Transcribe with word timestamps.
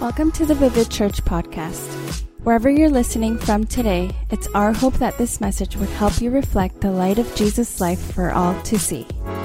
Welcome 0.00 0.32
to 0.32 0.44
the 0.44 0.56
Vivid 0.56 0.90
Church 0.90 1.24
podcast. 1.24 2.24
Wherever 2.42 2.68
you're 2.68 2.90
listening 2.90 3.38
from 3.38 3.64
today, 3.64 4.10
it's 4.30 4.48
our 4.48 4.72
hope 4.72 4.94
that 4.94 5.16
this 5.18 5.40
message 5.40 5.76
would 5.76 5.88
help 5.90 6.20
you 6.20 6.30
reflect 6.30 6.80
the 6.80 6.90
light 6.90 7.18
of 7.18 7.32
Jesus' 7.36 7.80
life 7.80 8.12
for 8.12 8.32
all 8.32 8.60
to 8.62 8.78
see. 8.78 9.06
I 9.24 9.36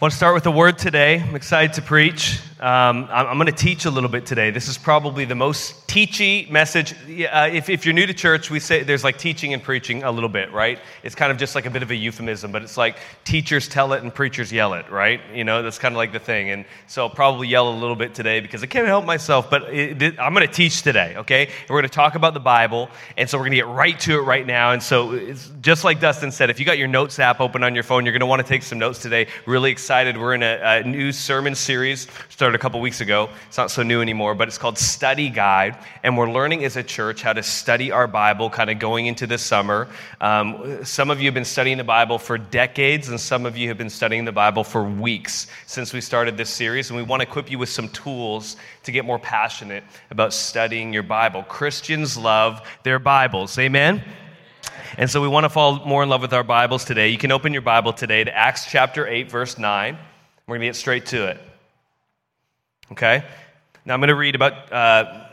want 0.00 0.10
to 0.10 0.16
start 0.16 0.34
with 0.34 0.44
the 0.44 0.50
word 0.50 0.78
today. 0.78 1.20
I'm 1.20 1.36
excited 1.36 1.74
to 1.74 1.82
preach. 1.82 2.40
Um, 2.58 3.06
I'm, 3.10 3.26
I'm 3.26 3.36
going 3.36 3.48
to 3.48 3.52
teach 3.52 3.84
a 3.84 3.90
little 3.90 4.08
bit 4.08 4.24
today. 4.24 4.50
This 4.50 4.66
is 4.66 4.78
probably 4.78 5.26
the 5.26 5.34
most 5.34 5.86
teachy 5.88 6.50
message. 6.50 6.94
Uh, 6.94 7.50
if, 7.52 7.68
if 7.68 7.84
you're 7.84 7.92
new 7.92 8.06
to 8.06 8.14
church, 8.14 8.50
we 8.50 8.60
say 8.60 8.82
there's 8.82 9.04
like 9.04 9.18
teaching 9.18 9.52
and 9.52 9.62
preaching 9.62 10.04
a 10.04 10.10
little 10.10 10.30
bit, 10.30 10.50
right? 10.52 10.78
It's 11.02 11.14
kind 11.14 11.30
of 11.30 11.36
just 11.36 11.54
like 11.54 11.66
a 11.66 11.70
bit 11.70 11.82
of 11.82 11.90
a 11.90 11.94
euphemism, 11.94 12.52
but 12.52 12.62
it's 12.62 12.78
like 12.78 12.96
teachers 13.24 13.68
tell 13.68 13.92
it 13.92 14.02
and 14.02 14.14
preachers 14.14 14.50
yell 14.50 14.72
it, 14.72 14.90
right? 14.90 15.20
You 15.34 15.44
know, 15.44 15.62
that's 15.62 15.78
kind 15.78 15.94
of 15.94 15.98
like 15.98 16.12
the 16.12 16.18
thing. 16.18 16.48
And 16.48 16.64
so 16.86 17.02
I'll 17.02 17.10
probably 17.10 17.46
yell 17.46 17.68
a 17.68 17.76
little 17.76 17.94
bit 17.94 18.14
today 18.14 18.40
because 18.40 18.62
I 18.62 18.66
can't 18.66 18.86
help 18.86 19.04
myself, 19.04 19.50
but 19.50 19.64
it, 19.64 20.00
it, 20.00 20.18
I'm 20.18 20.32
going 20.32 20.46
to 20.46 20.52
teach 20.52 20.80
today, 20.80 21.14
okay? 21.18 21.48
And 21.48 21.68
we're 21.68 21.82
going 21.82 21.90
to 21.90 21.94
talk 21.94 22.14
about 22.14 22.32
the 22.32 22.40
Bible. 22.40 22.88
And 23.18 23.28
so 23.28 23.36
we're 23.36 23.44
going 23.44 23.52
to 23.52 23.56
get 23.56 23.66
right 23.66 24.00
to 24.00 24.18
it 24.18 24.22
right 24.22 24.46
now. 24.46 24.72
And 24.72 24.82
so 24.82 25.12
it's 25.12 25.50
just 25.60 25.84
like 25.84 26.00
Dustin 26.00 26.32
said, 26.32 26.48
if 26.48 26.58
you 26.58 26.64
got 26.64 26.78
your 26.78 26.88
notes 26.88 27.18
app 27.18 27.40
open 27.40 27.62
on 27.62 27.74
your 27.74 27.84
phone, 27.84 28.06
you're 28.06 28.14
going 28.14 28.20
to 28.20 28.26
want 28.26 28.40
to 28.40 28.48
take 28.48 28.62
some 28.62 28.78
notes 28.78 28.98
today. 28.98 29.26
Really 29.44 29.70
excited. 29.70 30.16
We're 30.16 30.34
in 30.34 30.42
a, 30.42 30.58
a 30.62 30.82
new 30.84 31.12
sermon 31.12 31.54
series 31.54 32.06
a 32.54 32.58
couple 32.58 32.80
weeks 32.80 33.00
ago. 33.00 33.28
It's 33.48 33.58
not 33.58 33.70
so 33.70 33.82
new 33.82 34.00
anymore, 34.00 34.34
but 34.34 34.48
it's 34.48 34.58
called 34.58 34.78
Study 34.78 35.28
Guide. 35.28 35.76
And 36.02 36.16
we're 36.16 36.30
learning 36.30 36.64
as 36.64 36.76
a 36.76 36.82
church 36.82 37.22
how 37.22 37.32
to 37.32 37.42
study 37.42 37.90
our 37.90 38.06
Bible 38.06 38.50
kind 38.50 38.70
of 38.70 38.78
going 38.78 39.06
into 39.06 39.26
the 39.26 39.38
summer. 39.38 39.88
Um, 40.20 40.84
some 40.84 41.10
of 41.10 41.20
you 41.20 41.26
have 41.26 41.34
been 41.34 41.44
studying 41.44 41.78
the 41.78 41.84
Bible 41.84 42.18
for 42.18 42.38
decades, 42.38 43.08
and 43.08 43.20
some 43.20 43.46
of 43.46 43.56
you 43.56 43.68
have 43.68 43.78
been 43.78 43.90
studying 43.90 44.24
the 44.24 44.32
Bible 44.32 44.64
for 44.64 44.84
weeks 44.84 45.46
since 45.66 45.92
we 45.92 46.00
started 46.00 46.36
this 46.36 46.50
series. 46.50 46.90
And 46.90 46.96
we 46.96 47.02
want 47.02 47.22
to 47.22 47.28
equip 47.28 47.50
you 47.50 47.58
with 47.58 47.68
some 47.68 47.88
tools 47.88 48.56
to 48.84 48.92
get 48.92 49.04
more 49.04 49.18
passionate 49.18 49.84
about 50.10 50.32
studying 50.32 50.92
your 50.92 51.02
Bible. 51.02 51.42
Christians 51.42 52.16
love 52.16 52.60
their 52.82 52.98
Bibles. 52.98 53.58
Amen? 53.58 54.02
And 54.98 55.10
so 55.10 55.20
we 55.20 55.28
want 55.28 55.44
to 55.44 55.50
fall 55.50 55.84
more 55.84 56.02
in 56.02 56.08
love 56.08 56.22
with 56.22 56.32
our 56.32 56.44
Bibles 56.44 56.84
today. 56.84 57.08
You 57.08 57.18
can 57.18 57.32
open 57.32 57.52
your 57.52 57.62
Bible 57.62 57.92
today 57.92 58.24
to 58.24 58.34
Acts 58.34 58.66
chapter 58.70 59.06
8, 59.06 59.30
verse 59.30 59.58
9. 59.58 59.98
We're 60.46 60.52
going 60.52 60.60
to 60.60 60.66
get 60.68 60.76
straight 60.76 61.06
to 61.06 61.26
it. 61.26 61.40
Okay? 62.92 63.24
Now 63.84 63.94
I'm 63.94 64.00
going 64.00 64.08
to 64.08 64.14
read 64.14 64.34
about 64.34 64.72
uh, 64.72 65.26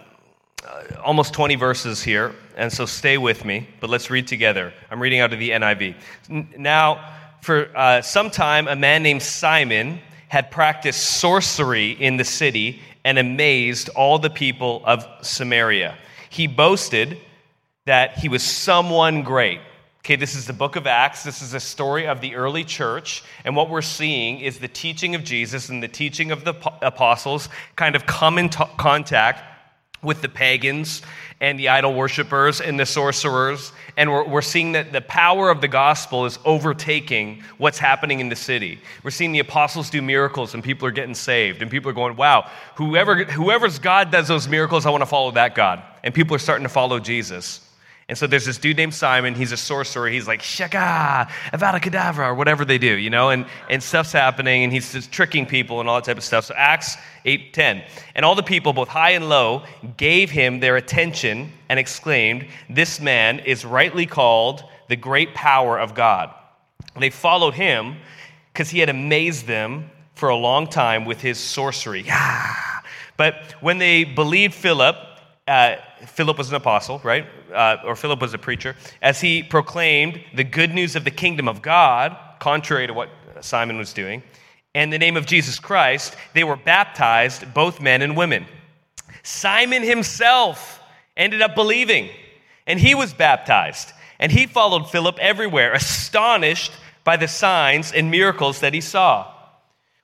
almost 1.04 1.34
20 1.34 1.56
verses 1.56 2.02
here, 2.04 2.34
and 2.56 2.72
so 2.72 2.86
stay 2.86 3.18
with 3.18 3.46
me, 3.46 3.68
but 3.80 3.90
let's 3.90 4.09
read 4.09 4.28
together. 4.28 4.73
I'm 4.90 5.02
reading 5.02 5.20
out 5.20 5.34
of 5.34 5.40
the 5.40 5.52
NIV. 5.52 5.96
Now, 6.58 7.14
for 7.42 7.70
uh, 7.76 8.02
some 8.02 8.30
time, 8.30 8.68
a 8.68 8.76
man 8.76 9.04
named 9.04 9.22
Simon 9.22 10.00
had 10.30 10.50
practiced 10.50 11.20
sorcery 11.20 11.92
in 11.92 12.18
the 12.18 12.24
city 12.24 12.81
and 13.04 13.20
amazed 13.20 13.90
all 13.90 14.18
the 14.18 14.30
people 14.30 14.81
of 14.86 15.06
Samaria. 15.22 15.98
He 16.30 16.48
boasted 16.48 17.18
that 17.86 18.18
he 18.18 18.30
was 18.30 18.42
someone 18.42 19.24
great. 19.24 19.59
Okay, 20.06 20.18
this 20.18 20.36
is 20.36 20.46
the 20.46 20.52
book 20.52 20.76
of 20.76 20.86
Acts. 20.86 21.23
This 21.23 21.42
is 21.42 21.54
a 21.54 21.62
story 21.62 22.08
of 22.08 22.20
the 22.20 22.36
early 22.36 22.66
church. 22.66 23.23
And 23.46 23.56
what 23.56 23.70
we're 23.70 23.82
seeing 23.82 24.42
is 24.42 24.59
the 24.59 24.68
teaching 24.68 25.16
of 25.16 25.23
Jesus 25.23 25.70
and 25.70 25.82
the 25.82 25.88
teaching 25.88 26.32
of 26.32 26.44
the 26.44 26.54
apostles 26.82 27.48
kind 27.78 27.96
of 27.96 28.06
come 28.06 28.38
in 28.38 28.50
t- 28.50 28.66
contact 28.78 29.42
with 30.02 30.22
the 30.22 30.28
pagans 30.28 31.04
and 31.40 31.58
the 31.58 31.70
idol 31.70 31.94
worshippers 31.94 32.59
and 32.59 32.78
the 32.78 32.86
sorcerers. 32.86 33.72
And 33.96 34.12
we're, 34.12 34.28
we're 34.28 34.42
seeing 34.42 34.74
that 34.74 34.92
the 34.92 35.00
power 35.00 35.50
of 35.50 35.62
the 35.62 35.70
gospel 35.70 36.26
is 36.26 36.38
overtaking 36.44 37.42
what's 37.58 37.80
happening 37.80 38.20
in 38.20 38.28
the 38.28 38.36
city. 38.36 38.81
We're 39.04 39.12
seeing 39.12 39.31
the 39.31 39.40
apostles 39.40 39.90
do 39.90 40.02
miracles 40.02 40.54
and 40.54 40.62
people 40.62 40.86
are 40.86 40.92
getting 40.92 41.16
saved. 41.16 41.62
And 41.62 41.72
people 41.72 41.90
are 41.90 41.94
going, 41.94 42.18
wow, 42.18 42.52
whoever, 42.76 43.24
whoever's 43.24 43.80
God 43.80 44.12
does 44.12 44.28
those 44.28 44.50
miracles, 44.50 44.86
I 44.86 44.90
want 44.90 45.04
to 45.04 45.06
follow 45.06 45.31
that 45.31 45.56
God. 45.56 45.81
And 46.04 46.14
people 46.14 46.36
are 46.36 46.40
starting 46.40 46.64
to 46.64 46.70
follow 46.74 47.00
Jesus. 47.00 47.62
And 48.09 48.18
so 48.18 48.28
there's 48.28 48.46
this 48.46 48.58
dude 48.58 48.75
named 48.78 48.94
Simon. 48.94 49.34
He's 49.34 49.53
a 49.53 49.58
sorcerer. 49.58 50.09
He's 50.09 50.28
like, 50.28 50.41
Shaka, 50.41 51.31
Avada 51.53 51.81
Kedavra, 51.81 52.28
or 52.28 52.36
whatever 52.36 52.66
they 52.66 52.78
do, 52.78 52.94
you 52.94 53.09
know? 53.09 53.30
And, 53.30 53.46
and 53.69 53.81
stuff's 53.81 54.12
happening, 54.12 54.64
and 54.64 54.74
he's 54.74 54.91
just 54.91 55.12
tricking 55.12 55.46
people 55.46 55.80
and 55.80 55.88
all 55.88 55.96
that 55.96 56.03
type 56.03 56.18
of 56.18 56.24
stuff. 56.24 56.46
So 56.46 56.53
Acts 56.56 56.97
8 57.24 57.53
10. 57.53 57.84
And 58.16 58.25
all 58.25 58.36
the 58.36 58.44
people, 58.44 58.74
both 58.74 58.90
high 58.90 59.12
and 59.12 59.30
low, 59.30 59.64
gave 59.96 60.30
him 60.30 60.59
their 60.59 60.75
attention 60.75 61.52
and 61.69 61.80
exclaimed, 61.80 62.47
This 62.69 63.00
man 63.00 63.40
is 63.40 63.64
rightly 63.64 64.06
called 64.06 64.64
the 64.90 64.97
great 64.97 65.34
power 65.34 65.80
of 65.80 65.96
God. 65.96 66.34
They 67.00 67.09
followed 67.09 67.53
him 67.53 67.97
because 68.52 68.70
he 68.70 68.80
had 68.80 68.90
amazed 68.90 69.47
them 69.47 69.90
for 70.14 70.30
a 70.30 70.35
long 70.35 70.68
time 70.68 71.06
with 71.06 71.22
his 71.22 71.40
sorcery. 71.40 72.02
Yeah. 72.02 72.53
But 73.18 73.56
when 73.62 73.78
they 73.78 74.03
believed 74.03 74.53
Philip, 74.53 74.96
uh, 75.47 75.75
Philip 76.06 76.38
was 76.38 76.50
an 76.50 76.56
apostle, 76.56 77.00
right? 77.03 77.25
Uh, 77.53 77.78
or 77.86 77.96
Philip 77.96 78.22
was 78.22 78.34
a 78.34 78.38
preacher. 78.38 78.75
As 79.02 79.22
he 79.22 79.44
proclaimed 79.44 80.19
the 80.36 80.44
good 80.44 80.74
news 80.74 80.96
of 80.96 81.03
the 81.03 81.12
kingdom 81.12 81.47
of 81.47 81.62
God, 81.62 82.18
contrary 82.40 82.88
to 82.88 82.94
what 82.94 83.09
Simon 83.41 83.78
was 83.78 83.94
doing, 83.94 84.24
and 84.75 84.91
the 84.91 84.97
name 84.97 85.18
of 85.18 85.25
Jesus 85.25 85.59
Christ, 85.59 86.16
they 86.34 86.44
were 86.44 86.56
baptized, 86.56 87.53
both 87.53 87.80
men 87.80 88.02
and 88.02 88.18
women. 88.18 88.46
Simon 89.22 89.84
himself 89.84 90.81
ended 91.16 91.41
up 91.41 91.56
believing, 91.56 92.09
and 92.66 92.80
he 92.80 92.96
was 92.96 93.14
baptized. 93.14 93.91
And 94.20 94.31
he 94.31 94.47
followed 94.47 94.90
Philip 94.90 95.20
everywhere, 95.20 95.74
astonished 95.74 96.72
by 97.03 97.18
the 97.18 97.28
signs 97.28 97.91
and 97.91 98.09
miracles 98.09 98.62
that 98.62 98.74
he 98.74 98.81
saw. 98.81 99.31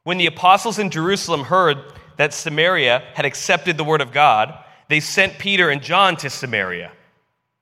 When 0.03 0.17
the 0.17 0.27
apostles 0.27 0.79
in 0.79 0.89
Jerusalem 0.89 1.43
heard 1.43 1.77
that 2.17 2.33
Samaria 2.33 3.03
had 3.13 3.25
accepted 3.25 3.77
the 3.77 3.83
word 3.83 4.01
of 4.01 4.11
God, 4.11 4.53
they 4.87 4.99
sent 4.99 5.39
Peter 5.39 5.69
and 5.69 5.81
John 5.81 6.15
to 6.17 6.29
Samaria. 6.29 6.91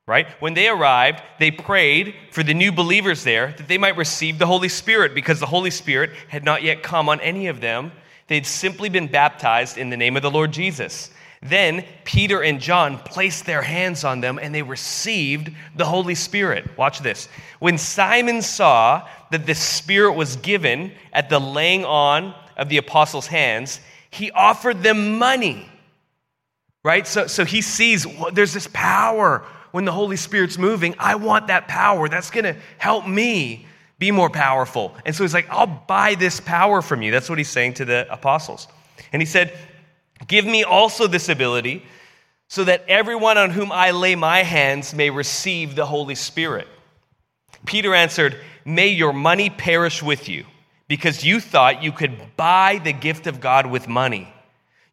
Right? 0.08 0.28
When 0.40 0.54
they 0.54 0.70
arrived, 0.70 1.22
they 1.38 1.52
prayed 1.52 2.16
for 2.32 2.42
the 2.42 2.54
new 2.54 2.72
believers 2.72 3.26
there 3.26 3.54
that 3.58 3.68
they 3.68 3.78
might 3.78 3.98
receive 3.98 4.40
the 4.40 4.48
Holy 4.48 4.70
Spirit 4.70 5.14
because 5.14 5.42
the 5.42 5.46
Holy 5.46 5.70
Spirit 5.70 6.12
had 6.30 6.46
not 6.46 6.64
yet 6.64 6.82
come 6.82 7.10
on 7.10 7.20
any 7.20 7.48
of 7.48 7.60
them. 7.60 7.92
They'd 8.28 8.46
simply 8.46 8.88
been 8.88 9.08
baptized 9.08 9.78
in 9.78 9.90
the 9.90 9.98
name 9.98 10.16
of 10.16 10.22
the 10.22 10.32
Lord 10.32 10.54
Jesus. 10.54 11.12
Then 11.42 11.84
Peter 12.06 12.42
and 12.42 12.62
John 12.62 13.00
placed 13.00 13.46
their 13.46 13.62
hands 13.62 14.06
on 14.06 14.22
them 14.22 14.40
and 14.42 14.56
they 14.56 14.64
received 14.64 15.52
the 15.76 15.86
Holy 15.86 16.16
Spirit. 16.16 16.78
Watch 16.78 17.00
this. 17.02 17.28
When 17.60 17.78
Simon 17.78 18.42
saw 18.42 19.08
that 19.32 19.46
the 19.46 19.56
Spirit 19.56 20.14
was 20.14 20.38
given 20.38 20.94
at 21.12 21.30
the 21.30 21.40
laying 21.40 21.84
on 21.84 22.34
of 22.56 22.70
the 22.70 22.78
apostles' 22.78 23.28
hands, 23.28 23.82
he 24.10 24.32
offered 24.32 24.84
them 24.84 25.18
money 25.18 25.70
right? 26.84 27.06
So, 27.06 27.28
so 27.28 27.44
he 27.44 27.62
sees 27.62 28.08
well, 28.08 28.32
there's 28.32 28.54
this 28.54 28.70
power 28.72 29.44
when 29.78 29.86
the 29.86 29.92
Holy 29.92 30.18
Spirit's 30.18 30.58
moving. 30.58 30.96
I 30.98 31.14
want 31.14 31.46
that 31.50 31.68
power. 31.68 32.10
That's 32.10 32.32
going 32.32 32.46
to 32.46 32.56
help 32.80 33.08
me 33.08 33.68
be 34.00 34.10
more 34.10 34.28
powerful. 34.28 34.96
And 35.06 35.16
so 35.16 35.24
he's 35.24 35.36
like, 35.36 35.48
I'll 35.52 35.68
buy 35.68 36.16
this 36.16 36.40
power 36.40 36.82
from 36.82 37.04
you. 37.04 37.12
That's 37.12 37.30
what 37.30 37.38
he's 37.38 37.48
saying 37.48 37.76
to 37.76 37.86
the 37.86 38.12
apostles. 38.12 38.68
And 39.14 39.22
he 39.22 39.28
said, 39.28 39.56
Give 40.28 40.46
me 40.46 40.64
also 40.64 41.06
this 41.06 41.30
ability 41.30 41.86
so 42.48 42.64
that 42.64 42.86
everyone 42.88 43.38
on 43.38 43.52
whom 43.52 43.72
I 43.72 43.92
lay 43.92 44.16
my 44.16 44.42
hands 44.42 44.96
may 44.96 45.12
receive 45.12 45.76
the 45.76 45.86
Holy 45.86 46.16
Spirit. 46.16 46.68
Peter 47.68 47.94
answered, 47.94 48.36
May 48.66 48.88
your 48.88 49.14
money 49.14 49.52
perish 49.52 50.02
with 50.02 50.28
you, 50.28 50.48
because 50.88 51.24
you 51.24 51.40
thought 51.40 51.84
you 51.84 51.92
could 51.92 52.36
buy 52.36 52.82
the 52.84 52.94
gift 52.94 53.28
of 53.28 53.40
God 53.40 53.68
with 53.68 53.88
money. 53.88 54.34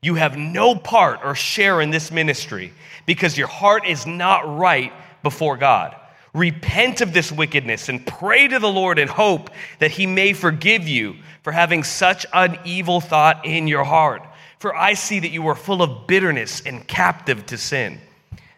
You 0.05 0.17
have 0.17 0.37
no 0.37 0.75
part 0.75 1.21
or 1.25 1.35
share 1.35 1.81
in 1.81 1.89
this 1.89 2.13
ministry 2.13 2.75
because 3.07 3.39
your 3.39 3.47
heart 3.47 3.87
is 3.87 4.07
not 4.07 4.59
right 4.59 4.93
before 5.23 5.57
God. 5.57 5.97
Repent 6.35 7.01
of 7.01 7.15
this 7.15 7.33
wickedness 7.33 7.89
and 7.89 8.07
pray 8.07 8.47
to 8.47 8.59
the 8.59 8.69
Lord 8.69 8.99
and 8.99 9.09
hope 9.09 9.49
that 9.79 9.93
he 9.93 10.07
may 10.07 10.35
forgive 10.35 10.87
you 10.87 11.17
for 11.43 11.53
having 11.53 11.83
such 11.83 12.27
an 12.35 12.59
evil 12.67 13.01
thought 13.01 13.47
in 13.47 13.67
your 13.67 13.83
heart. 13.83 14.23
For 14.59 14.77
I 14.77 14.93
see 14.93 15.21
that 15.21 15.31
you 15.31 15.47
are 15.47 15.55
full 15.55 15.81
of 15.81 16.07
bitterness 16.07 16.61
and 16.67 16.87
captive 16.87 17.47
to 17.47 17.57
sin. 17.57 17.99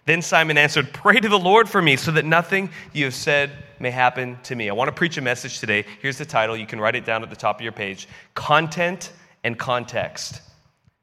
Then 0.05 0.23
Simon 0.23 0.59
answered, 0.59 0.93
Pray 0.93 1.21
to 1.21 1.29
the 1.29 1.39
Lord 1.39 1.69
for 1.69 1.81
me 1.81 1.95
so 1.95 2.11
that 2.11 2.25
nothing 2.25 2.71
you 2.93 3.05
have 3.05 3.15
said 3.15 3.53
may 3.79 3.93
happen 3.93 4.37
to 4.43 4.57
me. 4.57 4.69
I 4.69 4.73
want 4.73 4.89
to 4.89 4.93
preach 4.93 5.17
a 5.17 5.23
message 5.23 5.61
today. 5.61 5.85
Here's 6.03 6.19
the 6.19 6.27
title. 6.27 6.57
You 6.57 6.67
can 6.67 6.81
write 6.81 6.97
it 6.97 7.05
down 7.05 7.23
at 7.23 7.31
the 7.31 7.37
top 7.37 7.59
of 7.59 7.63
your 7.63 7.71
page 7.71 8.09
Content 8.35 9.13
and 9.45 9.57
Context. 9.57 10.41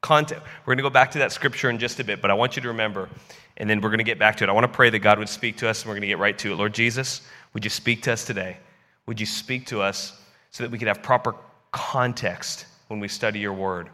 Content. 0.03 0.43
We're 0.65 0.75
going 0.75 0.83
to 0.83 0.83
go 0.83 0.89
back 0.89 1.11
to 1.11 1.19
that 1.19 1.31
scripture 1.31 1.69
in 1.69 1.79
just 1.79 1.97
a 2.01 2.03
bit, 2.03 2.21
but 2.21 2.29
I 2.29 2.33
want 2.33 2.57
you 2.57 2.61
to 2.61 2.67
remember, 2.67 3.09
and 3.55 3.69
then 3.69 3.79
we're 3.79 3.87
going 3.89 3.99
to 3.99 4.03
get 4.03 4.19
back 4.19 4.35
to 4.35 4.43
it. 4.43 4.49
I 4.49 4.51
want 4.51 4.65
to 4.65 4.67
pray 4.67 4.89
that 4.89 4.99
God 4.99 5.17
would 5.17 5.29
speak 5.29 5.55
to 5.57 5.69
us, 5.69 5.81
and 5.81 5.87
we're 5.87 5.95
going 5.95 6.01
to 6.01 6.07
get 6.07 6.19
right 6.19 6.37
to 6.39 6.51
it. 6.51 6.55
Lord 6.55 6.73
Jesus, 6.73 7.21
would 7.53 7.63
you 7.63 7.69
speak 7.69 8.01
to 8.03 8.11
us 8.11 8.25
today? 8.25 8.57
Would 9.05 9.21
you 9.21 9.25
speak 9.25 9.65
to 9.67 9.81
us 9.81 10.21
so 10.51 10.63
that 10.63 10.71
we 10.71 10.77
could 10.77 10.89
have 10.89 11.01
proper 11.01 11.35
context 11.71 12.65
when 12.89 12.99
we 12.99 13.07
study 13.07 13.39
your 13.39 13.53
word? 13.53 13.89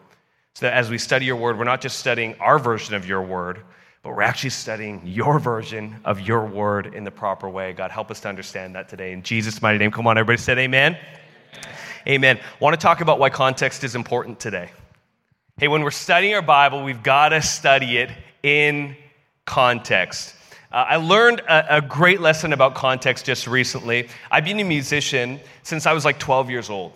So 0.56 0.66
that 0.66 0.74
as 0.74 0.90
we 0.90 0.98
study 0.98 1.28
your 1.28 1.36
word, 1.36 1.60
we're 1.60 1.64
not 1.64 1.80
just 1.80 2.00
studying 2.00 2.34
our 2.40 2.58
version 2.58 2.96
of 2.96 3.08
your 3.08 3.22
word, 3.22 3.62
but 4.02 4.10
we're 4.16 4.24
actually 4.24 4.50
studying 4.50 5.04
your 5.06 5.38
version 5.38 5.96
of 6.06 6.22
your 6.22 6.44
word 6.44 6.96
in 6.96 7.04
the 7.04 7.12
proper 7.12 7.48
way. 7.48 7.72
God, 7.74 7.92
help 7.92 8.10
us 8.10 8.20
to 8.22 8.30
understand 8.30 8.74
that 8.74 8.90
today. 8.90 9.12
In 9.12 9.22
Jesus' 9.22 9.62
mighty 9.62 9.78
name, 9.78 9.92
come 9.92 10.08
on, 10.08 10.18
everybody 10.18 10.42
said 10.42 10.58
amen. 10.58 10.98
Amen. 10.98 11.76
amen. 12.08 12.38
I 12.38 12.64
want 12.64 12.74
to 12.74 12.82
talk 12.82 13.02
about 13.02 13.20
why 13.20 13.30
context 13.30 13.84
is 13.84 13.94
important 13.94 14.40
today. 14.40 14.72
Hey, 15.60 15.68
when 15.68 15.84
we're 15.84 15.92
studying 15.92 16.34
our 16.36 16.42
Bible, 16.42 16.86
we've 16.86 17.04
got 17.04 17.30
to 17.30 17.42
study 17.42 17.98
it 17.98 18.10
in 18.44 18.96
context. 19.44 20.34
Uh, 20.72 20.86
I 20.88 20.96
learned 20.96 21.42
a, 21.42 21.80
a 21.80 21.82
great 21.82 22.22
lesson 22.22 22.54
about 22.54 22.76
context 22.76 23.26
just 23.26 23.46
recently. 23.46 24.08
I've 24.32 24.46
been 24.46 24.62
a 24.62 24.64
musician 24.64 25.38
since 25.64 25.86
I 25.86 25.92
was 25.92 26.06
like 26.06 26.18
12 26.18 26.50
years 26.50 26.70
old. 26.70 26.94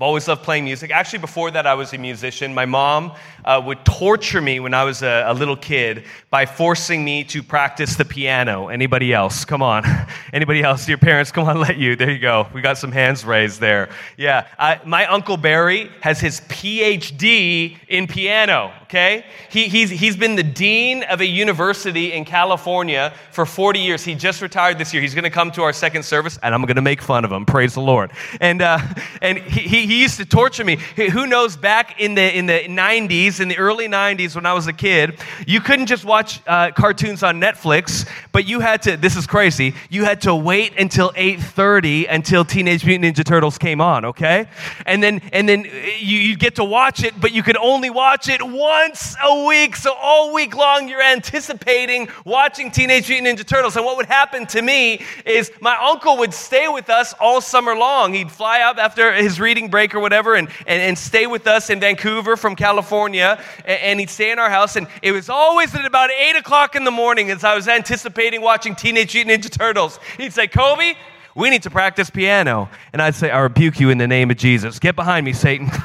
I've 0.00 0.04
always 0.04 0.26
loved 0.28 0.44
playing 0.44 0.64
music. 0.64 0.90
Actually, 0.90 1.18
before 1.18 1.50
that, 1.50 1.66
I 1.66 1.74
was 1.74 1.92
a 1.92 1.98
musician. 1.98 2.54
My 2.54 2.64
mom 2.64 3.12
uh, 3.44 3.60
would 3.62 3.84
torture 3.84 4.40
me 4.40 4.58
when 4.58 4.72
I 4.72 4.82
was 4.82 5.02
a, 5.02 5.24
a, 5.26 5.34
little 5.34 5.58
kid 5.58 6.04
by 6.30 6.46
forcing 6.46 7.04
me 7.04 7.22
to 7.24 7.42
practice 7.42 7.96
the 7.96 8.06
piano. 8.06 8.68
Anybody 8.68 9.12
else? 9.12 9.44
Come 9.44 9.60
on. 9.60 9.84
Anybody 10.32 10.62
else? 10.62 10.88
Your 10.88 10.96
parents, 10.96 11.30
come 11.30 11.46
on, 11.46 11.60
let 11.60 11.76
you. 11.76 11.96
There 11.96 12.10
you 12.10 12.18
go. 12.18 12.48
We 12.54 12.62
got 12.62 12.78
some 12.78 12.92
hands 12.92 13.26
raised 13.26 13.60
there. 13.60 13.90
Yeah. 14.16 14.46
I, 14.58 14.80
my 14.86 15.04
Uncle 15.04 15.36
Barry 15.36 15.90
has 16.00 16.18
his 16.18 16.40
PhD 16.40 17.76
in 17.86 18.06
piano, 18.06 18.72
okay? 18.90 19.24
He, 19.50 19.68
he's, 19.68 19.88
he's 19.88 20.16
been 20.16 20.34
the 20.34 20.42
dean 20.42 21.04
of 21.04 21.20
a 21.20 21.26
university 21.26 22.12
in 22.12 22.24
California 22.24 23.14
for 23.30 23.46
40 23.46 23.78
years. 23.78 24.04
He 24.04 24.16
just 24.16 24.42
retired 24.42 24.78
this 24.78 24.92
year. 24.92 25.00
He's 25.00 25.14
going 25.14 25.22
to 25.22 25.30
come 25.30 25.52
to 25.52 25.62
our 25.62 25.72
second 25.72 26.02
service, 26.02 26.40
and 26.42 26.52
I'm 26.52 26.62
going 26.62 26.74
to 26.74 26.82
make 26.82 27.00
fun 27.00 27.24
of 27.24 27.30
him. 27.30 27.46
Praise 27.46 27.74
the 27.74 27.82
Lord. 27.82 28.10
And, 28.40 28.60
uh, 28.60 28.80
and 29.22 29.38
he, 29.38 29.86
he 29.86 30.02
used 30.02 30.16
to 30.16 30.24
torture 30.24 30.64
me. 30.64 30.78
Who 30.96 31.28
knows, 31.28 31.56
back 31.56 32.00
in 32.00 32.16
the, 32.16 32.36
in 32.36 32.46
the 32.46 32.64
90s, 32.64 33.38
in 33.38 33.46
the 33.46 33.58
early 33.58 33.86
90s 33.86 34.34
when 34.34 34.44
I 34.44 34.54
was 34.54 34.66
a 34.66 34.72
kid, 34.72 35.20
you 35.46 35.60
couldn't 35.60 35.86
just 35.86 36.04
watch 36.04 36.40
uh, 36.48 36.72
cartoons 36.72 37.22
on 37.22 37.40
Netflix, 37.40 38.08
but 38.32 38.48
you 38.48 38.58
had 38.58 38.82
to, 38.82 38.96
this 38.96 39.14
is 39.14 39.24
crazy, 39.24 39.72
you 39.88 40.04
had 40.04 40.20
to 40.22 40.34
wait 40.34 40.76
until 40.80 41.12
8.30 41.12 42.08
until 42.10 42.44
Teenage 42.44 42.84
Mutant 42.84 43.16
Ninja 43.16 43.24
Turtles 43.24 43.56
came 43.56 43.80
on, 43.80 44.04
okay? 44.04 44.48
And 44.84 45.00
then, 45.00 45.20
and 45.32 45.48
then 45.48 45.62
you, 46.00 46.18
you 46.18 46.36
get 46.36 46.56
to 46.56 46.64
watch 46.64 47.04
it, 47.04 47.14
but 47.20 47.30
you 47.30 47.44
could 47.44 47.56
only 47.56 47.90
watch 47.90 48.28
it 48.28 48.42
once 48.42 48.79
a 49.22 49.44
week. 49.44 49.76
So 49.76 49.92
all 49.94 50.32
week 50.32 50.56
long, 50.56 50.88
you're 50.88 51.02
anticipating 51.02 52.08
watching 52.24 52.70
Teenage 52.70 53.08
Mutant 53.08 53.38
Ninja 53.38 53.46
Turtles. 53.46 53.76
And 53.76 53.84
what 53.84 53.96
would 53.96 54.06
happen 54.06 54.46
to 54.46 54.62
me 54.62 55.04
is 55.26 55.50
my 55.60 55.76
uncle 55.76 56.16
would 56.18 56.32
stay 56.32 56.68
with 56.68 56.88
us 56.88 57.12
all 57.20 57.40
summer 57.40 57.76
long. 57.76 58.14
He'd 58.14 58.30
fly 58.30 58.60
up 58.60 58.78
after 58.78 59.12
his 59.12 59.40
reading 59.40 59.68
break 59.68 59.80
break 59.80 59.94
or 59.94 60.00
whatever 60.00 60.34
and, 60.34 60.48
and, 60.66 60.82
and 60.82 60.98
stay 60.98 61.26
with 61.26 61.46
us 61.46 61.70
in 61.70 61.80
Vancouver 61.80 62.36
from 62.36 62.54
California. 62.54 63.42
And, 63.64 63.80
and 63.80 64.00
he'd 64.00 64.10
stay 64.10 64.30
in 64.30 64.38
our 64.38 64.50
house. 64.50 64.76
And 64.76 64.86
it 65.02 65.12
was 65.12 65.30
always 65.30 65.74
at 65.74 65.86
about 65.86 66.10
8 66.10 66.36
o'clock 66.36 66.76
in 66.76 66.84
the 66.84 66.90
morning 66.90 67.30
as 67.30 67.44
I 67.44 67.54
was 67.54 67.66
anticipating 67.66 68.42
watching 68.42 68.74
Teenage 68.74 69.14
Mutant 69.14 69.42
Ninja 69.42 69.50
Turtles. 69.50 69.98
He'd 70.18 70.34
say, 70.34 70.48
Kobe, 70.48 70.94
we 71.34 71.48
need 71.48 71.62
to 71.62 71.70
practice 71.70 72.10
piano. 72.10 72.68
And 72.92 73.00
I'd 73.00 73.14
say, 73.14 73.30
I 73.30 73.40
rebuke 73.40 73.80
you 73.80 73.88
in 73.90 73.98
the 73.98 74.08
name 74.08 74.30
of 74.30 74.36
Jesus. 74.36 74.78
Get 74.78 74.96
behind 74.96 75.24
me, 75.24 75.32
Satan. 75.32 75.70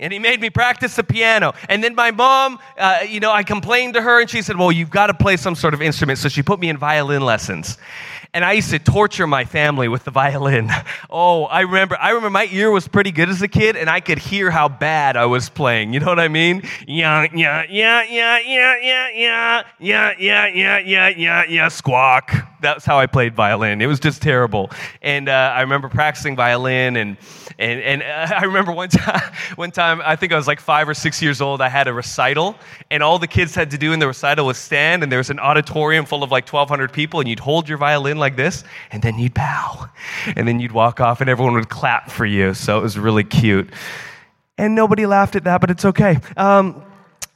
And 0.00 0.12
he 0.12 0.18
made 0.18 0.40
me 0.40 0.50
practice 0.50 0.96
the 0.96 1.04
piano. 1.04 1.54
And 1.68 1.82
then 1.82 1.94
my 1.94 2.10
mom, 2.10 2.58
uh, 2.76 3.04
you 3.08 3.20
know, 3.20 3.30
I 3.30 3.44
complained 3.44 3.94
to 3.94 4.02
her 4.02 4.20
and 4.20 4.28
she 4.28 4.42
said, 4.42 4.58
Well, 4.58 4.72
you've 4.72 4.90
got 4.90 5.06
to 5.06 5.14
play 5.14 5.36
some 5.36 5.54
sort 5.54 5.72
of 5.72 5.80
instrument. 5.80 6.18
So 6.18 6.28
she 6.28 6.42
put 6.42 6.58
me 6.58 6.68
in 6.68 6.76
violin 6.76 7.22
lessons. 7.22 7.78
And 8.32 8.44
I 8.44 8.54
used 8.54 8.70
to 8.70 8.80
torture 8.80 9.28
my 9.28 9.44
family 9.44 9.86
with 9.86 10.02
the 10.02 10.10
violin. 10.10 10.68
Oh, 11.08 11.44
I 11.44 11.60
remember, 11.60 11.96
I 12.00 12.08
remember 12.08 12.30
my 12.30 12.48
ear 12.50 12.72
was 12.72 12.88
pretty 12.88 13.12
good 13.12 13.28
as 13.28 13.40
a 13.40 13.46
kid 13.46 13.76
and 13.76 13.88
I 13.88 14.00
could 14.00 14.18
hear 14.18 14.50
how 14.50 14.68
bad 14.68 15.16
I 15.16 15.26
was 15.26 15.48
playing. 15.48 15.92
You 15.92 16.00
know 16.00 16.06
what 16.06 16.18
I 16.18 16.26
mean? 16.26 16.62
Yeah, 16.88 17.28
yeah, 17.32 17.64
yeah, 17.70 18.02
yeah, 18.02 18.40
yeah, 18.40 18.76
yeah, 18.82 19.12
yeah, 19.20 19.62
yeah, 19.78 20.12
yeah, 20.18 20.46
yeah, 20.48 20.78
yeah, 20.78 21.08
yeah, 21.08 21.44
yeah, 21.44 21.68
squawk. 21.68 22.32
That's 22.64 22.84
how 22.84 22.98
I 22.98 23.06
played 23.06 23.34
violin. 23.34 23.80
It 23.80 23.86
was 23.86 24.00
just 24.00 24.22
terrible. 24.22 24.70
And 25.02 25.28
uh, 25.28 25.52
I 25.54 25.60
remember 25.60 25.88
practicing 25.88 26.34
violin 26.34 26.96
and, 26.96 27.16
and, 27.58 27.80
and 27.80 28.02
uh, 28.02 28.34
I 28.40 28.44
remember 28.44 28.72
one 28.72 28.88
time, 28.88 29.32
one 29.56 29.70
time, 29.70 30.00
I 30.04 30.16
think 30.16 30.32
I 30.32 30.36
was 30.36 30.46
like 30.46 30.60
five 30.60 30.88
or 30.88 30.94
six 30.94 31.22
years 31.22 31.40
old, 31.40 31.60
I 31.60 31.68
had 31.68 31.86
a 31.88 31.92
recital 31.92 32.56
and 32.90 33.02
all 33.02 33.18
the 33.18 33.26
kids 33.26 33.54
had 33.54 33.70
to 33.70 33.78
do 33.78 33.92
in 33.92 33.98
the 34.00 34.06
recital 34.06 34.46
was 34.46 34.58
stand 34.58 35.02
and 35.02 35.12
there 35.12 35.18
was 35.18 35.30
an 35.30 35.38
auditorium 35.38 36.04
full 36.04 36.22
of 36.22 36.32
like 36.32 36.48
1,200 36.48 36.92
people 36.92 37.20
and 37.20 37.28
you'd 37.28 37.40
hold 37.40 37.68
your 37.68 37.78
violin 37.78 38.18
like 38.18 38.36
this, 38.36 38.64
and 38.90 39.02
then 39.02 39.18
you'd 39.18 39.34
bow. 39.34 39.88
And 40.36 40.48
then 40.48 40.60
you'd 40.60 40.72
walk 40.72 41.00
off, 41.00 41.20
and 41.20 41.30
everyone 41.30 41.54
would 41.54 41.68
clap 41.68 42.10
for 42.10 42.26
you. 42.26 42.54
So 42.54 42.78
it 42.78 42.82
was 42.82 42.98
really 42.98 43.24
cute. 43.24 43.70
And 44.56 44.74
nobody 44.74 45.06
laughed 45.06 45.36
at 45.36 45.44
that, 45.44 45.60
but 45.60 45.70
it's 45.70 45.84
okay. 45.84 46.18
Um, 46.36 46.82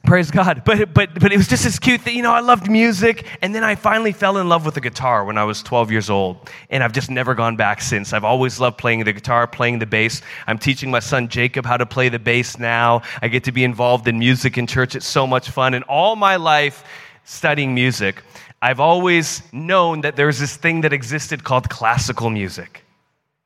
praise 0.09 0.31
God. 0.31 0.63
But, 0.69 0.93
but, 0.93 1.19
but 1.19 1.31
it 1.31 1.37
was 1.37 1.47
just 1.47 1.63
this 1.63 1.79
cute 1.79 2.01
thing. 2.01 2.15
You 2.15 2.23
know, 2.23 2.33
I 2.33 2.39
loved 2.39 2.69
music. 2.69 3.25
And 3.41 3.53
then 3.53 3.63
I 3.63 3.75
finally 3.75 4.11
fell 4.11 4.37
in 4.37 4.49
love 4.49 4.65
with 4.65 4.73
the 4.73 4.81
guitar 4.81 5.23
when 5.23 5.37
I 5.37 5.43
was 5.43 5.61
12 5.61 5.91
years 5.91 6.09
old. 6.09 6.49
And 6.69 6.83
I've 6.83 6.93
just 6.93 7.09
never 7.09 7.35
gone 7.35 7.55
back 7.55 7.81
since. 7.81 8.11
I've 8.11 8.23
always 8.23 8.59
loved 8.59 8.77
playing 8.77 9.03
the 9.03 9.13
guitar, 9.13 9.45
playing 9.47 9.79
the 9.79 9.85
bass. 9.85 10.21
I'm 10.47 10.57
teaching 10.57 10.89
my 10.89 10.99
son 10.99 11.27
Jacob 11.27 11.65
how 11.65 11.77
to 11.77 11.85
play 11.85 12.09
the 12.09 12.19
bass 12.19 12.57
now. 12.57 13.03
I 13.21 13.27
get 13.27 13.43
to 13.45 13.51
be 13.51 13.63
involved 13.63 14.07
in 14.07 14.17
music 14.19 14.57
in 14.57 14.65
church. 14.65 14.95
It's 14.95 15.07
so 15.07 15.27
much 15.27 15.49
fun. 15.49 15.73
And 15.75 15.83
all 15.85 16.15
my 16.15 16.35
life, 16.37 16.83
studying 17.23 17.75
music, 17.75 18.23
I've 18.61 18.79
always 18.79 19.43
known 19.53 20.01
that 20.01 20.15
there's 20.15 20.39
this 20.39 20.55
thing 20.55 20.81
that 20.81 20.93
existed 20.93 21.43
called 21.43 21.69
classical 21.69 22.29
music. 22.29 22.83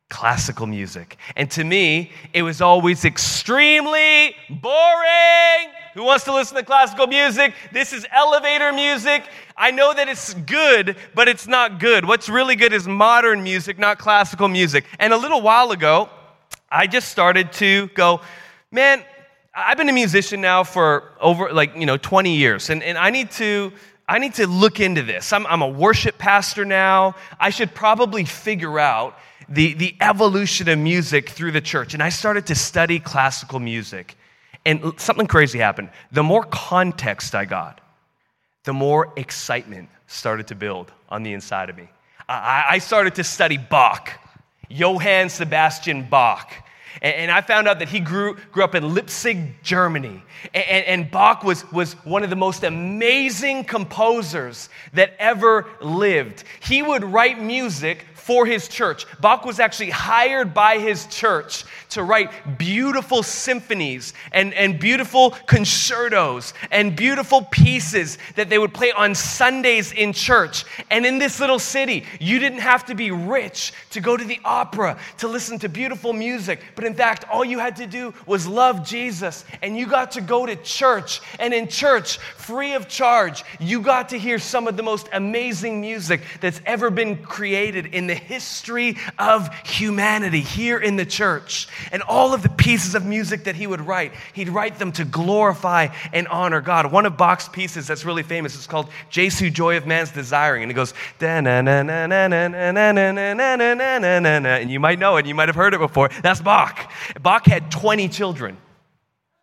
Classical 0.10 0.68
music. 0.68 1.18
And 1.36 1.52
to 1.52 1.64
me, 1.64 2.12
it 2.34 2.44
was 2.44 2.62
always 2.62 3.04
extremely 3.04 4.36
boring. 4.50 5.83
Who 5.94 6.04
wants 6.04 6.24
to 6.26 6.34
listen 6.34 6.58
to 6.58 6.64
classical 6.64 7.06
music? 7.06 7.54
This 7.72 7.94
is 7.94 8.06
elevator 8.12 8.74
music. 8.74 9.26
I 9.56 9.70
know 9.70 9.94
that 9.94 10.08
it's 10.08 10.34
good, 10.34 10.96
but 11.14 11.28
it's 11.28 11.48
not 11.48 11.80
good. 11.80 12.06
What's 12.06 12.30
really 12.30 12.56
good 12.56 12.74
is 12.74 12.88
modern 12.88 13.44
music, 13.44 13.78
not 13.78 14.00
classical 14.00 14.48
music. 14.48 14.86
And 14.98 15.14
a 15.14 15.18
little 15.18 15.42
while 15.42 15.72
ago, 15.72 16.10
I 16.72 16.88
just 16.88 17.10
started 17.10 17.52
to 17.54 17.88
go, 17.90 18.22
man, 18.72 19.04
I've 19.54 19.78
been 19.78 19.90
a 19.90 19.94
musician 19.94 20.42
now 20.42 20.64
for 20.64 21.14
over 21.22 21.54
like, 21.54 21.76
you 21.76 21.86
know, 21.86 21.98
20 21.98 22.36
years, 22.36 22.72
and, 22.72 22.82
and 22.82 22.98
I 22.98 23.12
need 23.12 23.30
to 23.32 23.72
I 24.08 24.20
need 24.20 24.34
to 24.36 24.48
look 24.48 24.82
into 24.82 25.02
this. 25.02 25.32
I'm, 25.32 25.48
I'm, 25.48 25.62
a 25.62 25.68
worship 25.68 26.18
pastor 26.18 26.66
now. 26.66 27.16
I 27.40 27.52
should 27.52 27.74
probably 27.74 28.26
figure 28.26 28.78
out 28.78 29.18
the, 29.48 29.76
the 29.76 29.96
evolution 30.02 30.68
of 30.68 30.78
music 30.78 31.30
through 31.30 31.52
the 31.52 31.62
church. 31.62 31.94
And 31.94 32.04
I 32.04 32.10
started 32.10 32.46
to 32.48 32.56
study 32.56 33.00
classical 33.00 33.62
music. 33.62 34.18
And 34.66 34.94
something 34.98 35.28
crazy 35.28 35.60
happened. 35.60 35.90
The 36.12 36.24
more 36.24 36.44
context 36.44 37.36
I 37.36 37.46
got, 37.46 37.82
the 38.64 38.74
more 38.74 39.12
excitement 39.18 39.90
started 40.08 40.48
to 40.48 40.56
build 40.56 40.92
on 41.10 41.24
the 41.24 41.34
inside 41.34 41.70
of 41.70 41.78
me. 41.78 41.90
I, 42.30 42.80
started 42.80 43.16
to 43.16 43.24
study 43.24 43.58
Bach, 43.58 44.12
Johann 44.70 45.30
Sebastian 45.30 46.08
Bach. 46.10 46.54
And, 47.02 47.16
and 47.16 47.32
I 47.32 47.42
found 47.42 47.68
out 47.68 47.80
that 47.80 47.90
he 47.90 48.00
grew, 48.00 48.38
grew 48.52 48.64
up 48.64 48.76
in 48.76 48.94
Leipzig, 48.94 49.62
Germany. 49.62 50.24
And, 50.54 50.86
and 50.86 51.12
Bach 51.12 51.44
was, 51.44 51.70
was 51.72 51.94
one 52.06 52.24
of 52.24 52.30
the 52.30 52.36
most 52.38 52.64
amazing 52.64 53.66
composers 53.66 54.70
that 54.94 55.16
ever 55.20 55.68
lived. 55.82 56.46
He 56.62 56.82
would 56.82 57.04
write 57.04 57.42
music 57.42 58.06
for 58.24 58.46
his 58.46 58.70
church. 58.70 59.06
Bach 59.20 59.44
was 59.44 59.60
actually 59.60 59.90
hired 59.90 60.54
by 60.54 60.80
his 60.80 61.08
church 61.08 61.66
to 61.90 62.04
write 62.04 62.58
beautiful 62.58 63.22
symphonies 63.22 64.14
and, 64.32 64.54
and 64.54 64.80
beautiful 64.80 65.32
concertos 65.46 66.54
and 66.72 66.96
beautiful 66.96 67.42
pieces 67.52 68.18
that 68.36 68.50
they 68.50 68.58
would 68.58 68.74
play 68.74 68.94
on 68.94 69.14
Sundays 69.14 69.92
in 69.92 70.14
church. 70.14 70.64
And 70.90 71.06
in 71.06 71.18
this 71.18 71.42
little 71.42 71.60
city, 71.60 72.06
you 72.22 72.40
didn't 72.40 72.60
have 72.60 72.86
to 72.86 72.96
be 72.96 73.12
rich 73.12 73.74
to 73.90 74.00
go 74.00 74.16
to 74.16 74.24
the 74.24 74.40
opera 74.46 74.98
to 75.18 75.28
listen 75.28 75.60
to 75.60 75.68
beautiful 75.68 76.14
music. 76.14 76.62
But 76.76 76.86
in 76.86 76.96
fact, 76.96 77.26
all 77.30 77.44
you 77.44 77.60
had 77.60 77.76
to 77.76 77.88
do 77.88 78.14
was 78.26 78.48
love 78.48 78.88
Jesus. 78.88 79.44
And 79.62 79.78
you 79.78 79.86
got 79.86 80.12
to 80.12 80.22
go 80.22 80.46
to 80.46 80.56
church. 80.56 81.20
And 81.40 81.54
in 81.54 81.68
church, 81.68 82.20
free 82.20 82.74
of 82.74 82.88
charge, 82.88 83.44
you 83.60 83.82
got 83.82 84.08
to 84.10 84.18
hear 84.18 84.40
some 84.40 84.66
of 84.66 84.78
the 84.78 84.84
most 84.84 85.10
amazing 85.12 85.82
music 85.82 86.22
that's 86.40 86.62
ever 86.66 86.90
been 86.90 87.18
created 87.18 87.88
in 87.88 88.08
the 88.08 88.13
the 88.14 88.20
history 88.20 88.96
of 89.18 89.54
humanity 89.66 90.42
here 90.42 90.78
in 90.78 90.98
the 90.98 91.06
church. 91.06 91.68
And 91.92 92.04
all 92.04 92.34
of 92.36 92.44
the 92.44 92.50
pieces 92.50 92.94
of 92.94 93.04
music 93.06 93.46
that 93.46 93.56
he 93.56 93.66
would 93.66 93.82
write, 93.82 94.14
he'd 94.34 94.50
write 94.50 94.78
them 94.78 94.92
to 94.94 95.04
glorify 95.04 95.88
and 96.12 96.28
honor 96.28 96.62
God. 96.62 96.92
One 96.92 97.08
of 97.08 97.18
Bach's 97.18 97.50
pieces 97.50 97.88
that's 97.88 98.06
really 98.06 98.22
famous 98.22 98.56
is 98.56 98.68
called 98.68 98.90
Jesu 99.10 99.50
Joy 99.50 99.78
of 99.78 99.88
Man's 99.88 100.12
Desiring. 100.12 100.62
And 100.62 100.72
it 100.72 100.76
goes, 100.76 100.94
and 101.20 101.48
you 104.70 104.80
might 104.80 105.00
know 105.00 105.18
it, 105.18 105.26
you 105.26 105.34
might 105.36 105.50
have 105.50 105.56
heard 105.56 105.74
it 105.74 105.80
before. 105.80 106.10
That's 106.22 106.42
Bach. 106.42 106.92
Bach 107.20 107.46
had 107.48 107.72
20 107.72 108.10
children. 108.10 108.58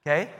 Okay? 0.06 0.30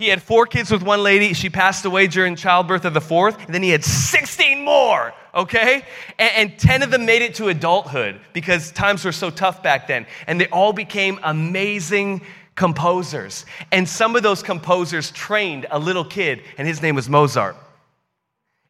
He 0.00 0.08
had 0.08 0.22
four 0.22 0.46
kids 0.46 0.70
with 0.70 0.82
one 0.82 1.02
lady. 1.02 1.34
She 1.34 1.50
passed 1.50 1.84
away 1.84 2.06
during 2.06 2.34
childbirth 2.34 2.86
of 2.86 2.94
the 2.94 3.02
fourth. 3.02 3.38
And 3.44 3.54
then 3.54 3.62
he 3.62 3.68
had 3.68 3.84
16 3.84 4.64
more, 4.64 5.12
okay? 5.34 5.82
And, 6.18 6.50
and, 6.50 6.58
10 6.58 6.82
of 6.82 6.90
them 6.90 7.04
made 7.04 7.20
it 7.20 7.34
to 7.34 7.48
adulthood 7.48 8.18
because 8.32 8.72
times 8.72 9.04
were 9.04 9.12
so 9.12 9.28
tough 9.28 9.62
back 9.62 9.88
then. 9.88 10.06
And 10.26 10.40
they 10.40 10.46
all 10.46 10.72
became 10.72 11.20
amazing 11.22 12.22
composers. 12.54 13.44
And 13.72 13.86
some 13.86 14.16
of 14.16 14.22
those 14.22 14.42
composers 14.42 15.10
trained 15.10 15.66
a 15.70 15.78
little 15.78 16.06
kid, 16.06 16.44
and 16.56 16.66
his 16.66 16.80
name 16.80 16.94
was 16.94 17.10
Mozart. 17.10 17.56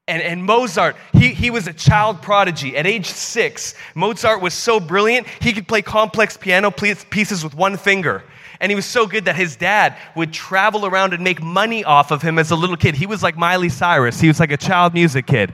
And, 0.08 0.20
and 0.22 0.42
Mozart, 0.42 0.96
he, 1.12 1.28
he 1.28 1.50
was 1.50 1.68
a 1.68 1.72
child 1.72 2.22
prodigy. 2.22 2.76
At 2.76 2.88
age 2.88 3.06
six, 3.06 3.76
Mozart 3.94 4.40
was 4.40 4.52
so 4.52 4.80
brilliant, 4.80 5.28
he 5.40 5.52
could 5.52 5.68
play 5.68 5.82
complex 5.82 6.36
piano 6.36 6.72
pieces 6.72 7.44
with 7.44 7.54
one 7.54 7.76
finger. 7.76 8.24
And 8.60 8.70
he 8.70 8.76
was 8.76 8.84
so 8.84 9.06
good 9.06 9.24
that 9.24 9.36
his 9.36 9.56
dad 9.56 9.96
would 10.14 10.32
travel 10.32 10.84
around 10.84 11.14
and 11.14 11.24
make 11.24 11.42
money 11.42 11.82
off 11.82 12.10
of 12.10 12.20
him 12.20 12.38
as 12.38 12.50
a 12.50 12.56
little 12.56 12.76
kid. 12.76 12.94
He 12.94 13.06
was 13.06 13.22
like 13.22 13.36
Miley 13.36 13.70
Cyrus, 13.70 14.20
he 14.20 14.28
was 14.28 14.38
like 14.38 14.52
a 14.52 14.56
child 14.56 14.94
music 14.94 15.26
kid. 15.26 15.52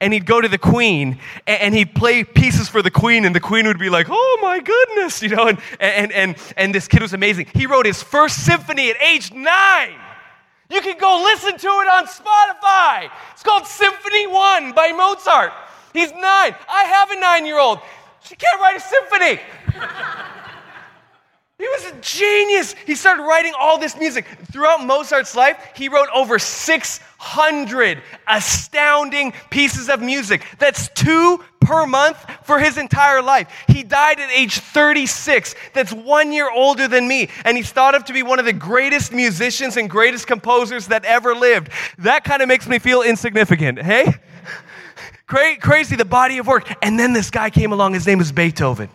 And 0.00 0.14
he'd 0.14 0.24
go 0.24 0.40
to 0.40 0.48
the 0.48 0.58
queen 0.58 1.18
and 1.46 1.74
he'd 1.74 1.94
play 1.94 2.24
pieces 2.24 2.68
for 2.68 2.80
the 2.80 2.90
queen, 2.90 3.24
and 3.24 3.34
the 3.34 3.40
queen 3.40 3.66
would 3.66 3.78
be 3.78 3.90
like, 3.90 4.06
oh 4.08 4.38
my 4.40 4.60
goodness, 4.60 5.22
you 5.22 5.28
know, 5.28 5.48
and, 5.48 5.58
and, 5.80 6.12
and, 6.12 6.36
and 6.56 6.74
this 6.74 6.88
kid 6.88 7.02
was 7.02 7.12
amazing. 7.12 7.46
He 7.52 7.66
wrote 7.66 7.84
his 7.84 8.02
first 8.02 8.44
symphony 8.44 8.90
at 8.90 9.02
age 9.02 9.32
nine. 9.32 9.94
You 10.70 10.80
can 10.80 10.98
go 10.98 11.22
listen 11.22 11.58
to 11.58 11.66
it 11.66 11.88
on 11.88 12.06
Spotify. 12.06 13.10
It's 13.32 13.42
called 13.42 13.66
Symphony 13.66 14.26
One 14.26 14.72
by 14.72 14.92
Mozart. 14.92 15.52
He's 15.92 16.10
nine. 16.12 16.54
I 16.68 16.84
have 16.84 17.10
a 17.10 17.20
nine 17.20 17.44
year 17.44 17.58
old. 17.58 17.80
She 18.24 18.36
can't 18.36 18.60
write 18.60 18.76
a 18.76 18.80
symphony. 18.80 19.40
He 21.64 21.68
was 21.68 21.92
a 21.92 22.00
genius. 22.02 22.74
He 22.86 22.94
started 22.94 23.22
writing 23.22 23.54
all 23.58 23.78
this 23.78 23.96
music. 23.96 24.26
Throughout 24.52 24.84
Mozart's 24.84 25.34
life, 25.34 25.56
he 25.74 25.88
wrote 25.88 26.10
over 26.14 26.38
600 26.38 28.02
astounding 28.28 29.32
pieces 29.48 29.88
of 29.88 30.02
music. 30.02 30.44
That's 30.58 30.88
two 30.88 31.42
per 31.62 31.86
month 31.86 32.18
for 32.42 32.58
his 32.58 32.76
entire 32.76 33.22
life. 33.22 33.48
He 33.66 33.82
died 33.82 34.20
at 34.20 34.30
age 34.30 34.58
36. 34.58 35.54
That's 35.72 35.90
one 35.90 36.34
year 36.34 36.50
older 36.50 36.86
than 36.86 37.08
me. 37.08 37.30
And 37.46 37.56
he's 37.56 37.72
thought 37.72 37.94
of 37.94 38.04
to 38.04 38.12
be 38.12 38.22
one 38.22 38.38
of 38.38 38.44
the 38.44 38.52
greatest 38.52 39.10
musicians 39.10 39.78
and 39.78 39.88
greatest 39.88 40.26
composers 40.26 40.88
that 40.88 41.06
ever 41.06 41.34
lived. 41.34 41.70
That 41.96 42.24
kind 42.24 42.42
of 42.42 42.48
makes 42.48 42.68
me 42.68 42.78
feel 42.78 43.00
insignificant, 43.00 43.80
hey? 43.80 44.12
Crazy, 45.26 45.96
the 45.96 46.04
body 46.04 46.36
of 46.36 46.46
work. 46.46 46.70
And 46.82 46.98
then 46.98 47.14
this 47.14 47.30
guy 47.30 47.48
came 47.48 47.72
along. 47.72 47.94
His 47.94 48.06
name 48.06 48.18
was 48.18 48.32
Beethoven. 48.32 48.90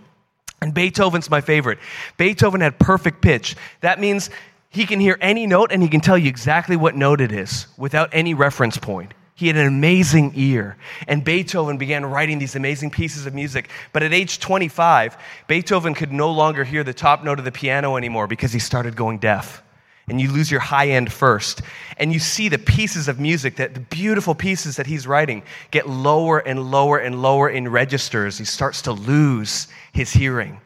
And 0.61 0.73
Beethoven's 0.73 1.29
my 1.29 1.41
favorite. 1.41 1.79
Beethoven 2.17 2.61
had 2.61 2.79
perfect 2.79 3.21
pitch. 3.21 3.55
That 3.81 3.99
means 3.99 4.29
he 4.69 4.85
can 4.85 4.99
hear 4.99 5.17
any 5.21 5.47
note 5.47 5.71
and 5.71 5.81
he 5.81 5.89
can 5.89 6.01
tell 6.01 6.17
you 6.17 6.27
exactly 6.27 6.75
what 6.75 6.95
note 6.95 7.21
it 7.21 7.31
is 7.31 7.67
without 7.77 8.09
any 8.11 8.33
reference 8.33 8.77
point. 8.77 9.13
He 9.35 9.47
had 9.47 9.55
an 9.55 9.67
amazing 9.67 10.33
ear. 10.35 10.75
And 11.07 11.23
Beethoven 11.23 11.77
began 11.77 12.05
writing 12.05 12.39
these 12.39 12.55
amazing 12.55 12.91
pieces 12.91 13.25
of 13.25 13.33
music. 13.33 13.69
But 13.93 14.03
at 14.03 14.11
age 14.11 14.39
25, 14.39 15.17
Beethoven 15.47 15.93
could 15.93 16.11
no 16.11 16.29
longer 16.29 16.65
hear 16.65 16.83
the 16.83 16.93
top 16.93 17.23
note 17.23 17.39
of 17.39 17.45
the 17.45 17.51
piano 17.51 17.95
anymore 17.95 18.27
because 18.27 18.51
he 18.51 18.59
started 18.59 18.97
going 18.97 19.17
deaf 19.17 19.63
and 20.09 20.19
you 20.19 20.31
lose 20.31 20.49
your 20.49 20.59
high 20.59 20.89
end 20.89 21.11
first. 21.11 21.61
And 21.97 22.11
you 22.11 22.19
see 22.19 22.49
the 22.49 22.57
pieces 22.57 23.07
of 23.07 23.19
music, 23.19 23.55
that 23.57 23.73
the 23.73 23.79
beautiful 23.79 24.35
pieces 24.35 24.75
that 24.77 24.87
he's 24.87 25.05
writing, 25.05 25.43
get 25.71 25.87
lower 25.87 26.39
and 26.39 26.71
lower 26.71 26.97
and 26.97 27.21
lower 27.21 27.49
in 27.49 27.67
registers. 27.67 28.37
He 28.37 28.45
starts 28.45 28.81
to 28.83 28.91
lose 28.91 29.67
his 29.93 30.11
hearing. 30.11 30.59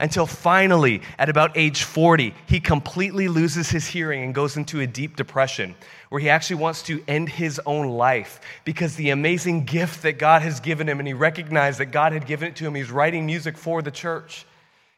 Until 0.00 0.24
finally, 0.24 1.02
at 1.18 1.28
about 1.28 1.56
age 1.56 1.82
40, 1.82 2.34
he 2.46 2.58
completely 2.58 3.28
loses 3.28 3.68
his 3.68 3.86
hearing 3.86 4.24
and 4.24 4.34
goes 4.34 4.56
into 4.56 4.80
a 4.80 4.86
deep 4.86 5.14
depression 5.14 5.74
where 6.08 6.20
he 6.20 6.30
actually 6.30 6.56
wants 6.56 6.82
to 6.84 7.04
end 7.06 7.28
his 7.28 7.60
own 7.66 7.88
life 7.90 8.40
because 8.64 8.96
the 8.96 9.10
amazing 9.10 9.66
gift 9.66 10.02
that 10.02 10.18
God 10.18 10.40
has 10.40 10.58
given 10.58 10.88
him, 10.88 11.00
and 11.00 11.06
he 11.06 11.12
recognized 11.12 11.80
that 11.80 11.86
God 11.86 12.12
had 12.12 12.26
given 12.26 12.48
it 12.48 12.56
to 12.56 12.66
him, 12.66 12.74
he's 12.74 12.90
writing 12.90 13.26
music 13.26 13.58
for 13.58 13.82
the 13.82 13.90
church. 13.90 14.46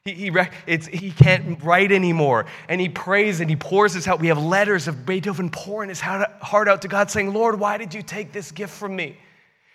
He, 0.05 0.13
he, 0.15 0.77
he 0.93 1.11
can't 1.13 1.63
write 1.63 1.93
anymore. 1.93 2.47
And 2.69 2.81
he 2.81 2.89
prays 2.89 3.41
and 3.41 3.49
he 3.49 3.55
pours 3.55 3.95
his 3.95 4.05
heart. 4.05 4.21
We 4.21 4.29
have 4.29 4.43
letters 4.43 4.89
of 4.89 5.07
Beethoven 5.07 5.49
pouring 5.49 5.89
his 5.89 6.01
heart 6.01 6.69
out 6.69 6.83
to 6.83 6.89
God, 6.89 7.11
saying, 7.11 7.33
Lord, 7.33 7.61
why 7.61 7.77
did 7.79 7.95
you 7.95 8.03
take 8.03 8.33
this 8.33 8.51
gift 8.51 8.75
from 8.75 8.97
me? 8.97 9.17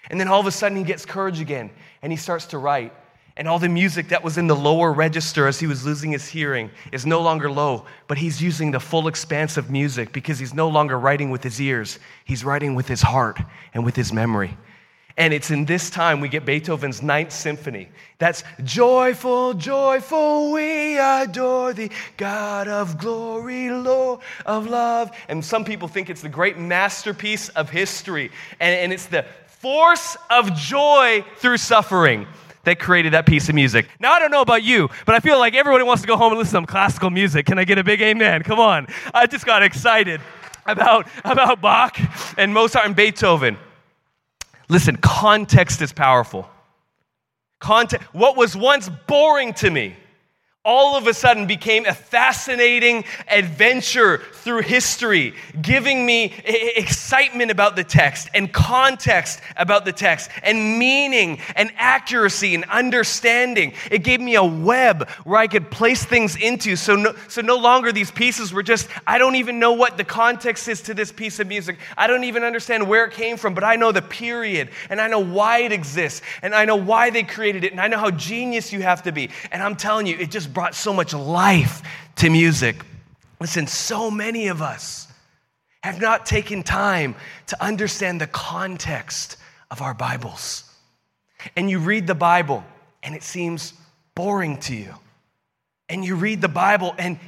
And 0.09 0.19
then 0.19 0.27
all 0.27 0.39
of 0.39 0.45
a 0.45 0.51
sudden 0.51 0.77
he 0.77 0.83
gets 0.83 1.05
courage 1.05 1.39
again 1.39 1.69
and 2.01 2.11
he 2.11 2.17
starts 2.17 2.45
to 2.47 2.57
write. 2.57 2.93
And 3.37 3.47
all 3.47 3.59
the 3.59 3.69
music 3.69 4.09
that 4.09 4.23
was 4.23 4.37
in 4.37 4.47
the 4.47 4.55
lower 4.55 4.91
register 4.91 5.47
as 5.47 5.59
he 5.59 5.67
was 5.67 5.85
losing 5.85 6.11
his 6.11 6.27
hearing 6.27 6.71
is 6.91 7.05
no 7.05 7.21
longer 7.21 7.51
low, 7.51 7.85
but 8.07 8.17
he's 8.17 8.41
using 8.41 8.71
the 8.71 8.79
full 8.79 9.07
expanse 9.07 9.57
of 9.57 9.69
music 9.69 10.11
because 10.11 10.39
he's 10.39 10.55
no 10.55 10.67
longer 10.67 10.99
writing 10.99 11.29
with 11.29 11.43
his 11.43 11.61
ears. 11.61 11.99
He's 12.25 12.43
writing 12.43 12.73
with 12.73 12.87
his 12.87 13.01
heart 13.01 13.39
and 13.75 13.85
with 13.85 13.95
his 13.95 14.11
memory. 14.11 14.57
And 15.17 15.33
it's 15.33 15.49
in 15.49 15.65
this 15.65 15.89
time 15.89 16.21
we 16.21 16.29
get 16.29 16.45
Beethoven's 16.45 17.01
Ninth 17.01 17.31
Symphony. 17.31 17.89
That's 18.19 18.43
joyful, 18.63 19.55
joyful, 19.55 20.51
we 20.51 20.97
adore 20.99 21.73
thee, 21.73 21.89
God 22.17 22.67
of 22.67 22.99
glory, 22.99 23.71
Lord 23.71 24.21
of 24.45 24.67
love. 24.67 25.11
And 25.27 25.43
some 25.43 25.65
people 25.65 25.87
think 25.87 26.11
it's 26.11 26.21
the 26.21 26.29
great 26.29 26.59
masterpiece 26.59 27.49
of 27.49 27.69
history. 27.69 28.31
And, 28.59 28.75
and 28.75 28.93
it's 28.93 29.07
the 29.07 29.25
force 29.47 30.17
of 30.29 30.53
joy 30.53 31.25
through 31.37 31.57
suffering 31.57 32.27
that 32.65 32.77
created 32.79 33.13
that 33.13 33.25
piece 33.25 33.49
of 33.49 33.55
music. 33.55 33.87
Now, 33.99 34.11
I 34.11 34.19
don't 34.19 34.29
know 34.29 34.41
about 34.41 34.61
you, 34.61 34.87
but 35.05 35.15
I 35.15 35.19
feel 35.19 35.39
like 35.39 35.55
everybody 35.55 35.83
wants 35.83 36.03
to 36.03 36.07
go 36.07 36.15
home 36.15 36.33
and 36.33 36.37
listen 36.37 36.51
to 36.51 36.57
some 36.57 36.65
classical 36.67 37.09
music. 37.09 37.47
Can 37.47 37.57
I 37.57 37.63
get 37.63 37.79
a 37.79 37.83
big 37.83 38.01
amen? 38.01 38.43
Come 38.43 38.59
on. 38.59 38.87
I 39.15 39.25
just 39.25 39.45
got 39.45 39.63
excited 39.63 40.21
about, 40.67 41.07
about 41.23 41.59
Bach 41.59 41.97
and 42.37 42.53
Mozart 42.53 42.85
and 42.85 42.95
Beethoven. 42.95 43.57
Listen, 44.69 44.97
context 44.97 45.81
is 45.81 45.93
powerful. 45.93 46.49
Context, 47.59 48.07
what 48.13 48.37
was 48.37 48.55
once 48.55 48.89
boring 49.07 49.53
to 49.53 49.69
me 49.69 49.95
all 50.67 50.97
of 50.97 51.07
a 51.07 51.13
sudden 51.13 51.47
became 51.47 51.85
a 51.85 51.93
fascinating 51.93 53.05
adventure 53.29 54.17
through 54.33 54.61
history, 54.61 55.33
giving 55.61 56.05
me 56.05 56.25
excitement 56.45 57.49
about 57.49 57.77
the 57.77 57.83
text 57.85 58.29
and 58.33 58.51
context 58.51 59.39
about 59.55 59.85
the 59.85 59.93
text 59.93 60.29
and 60.43 60.77
meaning 60.77 61.39
and 61.55 61.71
accuracy 61.77 62.53
and 62.53 62.65
understanding. 62.65 63.71
It 63.89 64.03
gave 64.03 64.19
me 64.19 64.35
a 64.35 64.43
web 64.43 65.09
where 65.23 65.39
I 65.39 65.47
could 65.47 65.71
place 65.71 66.03
things 66.03 66.35
into. 66.35 66.75
So 66.75 66.97
no, 66.97 67.15
so 67.29 67.41
no 67.41 67.55
longer 67.55 67.93
these 67.93 68.11
pieces 68.11 68.51
were 68.51 68.63
just, 68.63 68.89
I 69.07 69.17
don't 69.17 69.35
even 69.35 69.59
know 69.59 69.71
what 69.71 69.95
the 69.95 70.03
context 70.03 70.67
is 70.67 70.81
to 70.83 70.93
this 70.93 71.13
piece 71.13 71.39
of 71.39 71.47
music. 71.47 71.79
I 71.97 72.07
don't 72.07 72.25
even 72.25 72.43
understand 72.43 72.87
where 72.87 73.05
it 73.05 73.13
came 73.13 73.37
from, 73.37 73.53
but 73.53 73.63
I 73.63 73.77
know 73.77 73.93
the 73.93 74.01
period 74.01 74.71
and 74.89 74.99
I 74.99 75.07
know 75.07 75.19
why 75.19 75.59
it 75.59 75.71
exists 75.71 76.21
and 76.41 76.53
I 76.53 76.65
know 76.65 76.75
why 76.75 77.09
they 77.09 77.23
created 77.23 77.63
it 77.63 77.71
and 77.71 77.79
I 77.79 77.87
know 77.87 77.99
how 77.99 78.11
genius 78.11 78.73
you 78.73 78.81
have 78.81 79.03
to 79.03 79.13
be. 79.13 79.29
And 79.53 79.63
I'm 79.63 79.77
telling 79.77 80.07
you, 80.07 80.17
it 80.17 80.29
just 80.29 80.53
brought 80.57 80.73
so 80.73 80.91
much 80.91 81.13
life 81.13 81.83
to 82.15 82.31
music. 82.31 82.83
Listen, 83.39 83.67
so 83.67 84.09
many 84.09 84.47
of 84.47 84.59
us 84.59 85.07
have 85.83 86.01
not 86.01 86.25
taken 86.25 86.63
time 86.63 87.13
to 87.45 87.63
understand 87.63 88.19
the 88.19 88.25
context 88.25 89.37
of 89.69 89.83
our 89.83 89.93
Bibles. 89.93 90.63
And 91.55 91.69
you 91.69 91.77
read 91.77 92.07
the 92.07 92.15
Bible 92.15 92.63
and 93.03 93.13
it 93.13 93.21
seems 93.21 93.71
boring 94.15 94.57
to 94.61 94.75
you. 94.75 94.95
And 95.89 96.03
you 96.03 96.15
read 96.15 96.41
the 96.41 96.47
Bible 96.47 96.95
and 96.97 97.19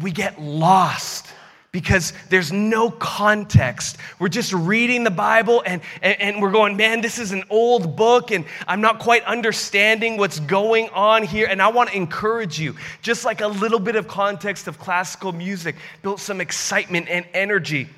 we 0.00 0.12
get 0.12 0.40
lost 0.40 1.25
because 1.72 2.12
there's 2.30 2.52
no 2.52 2.90
context. 2.90 3.98
We're 4.18 4.28
just 4.28 4.52
reading 4.52 5.04
the 5.04 5.10
Bible 5.10 5.62
and, 5.66 5.82
and, 6.02 6.20
and, 6.20 6.42
we're 6.42 6.50
going, 6.50 6.76
man, 6.76 7.00
this 7.00 7.18
is 7.18 7.32
an 7.32 7.44
old 7.50 7.96
book 7.96 8.30
and 8.30 8.44
I'm 8.66 8.80
not 8.80 8.98
quite 8.98 9.24
understanding 9.24 10.16
what's 10.16 10.40
going 10.40 10.88
on 10.90 11.22
here. 11.22 11.46
And 11.46 11.60
I 11.60 11.68
want 11.68 11.90
to 11.90 11.96
encourage 11.96 12.58
you, 12.58 12.76
just 13.02 13.24
like 13.24 13.40
a 13.40 13.48
little 13.48 13.78
bit 13.80 13.96
of 13.96 14.08
context 14.08 14.68
of 14.68 14.78
classical 14.78 15.32
music 15.32 15.76
built 16.02 16.20
some 16.20 16.40
excitement 16.40 17.08
and 17.08 17.26
energy 17.34 17.88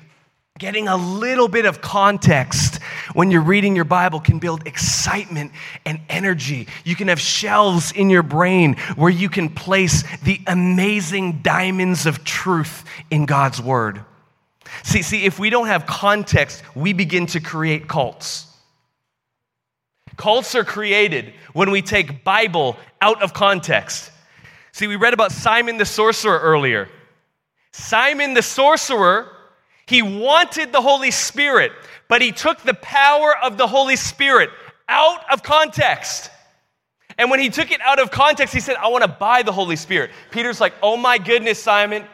Getting 0.59 0.89
a 0.89 0.97
little 0.97 1.47
bit 1.47 1.65
of 1.65 1.79
context 1.79 2.83
when 3.13 3.31
you're 3.31 3.41
reading 3.41 3.77
your 3.77 3.85
Bible 3.85 4.19
can 4.19 4.39
build 4.39 4.67
excitement 4.67 5.53
and 5.85 6.01
energy. 6.09 6.67
You 6.83 6.97
can 6.97 7.07
have 7.07 7.19
shelves 7.19 7.93
in 7.93 8.09
your 8.09 8.23
brain 8.23 8.75
where 8.97 9.09
you 9.09 9.29
can 9.29 9.47
place 9.47 10.03
the 10.19 10.41
amazing 10.47 11.39
diamonds 11.43 12.05
of 12.05 12.25
truth 12.25 12.83
in 13.09 13.25
God's 13.25 13.61
Word. 13.61 14.03
See, 14.83 15.01
see, 15.01 15.23
if 15.23 15.39
we 15.39 15.49
don't 15.49 15.67
have 15.67 15.85
context, 15.85 16.61
we 16.75 16.91
begin 16.91 17.25
to 17.27 17.39
create 17.39 17.87
cults. 17.87 18.45
Cults 20.17 20.55
are 20.55 20.65
created 20.65 21.33
when 21.53 21.71
we 21.71 21.81
take 21.81 22.25
Bible 22.25 22.75
out 23.01 23.23
of 23.23 23.33
context. 23.33 24.11
See, 24.73 24.87
we 24.87 24.97
read 24.97 25.13
about 25.13 25.31
Simon 25.31 25.77
the 25.77 25.85
sorcerer 25.85 26.37
earlier. 26.37 26.89
Simon 27.71 28.33
the 28.33 28.41
sorcerer 28.41 29.31
he 29.89 30.03
wanted 30.03 30.71
the 30.71 30.81
Holy 30.81 31.09
Spirit, 31.09 31.71
but 32.07 32.21
he 32.21 32.31
took 32.31 32.61
the 32.61 32.75
power 32.75 33.35
of 33.41 33.57
the 33.57 33.65
Holy 33.65 33.95
Spirit 33.95 34.51
out 34.87 35.21
of 35.31 35.41
context. 35.41 36.29
And 37.17 37.31
when 37.31 37.39
he 37.39 37.49
took 37.49 37.71
it 37.71 37.81
out 37.81 37.97
of 37.97 38.11
context, 38.11 38.53
he 38.53 38.59
said, 38.59 38.75
I 38.75 38.89
want 38.89 39.03
to 39.03 39.07
buy 39.07 39.41
the 39.41 39.51
Holy 39.51 39.75
Spirit. 39.75 40.11
Peter's 40.29 40.61
like, 40.61 40.73
Oh 40.83 40.95
my 40.95 41.17
goodness, 41.17 41.57
Simon, 41.57 42.05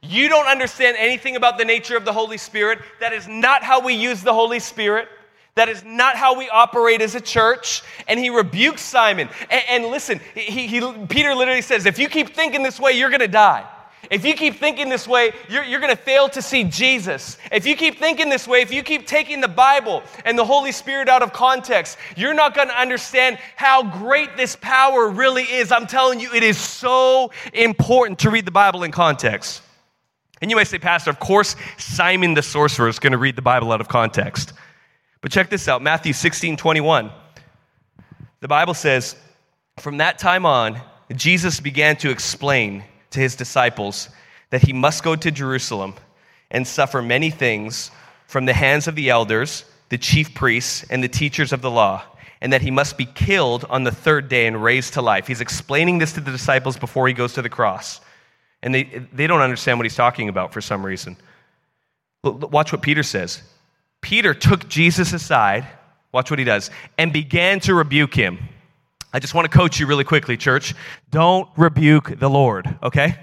you 0.00 0.30
don't 0.30 0.46
understand 0.46 0.96
anything 0.98 1.36
about 1.36 1.58
the 1.58 1.66
nature 1.66 1.98
of 1.98 2.06
the 2.06 2.14
Holy 2.14 2.38
Spirit. 2.38 2.78
That 2.98 3.12
is 3.12 3.28
not 3.28 3.62
how 3.62 3.84
we 3.84 3.92
use 3.92 4.22
the 4.22 4.32
Holy 4.32 4.58
Spirit. 4.58 5.06
That 5.54 5.68
is 5.68 5.84
not 5.84 6.16
how 6.16 6.38
we 6.38 6.48
operate 6.48 7.02
as 7.02 7.14
a 7.14 7.20
church. 7.20 7.82
And 8.06 8.18
he 8.18 8.30
rebukes 8.30 8.80
Simon. 8.80 9.28
And, 9.50 9.62
and 9.68 9.84
listen, 9.88 10.18
he, 10.34 10.66
he, 10.66 11.06
Peter 11.08 11.34
literally 11.34 11.60
says, 11.60 11.84
If 11.84 11.98
you 11.98 12.08
keep 12.08 12.34
thinking 12.34 12.62
this 12.62 12.80
way, 12.80 12.92
you're 12.92 13.10
going 13.10 13.20
to 13.20 13.28
die. 13.28 13.66
If 14.10 14.24
you 14.24 14.34
keep 14.34 14.56
thinking 14.56 14.88
this 14.88 15.06
way, 15.06 15.32
you're, 15.50 15.64
you're 15.64 15.80
going 15.80 15.94
to 15.94 16.02
fail 16.02 16.28
to 16.30 16.40
see 16.40 16.64
Jesus. 16.64 17.36
If 17.52 17.66
you 17.66 17.76
keep 17.76 17.98
thinking 17.98 18.30
this 18.30 18.48
way, 18.48 18.62
if 18.62 18.72
you 18.72 18.82
keep 18.82 19.06
taking 19.06 19.40
the 19.40 19.48
Bible 19.48 20.02
and 20.24 20.38
the 20.38 20.44
Holy 20.44 20.72
Spirit 20.72 21.08
out 21.08 21.22
of 21.22 21.32
context, 21.32 21.98
you're 22.16 22.34
not 22.34 22.54
going 22.54 22.68
to 22.68 22.78
understand 22.78 23.38
how 23.56 23.82
great 23.82 24.36
this 24.36 24.56
power 24.56 25.08
really 25.08 25.42
is. 25.42 25.70
I'm 25.70 25.86
telling 25.86 26.20
you, 26.20 26.32
it 26.32 26.42
is 26.42 26.58
so 26.58 27.30
important 27.52 28.20
to 28.20 28.30
read 28.30 28.46
the 28.46 28.50
Bible 28.50 28.82
in 28.82 28.92
context. 28.92 29.62
And 30.40 30.50
you 30.50 30.56
may 30.56 30.64
say, 30.64 30.78
Pastor, 30.78 31.10
of 31.10 31.18
course, 31.18 31.56
Simon 31.76 32.34
the 32.34 32.42
sorcerer 32.42 32.88
is 32.88 32.98
going 32.98 33.12
to 33.12 33.18
read 33.18 33.36
the 33.36 33.42
Bible 33.42 33.72
out 33.72 33.80
of 33.80 33.88
context. 33.88 34.52
But 35.20 35.32
check 35.32 35.50
this 35.50 35.68
out 35.68 35.82
Matthew 35.82 36.12
16 36.12 36.56
21. 36.56 37.10
The 38.40 38.48
Bible 38.48 38.74
says, 38.74 39.16
From 39.80 39.98
that 39.98 40.18
time 40.18 40.46
on, 40.46 40.80
Jesus 41.14 41.60
began 41.60 41.96
to 41.96 42.10
explain 42.10 42.84
to 43.10 43.20
his 43.20 43.36
disciples 43.36 44.08
that 44.50 44.62
he 44.62 44.72
must 44.72 45.02
go 45.02 45.16
to 45.16 45.30
Jerusalem 45.30 45.94
and 46.50 46.66
suffer 46.66 47.02
many 47.02 47.30
things 47.30 47.90
from 48.26 48.46
the 48.46 48.52
hands 48.52 48.88
of 48.88 48.94
the 48.94 49.10
elders, 49.10 49.64
the 49.88 49.98
chief 49.98 50.34
priests, 50.34 50.84
and 50.90 51.02
the 51.02 51.08
teachers 51.08 51.52
of 51.52 51.62
the 51.62 51.70
law, 51.70 52.02
and 52.40 52.52
that 52.52 52.62
he 52.62 52.70
must 52.70 52.96
be 52.96 53.04
killed 53.04 53.64
on 53.68 53.84
the 53.84 53.90
third 53.90 54.28
day 54.28 54.46
and 54.46 54.62
raised 54.62 54.94
to 54.94 55.02
life. 55.02 55.26
He's 55.26 55.40
explaining 55.40 55.98
this 55.98 56.12
to 56.14 56.20
the 56.20 56.30
disciples 56.30 56.76
before 56.76 57.08
he 57.08 57.14
goes 57.14 57.34
to 57.34 57.42
the 57.42 57.48
cross. 57.48 58.00
And 58.62 58.74
they, 58.74 58.84
they 59.12 59.26
don't 59.26 59.40
understand 59.40 59.78
what 59.78 59.84
he's 59.84 59.94
talking 59.94 60.28
about 60.28 60.52
for 60.52 60.60
some 60.60 60.84
reason. 60.84 61.16
Watch 62.22 62.72
what 62.72 62.82
Peter 62.82 63.02
says. 63.02 63.42
Peter 64.00 64.34
took 64.34 64.68
Jesus 64.68 65.12
aside, 65.12 65.66
watch 66.12 66.30
what 66.30 66.38
he 66.38 66.44
does, 66.44 66.70
and 66.96 67.12
began 67.12 67.60
to 67.60 67.74
rebuke 67.74 68.14
him. 68.14 68.38
I 69.12 69.18
just 69.18 69.34
want 69.34 69.50
to 69.50 69.56
coach 69.56 69.80
you 69.80 69.86
really 69.86 70.04
quickly, 70.04 70.36
church. 70.36 70.74
Don't 71.10 71.48
rebuke 71.56 72.18
the 72.18 72.28
Lord, 72.28 72.78
okay? 72.82 73.18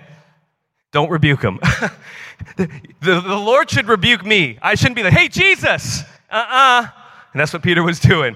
Don't 0.92 1.10
rebuke 1.10 1.44
him. 1.44 1.60
the, 2.58 2.70
the, 3.02 3.22
the, 3.22 3.36
Lord 3.36 3.70
should 3.70 3.88
rebuke 3.88 4.26
me. 4.26 4.58
I 4.62 4.76
shouldn't 4.76 4.96
be 4.96 5.04
like, 5.04 5.14
hey, 5.14 5.28
Jesus, 5.28 6.02
uh 6.32 6.36
uh-uh. 6.36 6.82
uh. 6.84 6.88
And 7.34 7.40
that's 7.40 7.54
what 7.54 7.62
Peter 7.62 7.84
was 7.84 8.00
doing. 8.00 8.36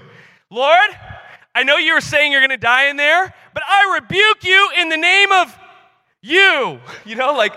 Lord, 0.50 0.90
I 1.54 1.64
know 1.64 1.76
you 1.76 1.94
were 1.94 2.00
saying 2.00 2.32
you're 2.32 2.40
going 2.40 2.50
to 2.50 2.56
die 2.56 2.88
in 2.88 2.96
there, 2.96 3.34
but 3.54 3.62
I 3.66 3.98
rebuke 4.00 4.44
you 4.44 4.70
in 4.78 4.88
the 4.88 4.96
name 4.96 5.32
of 5.32 5.58
you. 6.22 6.78
You 7.04 7.16
know, 7.16 7.32
like, 7.32 7.54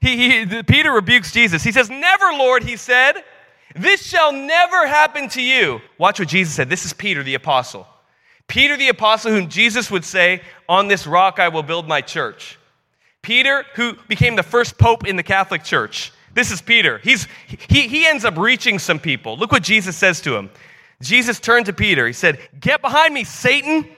he, 0.00 0.44
he, 0.44 0.62
Peter 0.62 0.92
rebukes 0.92 1.32
Jesus. 1.32 1.62
He 1.62 1.72
says, 1.72 1.90
Never, 1.90 2.26
Lord, 2.32 2.62
he 2.62 2.76
said. 2.76 3.24
This 3.74 4.06
shall 4.06 4.32
never 4.32 4.86
happen 4.86 5.28
to 5.30 5.42
you. 5.42 5.80
Watch 5.98 6.20
what 6.20 6.28
Jesus 6.28 6.54
said. 6.54 6.70
This 6.70 6.84
is 6.84 6.92
Peter, 6.92 7.24
the 7.24 7.34
apostle. 7.34 7.88
Peter, 8.54 8.76
the 8.76 8.88
apostle, 8.88 9.32
whom 9.32 9.48
Jesus 9.48 9.90
would 9.90 10.04
say, 10.04 10.40
On 10.68 10.86
this 10.86 11.08
rock 11.08 11.40
I 11.40 11.48
will 11.48 11.64
build 11.64 11.88
my 11.88 12.00
church. 12.00 12.56
Peter, 13.20 13.66
who 13.74 13.94
became 14.06 14.36
the 14.36 14.44
first 14.44 14.78
pope 14.78 15.08
in 15.08 15.16
the 15.16 15.24
Catholic 15.24 15.64
Church. 15.64 16.12
This 16.34 16.52
is 16.52 16.62
Peter. 16.62 16.98
He's, 16.98 17.26
he, 17.68 17.88
he 17.88 18.06
ends 18.06 18.24
up 18.24 18.36
reaching 18.38 18.78
some 18.78 19.00
people. 19.00 19.36
Look 19.36 19.50
what 19.50 19.64
Jesus 19.64 19.96
says 19.96 20.20
to 20.20 20.36
him. 20.36 20.50
Jesus 21.02 21.40
turned 21.40 21.66
to 21.66 21.72
Peter. 21.72 22.06
He 22.06 22.12
said, 22.12 22.38
Get 22.60 22.80
behind 22.80 23.12
me, 23.12 23.24
Satan. 23.24 23.88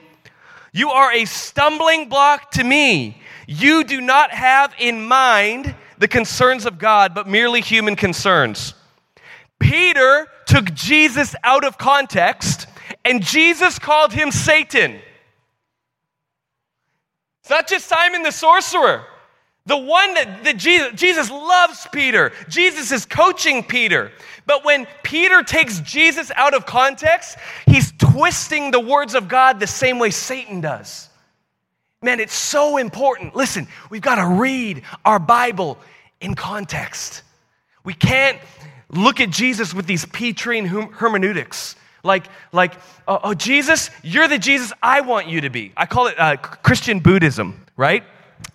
You 0.71 0.89
are 0.89 1.13
a 1.13 1.25
stumbling 1.25 2.09
block 2.09 2.49
to 2.53 2.63
me. 2.63 3.21
You 3.45 3.83
do 3.83 4.01
not 4.01 4.31
have 4.31 4.73
in 4.79 5.05
mind 5.05 5.75
the 5.99 6.07
concerns 6.07 6.65
of 6.65 6.79
God, 6.79 7.13
but 7.13 7.27
merely 7.27 7.61
human 7.61 7.95
concerns. 7.95 8.73
Peter 9.59 10.25
took 10.47 10.73
Jesus 10.73 11.35
out 11.43 11.63
of 11.63 11.77
context, 11.77 12.65
and 13.07 13.23
Jesus 13.23 13.79
called 13.79 14.11
him 14.11 14.31
Satan. 14.31 14.99
It's 17.39 17.49
not 17.49 17.67
just 17.67 17.87
Simon 17.87 18.23
the 18.23 18.31
sorcerer. 18.31 19.05
The 19.65 19.77
one 19.77 20.13
that, 20.13 20.43
that 20.43 20.57
Jesus, 20.57 20.91
Jesus 20.93 21.31
loves 21.31 21.87
Peter. 21.93 22.33
Jesus 22.49 22.91
is 22.91 23.05
coaching 23.05 23.63
Peter. 23.63 24.11
But 24.45 24.65
when 24.65 24.87
Peter 25.03 25.41
takes 25.43 25.79
Jesus 25.79 26.31
out 26.35 26.53
of 26.53 26.65
context, 26.65 27.37
he's 27.65 27.93
twisting 27.97 28.71
the 28.71 28.79
words 28.79 29.15
of 29.15 29.29
God 29.29 29.61
the 29.61 29.67
same 29.67 29.99
way 29.99 30.09
Satan 30.09 30.59
does. 30.59 31.09
Man, 32.01 32.19
it's 32.19 32.33
so 32.33 32.75
important. 32.75 33.35
Listen, 33.35 33.67
we've 33.89 34.01
got 34.01 34.15
to 34.15 34.39
read 34.39 34.83
our 35.05 35.19
Bible 35.19 35.77
in 36.19 36.35
context. 36.35 37.23
We 37.85 37.93
can't 37.93 38.39
look 38.89 39.21
at 39.21 39.29
Jesus 39.29 39.73
with 39.73 39.85
these 39.85 40.05
Petrine 40.05 40.65
hermeneutics. 40.65 41.77
Like, 42.07 42.27
like 42.51 42.73
oh, 43.07 43.19
oh, 43.23 43.33
Jesus, 43.35 43.91
you're 44.01 44.27
the 44.27 44.39
Jesus 44.39 44.73
I 44.81 45.01
want 45.01 45.27
you 45.27 45.41
to 45.41 45.51
be. 45.51 45.73
I 45.77 45.85
call 45.85 46.07
it 46.07 46.19
uh, 46.19 46.37
Christian 46.37 46.99
Buddhism, 46.99 47.65
right? 47.75 48.03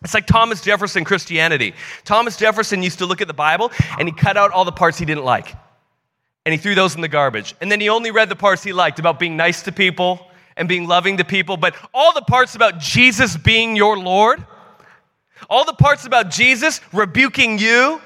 It's 0.02 0.14
like 0.14 0.26
Thomas 0.26 0.60
Jefferson 0.60 1.04
Christianity. 1.04 1.74
Thomas 2.04 2.36
Jefferson 2.36 2.82
used 2.82 2.98
to 2.98 3.06
look 3.06 3.20
at 3.20 3.28
the 3.28 3.34
Bible 3.34 3.70
and 3.98 4.08
he 4.08 4.12
cut 4.12 4.36
out 4.36 4.50
all 4.50 4.64
the 4.64 4.72
parts 4.72 4.98
he 4.98 5.04
didn't 5.04 5.24
like. 5.24 5.54
And 6.44 6.52
he 6.52 6.58
threw 6.58 6.74
those 6.74 6.96
in 6.96 7.00
the 7.00 7.08
garbage. 7.08 7.54
And 7.60 7.70
then 7.70 7.80
he 7.80 7.88
only 7.88 8.10
read 8.10 8.28
the 8.28 8.36
parts 8.36 8.64
he 8.64 8.72
liked 8.72 8.98
about 8.98 9.20
being 9.20 9.36
nice 9.36 9.62
to 9.62 9.72
people 9.72 10.26
and 10.56 10.68
being 10.68 10.88
loving 10.88 11.18
to 11.18 11.24
people. 11.24 11.56
But 11.56 11.76
all 11.94 12.12
the 12.12 12.22
parts 12.22 12.56
about 12.56 12.80
Jesus 12.80 13.36
being 13.36 13.76
your 13.76 13.96
Lord, 13.96 14.44
all 15.48 15.64
the 15.64 15.72
parts 15.72 16.04
about 16.04 16.30
Jesus 16.30 16.80
rebuking 16.92 17.58
you 17.58 18.00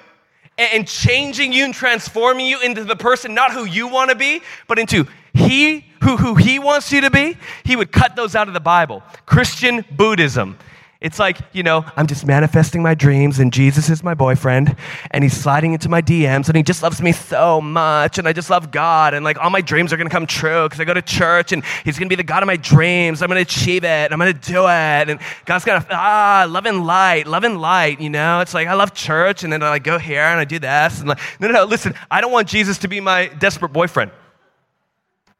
and 0.59 0.87
changing 0.87 1.53
you 1.53 1.65
and 1.65 1.75
transforming 1.75 2.47
you 2.47 2.61
into 2.61 2.85
the 2.85 2.97
person, 2.97 3.35
not 3.35 3.53
who 3.53 3.65
you 3.65 3.89
want 3.89 4.11
to 4.11 4.17
be, 4.17 4.43
but 4.69 4.79
into 4.79 5.07
he 5.37 5.85
who, 6.03 6.17
who 6.17 6.35
he 6.35 6.59
wants 6.59 6.93
you 6.93 7.01
to 7.03 7.11
be, 7.11 7.37
he 7.65 7.77
would 7.77 7.93
cut 7.93 8.17
those 8.17 8.35
out 8.35 8.49
of 8.49 8.55
the 8.55 8.61
Bible. 8.61 9.03
Christian 9.25 9.85
Buddhism. 9.91 10.59
It's 10.99 11.19
like, 11.19 11.39
you 11.53 11.63
know, 11.63 11.85
I'm 11.95 12.07
just 12.07 12.25
manifesting 12.25 12.83
my 12.83 12.95
dreams 12.95 13.39
and 13.39 13.53
Jesus 13.53 13.91
is 13.91 14.03
my 14.03 14.15
boyfriend 14.15 14.75
and 15.11 15.23
he's 15.23 15.37
sliding 15.37 15.75
into 15.75 15.91
my 15.91 16.01
DMs 16.01 16.49
and 16.49 16.57
he 16.57 16.63
just 16.63 16.83
loves 16.83 17.03
me 17.03 17.13
so 17.13 17.61
much 17.61 18.19
and 18.19 18.27
I 18.27 18.33
just 18.33 18.49
love 18.49 18.71
God 18.71 19.13
and 19.13 19.23
like 19.23 19.37
all 19.37 19.51
my 19.51 19.61
dreams 19.61 19.93
are 19.93 19.99
going 19.99 20.09
to 20.09 20.13
come 20.13 20.27
true 20.27 20.65
because 20.65 20.81
I 20.81 20.85
go 20.85 20.95
to 20.95 21.03
church 21.03 21.53
and 21.53 21.63
he's 21.85 21.99
going 21.99 22.09
to 22.09 22.13
be 22.13 22.17
the 22.17 22.27
God 22.27 22.43
of 22.43 22.47
my 22.47 22.57
dreams. 22.57 23.21
I'm 23.21 23.29
going 23.29 23.37
to 23.37 23.43
achieve 23.43 23.85
it. 23.85 24.11
I'm 24.11 24.19
going 24.19 24.33
to 24.33 24.53
do 24.53 24.63
it. 24.63 25.11
And 25.11 25.21
God's 25.45 25.67
going 25.67 25.83
to, 25.83 25.87
ah, 25.91 26.47
love 26.49 26.65
and 26.65 26.87
light, 26.87 27.27
love 27.27 27.45
and 27.45 27.61
light, 27.61 28.01
you 28.01 28.09
know? 28.09 28.41
It's 28.41 28.55
like 28.55 28.67
I 28.67 28.73
love 28.73 28.95
church 28.95 29.45
and 29.45 29.53
then 29.53 29.63
I 29.63 29.69
like 29.69 29.85
go 29.85 29.99
here 29.99 30.23
and 30.23 30.41
I 30.41 30.45
do 30.45 30.59
this. 30.59 31.01
And 31.01 31.11
like, 31.11 31.21
no, 31.41 31.49
no, 31.49 31.55
no, 31.55 31.65
listen, 31.65 31.95
I 32.11 32.23
don't 32.23 32.33
want 32.33 32.49
Jesus 32.49 32.79
to 32.79 32.89
be 32.89 33.01
my 33.01 33.27
desperate 33.27 33.73
boyfriend. 33.75 34.13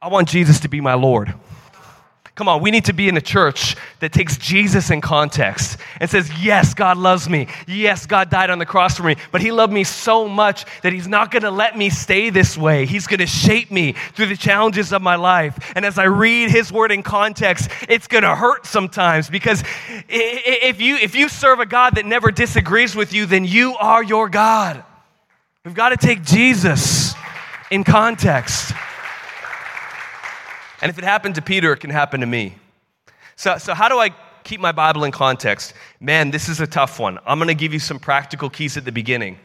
I 0.07 0.09
want 0.09 0.29
Jesus 0.29 0.61
to 0.61 0.69
be 0.69 0.81
my 0.81 0.95
Lord. 0.95 1.35
Come 2.37 2.47
on, 2.47 2.63
we 2.63 2.71
need 2.71 2.85
to 2.85 2.93
be 2.93 3.09
in 3.09 3.17
a 3.17 3.21
church 3.21 3.75
that 3.99 4.13
takes 4.13 4.39
Jesus 4.39 4.93
in 4.93 5.01
context 5.01 5.81
and 5.99 6.09
says, 6.09 6.31
Yes, 6.41 6.75
God 6.75 6.97
loves 6.97 7.29
me. 7.29 7.49
Yes, 7.67 8.07
God 8.07 8.31
died 8.31 8.51
on 8.51 8.61
the 8.61 8.67
cross 8.67 8.97
for 8.97 9.03
me, 9.03 9.17
but 9.33 9.41
He 9.41 9.51
loved 9.51 9.73
me 9.73 9.83
so 9.83 10.29
much 10.29 10.65
that 10.83 10.93
He's 10.93 11.09
not 11.09 11.33
going 11.33 11.43
to 11.43 11.51
let 11.51 11.77
me 11.77 11.91
stay 11.91 12.31
this 12.31 12.57
way. 12.57 12.87
He's 12.87 13.09
going 13.09 13.19
to 13.19 13.27
shape 13.27 13.73
me 13.73 13.95
through 14.13 14.27
the 14.27 14.37
challenges 14.37 14.93
of 14.93 15.03
my 15.03 15.17
life. 15.17 15.73
And 15.75 15.85
as 15.85 15.99
I 15.99 16.05
read 16.05 16.51
His 16.51 16.71
word 16.71 16.93
in 16.93 17.03
context, 17.03 17.69
it's 17.89 18.07
going 18.07 18.23
to 18.23 18.37
hurt 18.37 18.65
sometimes 18.65 19.29
because 19.29 19.65
if 20.09 20.81
you, 20.81 20.99
if 20.99 21.17
you 21.17 21.29
serve 21.29 21.59
a 21.59 21.67
God 21.67 21.97
that 21.97 22.07
never 22.07 22.31
disagrees 22.31 22.95
with 22.95 23.13
you, 23.13 23.27
then 23.27 23.45
you 23.45 23.75
are 23.75 24.05
your 24.05 24.29
God. 24.29 24.85
We've 25.65 25.75
got 25.75 25.89
to 25.89 25.97
take 25.97 26.23
Jesus 26.23 27.13
in 27.73 27.83
context. 27.83 28.73
And 30.81 30.91
if 30.91 30.99
it 30.99 31.05
happened 31.05 31.35
to 31.37 31.43
Peter, 31.43 31.73
it 31.73 31.79
can 31.79 31.91
happen 31.91 32.21
to 32.21 32.27
me. 32.27 32.57
So, 33.37 33.59
so 33.59 33.75
how 33.75 33.89
do 33.89 33.99
I 33.99 34.11
keep 34.45 34.61
my 34.61 34.73
Bible 34.73 35.05
in 35.05 35.13
context? 35.13 35.75
Man, 36.01 36.31
this 36.31 36.49
is 36.49 36.61
a 36.61 36.67
tough 36.67 36.99
one. 36.99 37.19
I'm 37.27 37.39
going 37.39 37.49
to 37.49 37.55
give 37.55 37.73
you 37.73 37.79
some 37.79 37.99
practical 37.99 38.49
keys 38.49 38.77
at 38.77 38.85
the 38.85 38.93
beginning. 38.93 39.39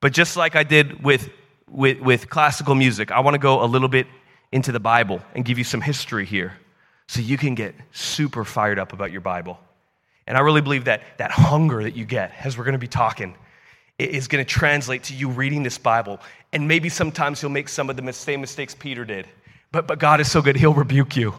But 0.00 0.12
just 0.12 0.36
like 0.36 0.56
I 0.56 0.62
did 0.62 1.02
with, 1.02 1.30
with, 1.70 2.00
with 2.00 2.30
classical 2.30 2.74
music, 2.74 3.10
I 3.10 3.20
want 3.20 3.34
to 3.34 3.38
go 3.38 3.62
a 3.62 3.66
little 3.66 3.88
bit 3.88 4.06
into 4.52 4.72
the 4.72 4.80
Bible 4.80 5.20
and 5.34 5.44
give 5.44 5.58
you 5.58 5.64
some 5.64 5.80
history 5.80 6.24
here 6.24 6.54
so 7.08 7.20
you 7.20 7.36
can 7.36 7.54
get 7.54 7.74
super 7.92 8.44
fired 8.44 8.78
up 8.78 8.92
about 8.92 9.12
your 9.12 9.20
Bible. 9.20 9.58
And 10.26 10.36
I 10.36 10.40
really 10.40 10.60
believe 10.60 10.84
that 10.86 11.02
that 11.18 11.30
hunger 11.30 11.82
that 11.82 11.94
you 11.94 12.04
get 12.04 12.32
as 12.42 12.58
we're 12.58 12.64
going 12.64 12.72
to 12.72 12.78
be 12.78 12.88
talking 12.88 13.34
is 13.98 14.28
going 14.28 14.44
to 14.44 14.48
translate 14.48 15.04
to 15.04 15.14
you 15.14 15.28
reading 15.28 15.62
this 15.62 15.78
Bible. 15.78 16.20
And 16.52 16.66
maybe 16.66 16.88
sometimes 16.88 17.42
you'll 17.42 17.52
make 17.52 17.68
some 17.68 17.88
of 17.88 17.96
the 17.96 18.12
same 18.12 18.40
mistakes 18.40 18.74
Peter 18.74 19.04
did. 19.04 19.26
But, 19.76 19.86
but 19.86 19.98
God 19.98 20.22
is 20.22 20.30
so 20.30 20.40
good, 20.40 20.56
He'll 20.56 20.72
rebuke 20.72 21.16
you. 21.16 21.34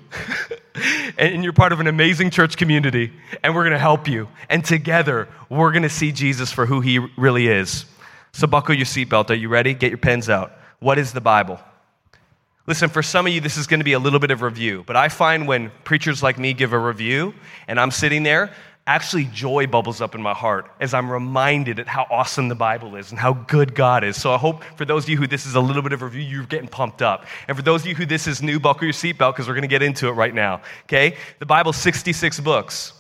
and 1.17 1.43
you're 1.43 1.53
part 1.53 1.73
of 1.73 1.79
an 1.79 1.87
amazing 1.87 2.29
church 2.29 2.55
community, 2.55 3.11
and 3.43 3.55
we're 3.55 3.63
gonna 3.63 3.79
help 3.79 4.07
you. 4.07 4.27
And 4.47 4.63
together, 4.63 5.27
we're 5.49 5.71
gonna 5.71 5.89
see 5.89 6.11
Jesus 6.11 6.51
for 6.51 6.67
who 6.67 6.79
He 6.79 6.99
really 6.99 7.47
is. 7.47 7.85
So, 8.33 8.45
buckle 8.45 8.75
your 8.75 8.85
seatbelt. 8.85 9.31
Are 9.31 9.33
you 9.33 9.49
ready? 9.49 9.73
Get 9.73 9.89
your 9.89 9.97
pens 9.97 10.29
out. 10.29 10.51
What 10.77 10.99
is 10.99 11.13
the 11.13 11.19
Bible? 11.19 11.59
Listen, 12.67 12.89
for 12.89 13.01
some 13.01 13.25
of 13.25 13.33
you, 13.33 13.41
this 13.41 13.57
is 13.57 13.65
going 13.65 13.79
to 13.79 13.85
be 13.85 13.93
a 13.93 13.99
little 13.99 14.19
bit 14.19 14.29
of 14.29 14.43
review, 14.43 14.83
but 14.85 14.95
I 14.95 15.09
find 15.09 15.47
when 15.47 15.71
preachers 15.83 16.21
like 16.21 16.37
me 16.37 16.53
give 16.53 16.73
a 16.73 16.77
review 16.77 17.33
and 17.67 17.79
I'm 17.79 17.91
sitting 17.91 18.21
there, 18.21 18.51
actually 18.87 19.25
joy 19.25 19.67
bubbles 19.67 19.99
up 19.99 20.15
in 20.15 20.21
my 20.21 20.33
heart 20.33 20.71
as 20.79 20.93
I'm 20.93 21.11
reminded 21.11 21.77
at 21.79 21.87
how 21.87 22.07
awesome 22.09 22.47
the 22.47 22.55
Bible 22.55 22.95
is 22.95 23.11
and 23.11 23.19
how 23.19 23.33
good 23.33 23.75
God 23.75 24.03
is. 24.03 24.19
So 24.19 24.33
I 24.33 24.37
hope 24.37 24.63
for 24.75 24.85
those 24.85 25.03
of 25.03 25.09
you 25.09 25.17
who 25.17 25.27
this 25.27 25.45
is 25.45 25.55
a 25.55 25.59
little 25.59 25.81
bit 25.81 25.91
of 25.91 26.01
review, 26.01 26.21
you're 26.21 26.45
getting 26.45 26.69
pumped 26.69 27.01
up. 27.01 27.25
And 27.47 27.55
for 27.57 27.61
those 27.61 27.81
of 27.81 27.87
you 27.87 27.95
who 27.95 28.05
this 28.05 28.25
is 28.25 28.41
new, 28.41 28.59
buckle 28.59 28.85
your 28.85 28.93
seatbelt 28.93 29.33
because 29.33 29.47
we're 29.47 29.55
going 29.55 29.63
to 29.63 29.67
get 29.67 29.83
into 29.83 30.07
it 30.07 30.11
right 30.11 30.33
now. 30.33 30.61
Okay? 30.85 31.17
The 31.39 31.45
Bible's 31.45 31.75
66 31.75 32.39
books. 32.39 32.93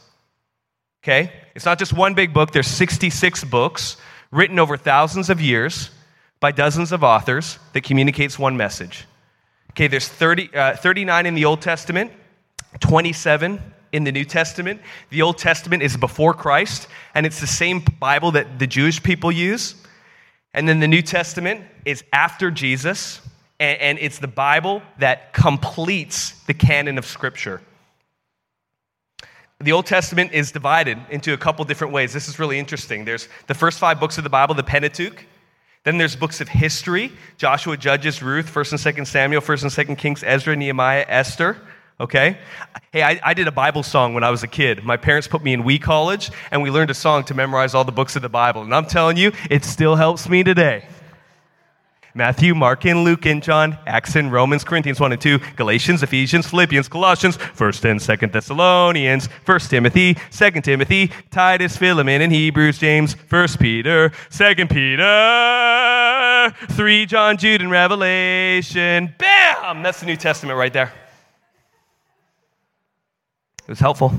Okay? 1.03 1.31
It's 1.55 1.65
not 1.65 1.79
just 1.79 1.93
one 1.93 2.13
big 2.13 2.33
book, 2.33 2.51
there's 2.51 2.67
66 2.67 3.45
books 3.45 3.95
written 4.29 4.59
over 4.59 4.75
thousands 4.75 5.29
of 5.29 5.39
years 5.39 5.89
by 6.41 6.51
dozens 6.51 6.91
of 6.91 7.03
authors 7.03 7.57
that 7.73 7.83
communicates 7.83 8.37
one 8.37 8.57
message. 8.57 9.05
Okay, 9.71 9.87
there's 9.87 10.07
30, 10.07 10.53
uh, 10.53 10.75
39 10.75 11.25
in 11.25 11.35
the 11.35 11.45
Old 11.45 11.61
Testament, 11.61 12.11
27 12.79 13.61
in 13.91 14.03
the 14.03 14.11
New 14.11 14.25
Testament. 14.25 14.81
The 15.09 15.21
Old 15.21 15.37
Testament 15.37 15.83
is 15.83 15.97
before 15.97 16.33
Christ, 16.33 16.87
and 17.15 17.25
it's 17.25 17.39
the 17.39 17.47
same 17.47 17.83
Bible 17.99 18.31
that 18.31 18.59
the 18.59 18.67
Jewish 18.67 19.01
people 19.01 19.31
use. 19.31 19.75
And 20.53 20.67
then 20.67 20.79
the 20.79 20.87
New 20.87 21.01
Testament 21.01 21.65
is 21.85 22.03
after 22.11 22.51
Jesus, 22.51 23.21
and, 23.59 23.79
and 23.79 23.99
it's 23.99 24.19
the 24.19 24.27
Bible 24.27 24.81
that 24.99 25.33
completes 25.33 26.31
the 26.45 26.53
canon 26.53 26.97
of 26.97 27.05
Scripture. 27.05 27.61
The 29.59 29.71
Old 29.71 29.87
Testament 29.87 30.33
is 30.33 30.51
divided 30.51 30.99
into 31.09 31.33
a 31.33 31.37
couple 31.37 31.65
different 31.65 31.91
ways. 31.91 32.13
This 32.13 32.27
is 32.27 32.37
really 32.37 32.59
interesting. 32.59 33.05
There's 33.05 33.27
the 33.47 33.55
first 33.55 33.79
five 33.79 33.99
books 33.99 34.17
of 34.19 34.23
the 34.23 34.29
Bible, 34.29 34.53
the 34.53 34.63
Pentateuch. 34.63 35.25
Then 35.83 35.97
there's 35.97 36.15
books 36.15 36.41
of 36.41 36.49
history 36.49 37.11
Joshua, 37.37 37.77
Judges, 37.77 38.21
Ruth, 38.21 38.53
1st 38.53 38.85
and 38.85 38.97
2nd 38.97 39.07
Samuel, 39.07 39.41
1st 39.41 39.63
and 39.63 39.89
2nd 39.89 39.97
Kings, 39.97 40.23
Ezra, 40.23 40.55
Nehemiah, 40.55 41.05
Esther. 41.07 41.57
Okay? 41.99 42.37
Hey, 42.91 43.01
I, 43.01 43.19
I, 43.23 43.33
did 43.33 43.47
a 43.47 43.51
Bible 43.51 43.81
song 43.81 44.13
when 44.13 44.23
I 44.23 44.29
was 44.29 44.43
a 44.43 44.47
kid. 44.47 44.83
My 44.83 44.97
parents 44.97 45.27
put 45.27 45.43
me 45.43 45.53
in 45.53 45.63
WE 45.63 45.79
College, 45.79 46.29
and 46.51 46.61
we 46.61 46.69
learned 46.69 46.91
a 46.91 46.93
song 46.93 47.23
to 47.23 47.33
memorize 47.33 47.73
all 47.73 47.83
the 47.83 47.91
books 47.91 48.15
of 48.15 48.21
the 48.21 48.29
Bible. 48.29 48.61
And 48.61 48.73
I'm 48.73 48.85
telling 48.85 49.17
you, 49.17 49.31
it 49.49 49.65
still 49.65 49.95
helps 49.95 50.29
me 50.29 50.43
today. 50.43 50.85
Matthew, 52.13 52.53
Mark, 52.55 52.85
and 52.85 53.03
Luke, 53.03 53.25
and 53.25 53.41
John, 53.43 53.77
Acts, 53.85 54.15
and 54.15 54.31
Romans, 54.31 54.63
Corinthians 54.63 54.99
1 54.99 55.11
and 55.11 55.21
2, 55.21 55.39
Galatians, 55.55 56.01
Ephesians, 56.01 56.47
Philippians, 56.47 56.87
Colossians, 56.87 57.37
1st 57.37 57.91
and 57.91 57.99
2nd 57.99 58.31
Thessalonians, 58.31 59.27
1 59.45 59.59
Timothy, 59.59 60.15
2 60.31 60.51
Timothy, 60.61 61.11
Titus, 61.29 61.77
Philemon, 61.77 62.21
and 62.21 62.31
Hebrews, 62.31 62.79
James, 62.79 63.13
1 63.13 63.47
Peter, 63.59 64.11
2 64.31 64.67
Peter, 64.67 66.55
3 66.71 67.05
John, 67.05 67.37
Jude, 67.37 67.61
and 67.61 67.69
Revelation. 67.69 69.13
Bam! 69.17 69.83
That's 69.83 69.99
the 69.99 70.07
New 70.07 70.17
Testament 70.17 70.57
right 70.57 70.73
there. 70.73 70.91
It 73.67 73.71
was 73.71 73.79
helpful. 73.79 74.13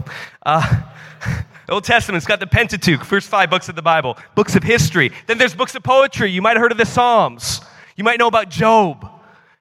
Uh, 0.44 0.82
Old 1.70 1.84
Testament's 1.84 2.26
got 2.26 2.38
the 2.38 2.46
Pentateuch, 2.46 3.02
first 3.02 3.28
five 3.28 3.48
books 3.48 3.70
of 3.70 3.76
the 3.76 3.82
Bible, 3.82 4.18
books 4.34 4.56
of 4.56 4.62
history. 4.62 5.10
Then 5.26 5.38
there's 5.38 5.54
books 5.54 5.74
of 5.74 5.82
poetry. 5.82 6.30
You 6.30 6.42
might 6.42 6.50
have 6.50 6.60
heard 6.60 6.72
of 6.72 6.76
the 6.78 6.84
Psalms. 6.84 7.62
You 7.96 8.04
might 8.04 8.18
know 8.18 8.26
about 8.26 8.50
Job, 8.50 9.08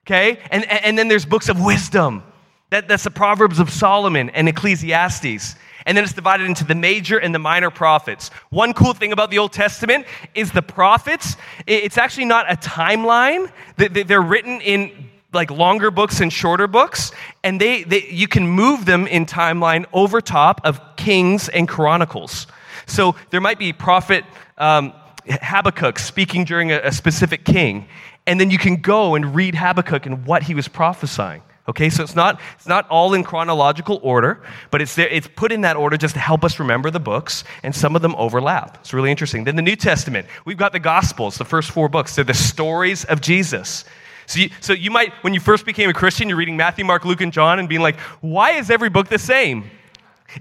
okay? 0.05 0.39
And, 0.51 0.69
and 0.69 0.97
then 0.97 1.07
there's 1.07 1.25
books 1.25 1.47
of 1.47 1.63
wisdom. 1.63 2.23
That, 2.69 2.89
that's 2.89 3.05
the 3.05 3.11
Proverbs 3.11 3.59
of 3.59 3.69
Solomon 3.69 4.29
and 4.31 4.49
Ecclesiastes. 4.49 5.55
And 5.85 5.97
then 5.97 6.03
it's 6.03 6.11
divided 6.11 6.47
into 6.47 6.65
the 6.65 6.75
major 6.75 7.17
and 7.17 7.33
the 7.33 7.39
minor 7.39 7.71
prophets. 7.71 8.27
One 8.49 8.73
cool 8.73 8.93
thing 8.93 9.13
about 9.13 9.31
the 9.31 9.37
Old 9.37 9.53
Testament 9.53 10.05
is 10.35 10.51
the 10.51 10.61
prophets, 10.61 11.37
it's 11.65 11.97
actually 11.97 12.25
not 12.25 12.51
a 12.51 12.57
timeline. 12.57 13.49
They're 13.77 14.21
written 14.21 14.59
in 14.59 15.09
like 15.37 15.49
longer 15.49 15.91
books 15.91 16.19
and 16.19 16.33
shorter 16.33 16.67
books, 16.67 17.13
and 17.43 17.61
they, 17.61 17.83
they, 17.83 18.09
you 18.09 18.27
can 18.27 18.45
move 18.45 18.83
them 18.83 19.07
in 19.07 19.25
timeline 19.25 19.85
over 19.93 20.19
top 20.19 20.59
of 20.65 20.81
Kings 20.97 21.47
and 21.47 21.67
Chronicles. 21.69 22.47
So 22.87 23.15
there 23.29 23.39
might 23.39 23.59
be 23.59 23.71
prophet 23.71 24.25
um, 24.57 24.91
Habakkuk 25.29 25.99
speaking 25.99 26.43
during 26.43 26.71
a, 26.71 26.79
a 26.79 26.91
specific 26.91 27.45
king, 27.45 27.87
and 28.25 28.39
then 28.39 28.51
you 28.51 28.57
can 28.57 28.77
go 28.77 29.15
and 29.15 29.33
read 29.33 29.55
Habakkuk 29.55 30.05
and 30.05 30.25
what 30.25 30.43
he 30.43 30.53
was 30.53 30.67
prophesying. 30.67 31.41
Okay, 31.69 31.89
so 31.89 32.01
it's 32.01 32.15
not, 32.15 32.39
it's 32.55 32.67
not 32.67 32.87
all 32.89 33.13
in 33.13 33.25
chronological 33.25 33.99
order, 34.01 34.41
but 34.71 34.81
it's, 34.81 34.95
there, 34.95 35.09
it's 35.09 35.27
put 35.27 35.51
in 35.51 35.61
that 35.61 35.75
order 35.75 35.97
just 35.97 36.15
to 36.15 36.19
help 36.21 36.45
us 36.45 36.59
remember 36.59 36.89
the 36.89 36.99
books, 36.99 37.43
and 37.61 37.75
some 37.75 37.93
of 37.95 38.01
them 38.01 38.15
overlap. 38.15 38.77
It's 38.79 38.93
really 38.93 39.11
interesting. 39.11 39.43
Then 39.43 39.57
the 39.57 39.61
New 39.61 39.75
Testament, 39.75 40.27
we've 40.45 40.57
got 40.57 40.71
the 40.71 40.79
Gospels, 40.79 41.37
the 41.37 41.45
first 41.45 41.71
four 41.71 41.89
books. 41.89 42.15
They're 42.15 42.23
the 42.23 42.33
stories 42.33 43.03
of 43.03 43.19
Jesus. 43.19 43.83
So 44.27 44.39
you, 44.41 44.49
so 44.59 44.73
you 44.73 44.91
might, 44.91 45.13
when 45.21 45.33
you 45.33 45.39
first 45.39 45.65
became 45.65 45.89
a 45.89 45.93
Christian, 45.93 46.27
you're 46.27 46.37
reading 46.37 46.57
Matthew, 46.57 46.83
Mark, 46.83 47.05
Luke, 47.05 47.21
and 47.21 47.31
John 47.31 47.59
and 47.59 47.67
being 47.67 47.81
like, 47.81 47.97
why 48.21 48.51
is 48.51 48.69
every 48.69 48.89
book 48.89 49.07
the 49.07 49.17
same? 49.17 49.71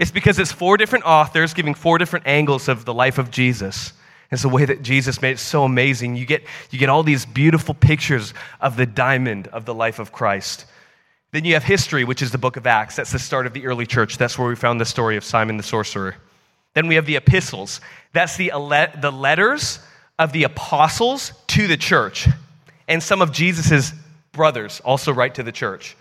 It's 0.01 0.11
because 0.11 0.41
it's 0.41 0.51
four 0.51 0.77
different 0.77 1.05
authors 1.05 1.55
giving 1.55 1.73
four 1.73 1.97
different 1.97 2.27
angles 2.27 2.69
of 2.69 2.85
the 2.85 2.93
life 2.93 3.19
of 3.19 3.31
Jesus. 3.31 3.93
It's 4.33 4.43
the 4.43 4.49
way 4.49 4.65
that 4.65 4.83
Jesus 4.83 5.23
made 5.23 5.33
it 5.33 5.39
so 5.39 5.63
amazing. 5.63 6.17
You 6.17 6.27
get, 6.27 6.43
you 6.71 6.81
get 6.81 6.89
all 6.89 7.05
these 7.05 7.25
beautiful 7.25 7.75
pictures 7.75 8.35
of 8.61 8.77
the 8.77 8.87
diamond 8.87 9.47
of 9.49 9.65
the 9.65 9.75
life 9.75 10.01
of 10.01 10.11
Christ. 10.11 10.67
Then 11.31 11.45
you 11.45 11.55
have 11.55 11.63
history, 11.63 12.03
which 12.03 12.23
is 12.23 12.33
the 12.33 12.39
book 12.39 12.57
of 12.57 12.67
Acts. 12.67 12.97
That's 12.97 13.13
the 13.13 13.21
start 13.21 13.47
of 13.47 13.53
the 13.53 13.67
early 13.67 13.87
church. 13.87 14.19
That's 14.19 14.37
where 14.37 14.49
we 14.49 14.57
found 14.57 14.81
the 14.81 14.85
story 14.85 15.17
of 15.17 15.23
Simon 15.23 15.59
the 15.59 15.63
sorcerer. 15.63 16.17
Then 16.75 16.89
we 16.89 16.97
have 16.97 17.07
the 17.07 17.17
epistles. 17.17 17.81
That's 18.13 18.37
the, 18.37 18.51
the 19.01 19.13
letters 19.13 19.79
of 20.19 20.33
the 20.33 20.43
apostles 20.43 21.33
to 21.49 21.69
the 21.69 21.77
church. 21.77 22.29
And 22.89 23.03
some 23.03 23.23
of 23.23 23.33
Jesus' 23.33 23.93
brothers 24.33 24.81
also 24.85 25.13
write 25.13 25.35
to 25.37 25.43
the 25.43 25.53
church. 25.53 25.97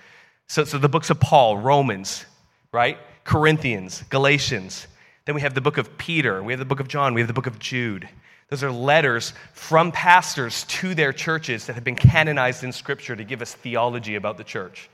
So, 0.48 0.64
so 0.64 0.78
the 0.78 0.90
books 0.90 1.10
of 1.10 1.20
Paul, 1.20 1.58
Romans, 1.58 2.26
right? 2.72 2.98
Corinthians, 3.24 4.04
Galatians. 4.10 4.88
Then 5.26 5.36
we 5.36 5.42
have 5.42 5.56
the 5.56 5.62
book 5.62 5.78
of 5.78 5.98
Peter, 5.98 6.44
we 6.44 6.54
have 6.54 6.60
the 6.60 6.66
book 6.66 6.80
of 6.80 6.88
John, 6.88 7.14
we 7.14 7.22
have 7.22 7.28
the 7.28 7.34
book 7.34 7.48
of 7.48 7.58
Jude. 7.58 8.08
Those 8.50 8.64
are 8.64 8.72
letters 8.72 9.34
from 9.54 9.92
pastors 9.92 10.66
to 10.66 10.94
their 10.94 11.12
churches 11.12 11.66
that 11.66 11.74
have 11.74 11.84
been 11.84 11.96
canonized 11.96 12.64
in 12.64 12.72
Scripture 12.72 13.16
to 13.16 13.24
give 13.24 13.42
us 13.42 13.56
theology 13.56 14.16
about 14.16 14.38
the 14.38 14.44
church. 14.44 14.88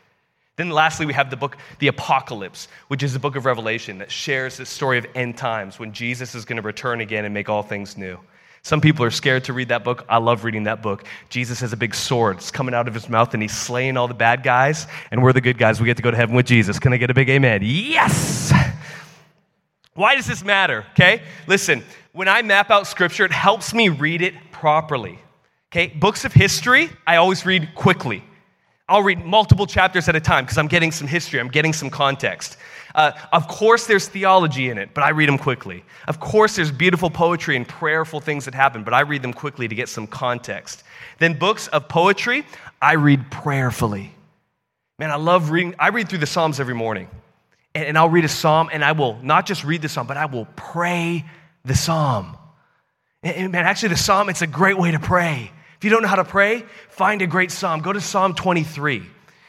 Then, 0.55 0.69
lastly, 0.69 1.05
we 1.05 1.13
have 1.13 1.29
the 1.29 1.37
book, 1.37 1.57
the 1.79 1.87
Apocalypse, 1.87 2.69
which 2.87 3.03
is 3.03 3.13
the 3.13 3.19
book 3.19 3.35
of 3.35 3.45
Revelation 3.45 3.97
that 3.97 4.11
shares 4.11 4.57
the 4.57 4.65
story 4.65 4.97
of 4.97 5.05
end 5.15 5.37
times 5.37 5.79
when 5.79 5.91
Jesus 5.91 6.35
is 6.35 6.45
going 6.45 6.57
to 6.57 6.61
return 6.61 7.01
again 7.01 7.25
and 7.25 7.33
make 7.33 7.49
all 7.49 7.63
things 7.63 7.97
new. 7.97 8.17
Some 8.63 8.79
people 8.79 9.03
are 9.03 9.11
scared 9.11 9.45
to 9.45 9.53
read 9.53 9.69
that 9.69 9.83
book. 9.83 10.05
I 10.07 10.17
love 10.17 10.43
reading 10.43 10.63
that 10.63 10.83
book. 10.83 11.05
Jesus 11.29 11.59
has 11.61 11.73
a 11.73 11.77
big 11.77 11.95
sword. 11.95 12.37
It's 12.37 12.51
coming 12.51 12.75
out 12.75 12.87
of 12.87 12.93
his 12.93 13.09
mouth 13.09 13.33
and 13.33 13.41
he's 13.41 13.57
slaying 13.57 13.97
all 13.97 14.07
the 14.07 14.13
bad 14.13 14.43
guys, 14.43 14.85
and 15.09 15.23
we're 15.23 15.33
the 15.33 15.41
good 15.41 15.57
guys. 15.57 15.79
We 15.79 15.87
get 15.87 15.97
to 15.97 16.03
go 16.03 16.11
to 16.11 16.17
heaven 16.17 16.35
with 16.35 16.45
Jesus. 16.45 16.77
Can 16.77 16.93
I 16.93 16.97
get 16.97 17.09
a 17.09 17.13
big 17.13 17.29
amen? 17.29 17.61
Yes! 17.63 18.53
Why 19.93 20.15
does 20.15 20.27
this 20.27 20.43
matter? 20.43 20.85
Okay? 20.91 21.21
Listen, 21.47 21.83
when 22.13 22.27
I 22.27 22.41
map 22.43 22.69
out 22.71 22.87
scripture, 22.87 23.25
it 23.25 23.31
helps 23.31 23.73
me 23.73 23.89
read 23.89 24.21
it 24.21 24.35
properly. 24.51 25.19
Okay? 25.71 25.87
Books 25.87 26.23
of 26.23 26.33
history, 26.33 26.89
I 27.05 27.17
always 27.17 27.45
read 27.45 27.73
quickly. 27.75 28.23
I'll 28.91 29.03
read 29.03 29.25
multiple 29.25 29.65
chapters 29.65 30.09
at 30.09 30.15
a 30.15 30.19
time 30.19 30.43
because 30.43 30.57
I'm 30.57 30.67
getting 30.67 30.91
some 30.91 31.07
history, 31.07 31.39
I'm 31.39 31.47
getting 31.47 31.73
some 31.73 31.89
context. 31.89 32.57
Uh, 32.93 33.13
of 33.31 33.47
course, 33.47 33.87
there's 33.87 34.07
theology 34.07 34.69
in 34.69 34.77
it, 34.77 34.89
but 34.93 35.03
I 35.03 35.09
read 35.09 35.29
them 35.29 35.37
quickly. 35.37 35.83
Of 36.09 36.19
course, 36.19 36.57
there's 36.57 36.71
beautiful 36.71 37.09
poetry 37.09 37.55
and 37.55 37.65
prayerful 37.65 38.19
things 38.19 38.45
that 38.45 38.53
happen, 38.53 38.83
but 38.83 38.93
I 38.93 38.99
read 39.01 39.21
them 39.21 39.31
quickly 39.31 39.69
to 39.69 39.75
get 39.75 39.87
some 39.87 40.07
context. 40.07 40.83
Then, 41.19 41.39
books 41.39 41.67
of 41.67 41.87
poetry, 41.87 42.45
I 42.81 42.93
read 42.93 43.31
prayerfully. 43.31 44.13
Man, 44.99 45.09
I 45.09 45.15
love 45.15 45.51
reading. 45.51 45.73
I 45.79 45.87
read 45.87 46.09
through 46.09 46.19
the 46.19 46.27
Psalms 46.27 46.59
every 46.59 46.75
morning 46.75 47.07
and 47.73 47.97
I'll 47.97 48.09
read 48.09 48.25
a 48.25 48.29
psalm 48.29 48.69
and 48.71 48.83
I 48.83 48.91
will 48.91 49.17
not 49.23 49.45
just 49.45 49.63
read 49.63 49.81
the 49.81 49.89
psalm, 49.89 50.07
but 50.07 50.17
I 50.17 50.25
will 50.25 50.47
pray 50.55 51.25
the 51.63 51.75
psalm. 51.75 52.37
And 53.23 53.51
man, 53.51 53.65
actually, 53.65 53.89
the 53.89 53.97
psalm, 53.97 54.29
it's 54.29 54.41
a 54.41 54.47
great 54.47 54.77
way 54.77 54.91
to 54.91 54.99
pray. 54.99 55.51
If 55.81 55.85
you 55.85 55.89
don't 55.89 56.03
know 56.03 56.09
how 56.09 56.17
to 56.17 56.23
pray, 56.23 56.63
find 56.89 57.23
a 57.23 57.25
great 57.25 57.49
psalm. 57.49 57.81
Go 57.81 57.91
to 57.91 57.99
Psalm 57.99 58.35
23 58.35 59.01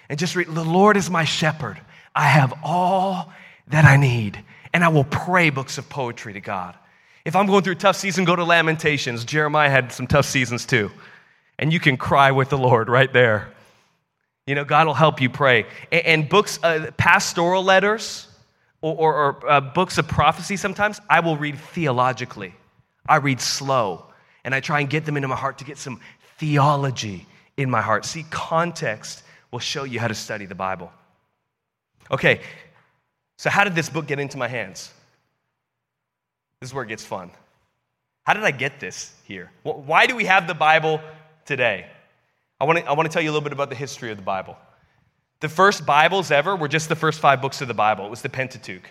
and 0.08 0.18
just 0.18 0.34
read, 0.34 0.48
The 0.48 0.64
Lord 0.64 0.96
is 0.96 1.10
my 1.10 1.24
shepherd. 1.24 1.78
I 2.14 2.26
have 2.26 2.54
all 2.64 3.30
that 3.68 3.84
I 3.84 3.98
need. 3.98 4.42
And 4.72 4.82
I 4.82 4.88
will 4.88 5.04
pray 5.04 5.50
books 5.50 5.76
of 5.76 5.90
poetry 5.90 6.32
to 6.32 6.40
God. 6.40 6.74
If 7.26 7.36
I'm 7.36 7.44
going 7.44 7.62
through 7.64 7.74
a 7.74 7.76
tough 7.76 7.96
season, 7.96 8.24
go 8.24 8.34
to 8.34 8.44
Lamentations. 8.44 9.26
Jeremiah 9.26 9.68
had 9.68 9.92
some 9.92 10.06
tough 10.06 10.24
seasons 10.24 10.64
too. 10.64 10.90
And 11.58 11.70
you 11.70 11.78
can 11.78 11.98
cry 11.98 12.30
with 12.30 12.48
the 12.48 12.56
Lord 12.56 12.88
right 12.88 13.12
there. 13.12 13.52
You 14.46 14.54
know, 14.54 14.64
God 14.64 14.86
will 14.86 14.94
help 14.94 15.20
you 15.20 15.28
pray. 15.28 15.66
And, 15.92 16.06
and 16.06 16.28
books, 16.30 16.58
uh, 16.62 16.92
pastoral 16.96 17.62
letters, 17.62 18.26
or, 18.80 18.96
or, 18.96 19.14
or 19.14 19.50
uh, 19.50 19.60
books 19.60 19.98
of 19.98 20.08
prophecy 20.08 20.56
sometimes, 20.56 20.98
I 21.10 21.20
will 21.20 21.36
read 21.36 21.58
theologically. 21.58 22.54
I 23.06 23.16
read 23.16 23.38
slow, 23.38 24.06
and 24.44 24.54
I 24.54 24.60
try 24.60 24.80
and 24.80 24.88
get 24.88 25.04
them 25.04 25.18
into 25.18 25.28
my 25.28 25.36
heart 25.36 25.58
to 25.58 25.64
get 25.66 25.76
some 25.76 26.00
theology 26.42 27.24
in 27.56 27.70
my 27.70 27.80
heart. 27.80 28.04
See, 28.04 28.24
context 28.28 29.22
will 29.52 29.60
show 29.60 29.84
you 29.84 30.00
how 30.00 30.08
to 30.08 30.14
study 30.14 30.44
the 30.44 30.56
Bible. 30.56 30.90
Okay, 32.10 32.40
so 33.38 33.48
how 33.48 33.62
did 33.62 33.76
this 33.76 33.88
book 33.88 34.08
get 34.08 34.18
into 34.18 34.38
my 34.38 34.48
hands? 34.48 34.92
This 36.60 36.70
is 36.70 36.74
where 36.74 36.82
it 36.82 36.88
gets 36.88 37.04
fun. 37.04 37.30
How 38.24 38.34
did 38.34 38.42
I 38.42 38.50
get 38.50 38.80
this 38.80 39.14
here? 39.22 39.52
Why 39.62 40.06
do 40.06 40.16
we 40.16 40.24
have 40.24 40.48
the 40.48 40.54
Bible 40.54 41.00
today? 41.44 41.86
I 42.60 42.64
want 42.64 42.80
to 42.80 42.84
I 42.86 42.92
want 42.92 43.08
to 43.08 43.12
tell 43.12 43.22
you 43.22 43.30
a 43.30 43.32
little 43.32 43.44
bit 43.44 43.52
about 43.52 43.68
the 43.68 43.76
history 43.76 44.10
of 44.10 44.16
the 44.16 44.24
Bible. 44.24 44.56
The 45.38 45.48
first 45.48 45.86
Bibles 45.86 46.32
ever 46.32 46.56
were 46.56 46.68
just 46.68 46.88
the 46.88 46.96
first 46.96 47.20
five 47.20 47.40
books 47.40 47.60
of 47.60 47.68
the 47.68 47.74
Bible. 47.74 48.06
It 48.06 48.10
was 48.10 48.22
the 48.22 48.28
Pentateuch. 48.28 48.88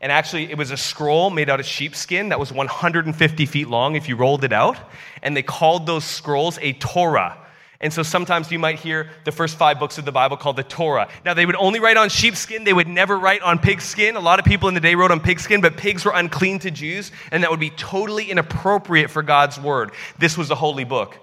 And 0.00 0.12
actually, 0.12 0.50
it 0.50 0.56
was 0.56 0.70
a 0.70 0.76
scroll 0.76 1.30
made 1.30 1.50
out 1.50 1.60
of 1.60 1.66
sheepskin 1.66 2.28
that 2.28 2.38
was 2.38 2.52
150 2.52 3.46
feet 3.46 3.68
long 3.68 3.96
if 3.96 4.08
you 4.08 4.16
rolled 4.16 4.44
it 4.44 4.52
out. 4.52 4.78
And 5.22 5.36
they 5.36 5.42
called 5.42 5.86
those 5.86 6.04
scrolls 6.04 6.58
a 6.62 6.72
Torah. 6.74 7.36
And 7.80 7.92
so 7.92 8.02
sometimes 8.02 8.50
you 8.50 8.58
might 8.58 8.80
hear 8.80 9.08
the 9.24 9.30
first 9.30 9.56
five 9.56 9.78
books 9.78 9.98
of 9.98 10.04
the 10.04 10.10
Bible 10.10 10.36
called 10.36 10.56
the 10.56 10.64
Torah. 10.64 11.08
Now, 11.24 11.34
they 11.34 11.46
would 11.46 11.54
only 11.54 11.78
write 11.78 11.96
on 11.96 12.08
sheepskin, 12.08 12.64
they 12.64 12.72
would 12.72 12.88
never 12.88 13.16
write 13.16 13.40
on 13.42 13.60
pigskin. 13.60 14.16
A 14.16 14.20
lot 14.20 14.40
of 14.40 14.44
people 14.44 14.68
in 14.68 14.74
the 14.74 14.80
day 14.80 14.96
wrote 14.96 15.12
on 15.12 15.20
pigskin, 15.20 15.60
but 15.60 15.76
pigs 15.76 16.04
were 16.04 16.12
unclean 16.12 16.58
to 16.60 16.72
Jews, 16.72 17.12
and 17.30 17.42
that 17.42 17.50
would 17.50 17.60
be 17.60 17.70
totally 17.70 18.30
inappropriate 18.30 19.10
for 19.10 19.22
God's 19.22 19.60
word. 19.60 19.92
This 20.18 20.36
was 20.36 20.50
a 20.50 20.56
holy 20.56 20.84
book. 20.84 21.16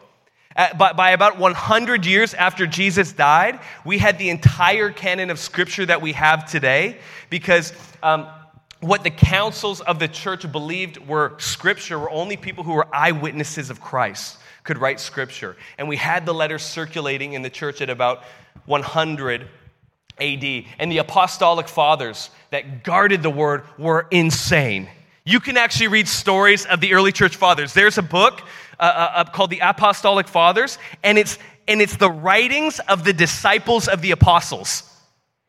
By, 0.55 0.93
by 0.93 1.09
about 1.11 1.37
100 1.37 2.05
years 2.05 2.33
after 2.33 2.65
Jesus 2.65 3.11
died, 3.11 3.59
we 3.83 3.97
had 3.97 4.17
the 4.17 4.29
entire 4.29 4.89
canon 4.89 5.29
of 5.29 5.37
Scripture 5.37 5.85
that 5.85 6.01
we 6.01 6.13
have 6.13 6.49
today 6.49 6.99
because 7.29 7.73
um, 8.01 8.27
what 8.85 9.03
the 9.03 9.09
councils 9.09 9.81
of 9.81 9.97
the 9.97 10.07
church 10.07 10.49
believed 10.51 10.97
were 11.07 11.33
Scripture 11.39 11.97
were 11.97 12.09
only 12.11 12.37
people 12.37 12.63
who 12.63 12.73
were 12.73 12.87
eyewitnesses 12.93 13.69
of 13.69 13.81
Christ 13.81 14.37
could 14.63 14.77
write 14.77 14.99
Scripture. 14.99 15.55
And 15.77 15.87
we 15.87 15.97
had 15.97 16.25
the 16.25 16.33
letters 16.33 16.63
circulating 16.63 17.33
in 17.33 17.41
the 17.41 17.49
church 17.49 17.81
at 17.81 17.89
about 17.89 18.23
100 18.65 19.47
AD. 20.19 20.65
And 20.79 20.91
the 20.91 20.99
apostolic 20.99 21.67
fathers 21.67 22.29
that 22.51 22.83
guarded 22.83 23.23
the 23.23 23.29
word 23.29 23.63
were 23.77 24.07
insane. 24.11 24.87
You 25.23 25.39
can 25.39 25.57
actually 25.57 25.87
read 25.87 26.07
stories 26.07 26.65
of 26.67 26.79
the 26.79 26.93
early 26.93 27.11
church 27.11 27.35
fathers. 27.35 27.73
There's 27.73 27.97
a 27.97 28.03
book 28.03 28.41
uh, 28.79 28.83
uh, 28.83 29.23
called 29.25 29.49
the 29.49 29.59
Apostolic 29.59 30.27
Fathers, 30.27 30.77
and 31.03 31.17
it's, 31.17 31.39
and 31.67 31.81
it's 31.81 31.95
the 31.97 32.11
writings 32.11 32.79
of 32.81 33.03
the 33.03 33.13
disciples 33.13 33.87
of 33.87 34.01
the 34.01 34.11
apostles. 34.11 34.94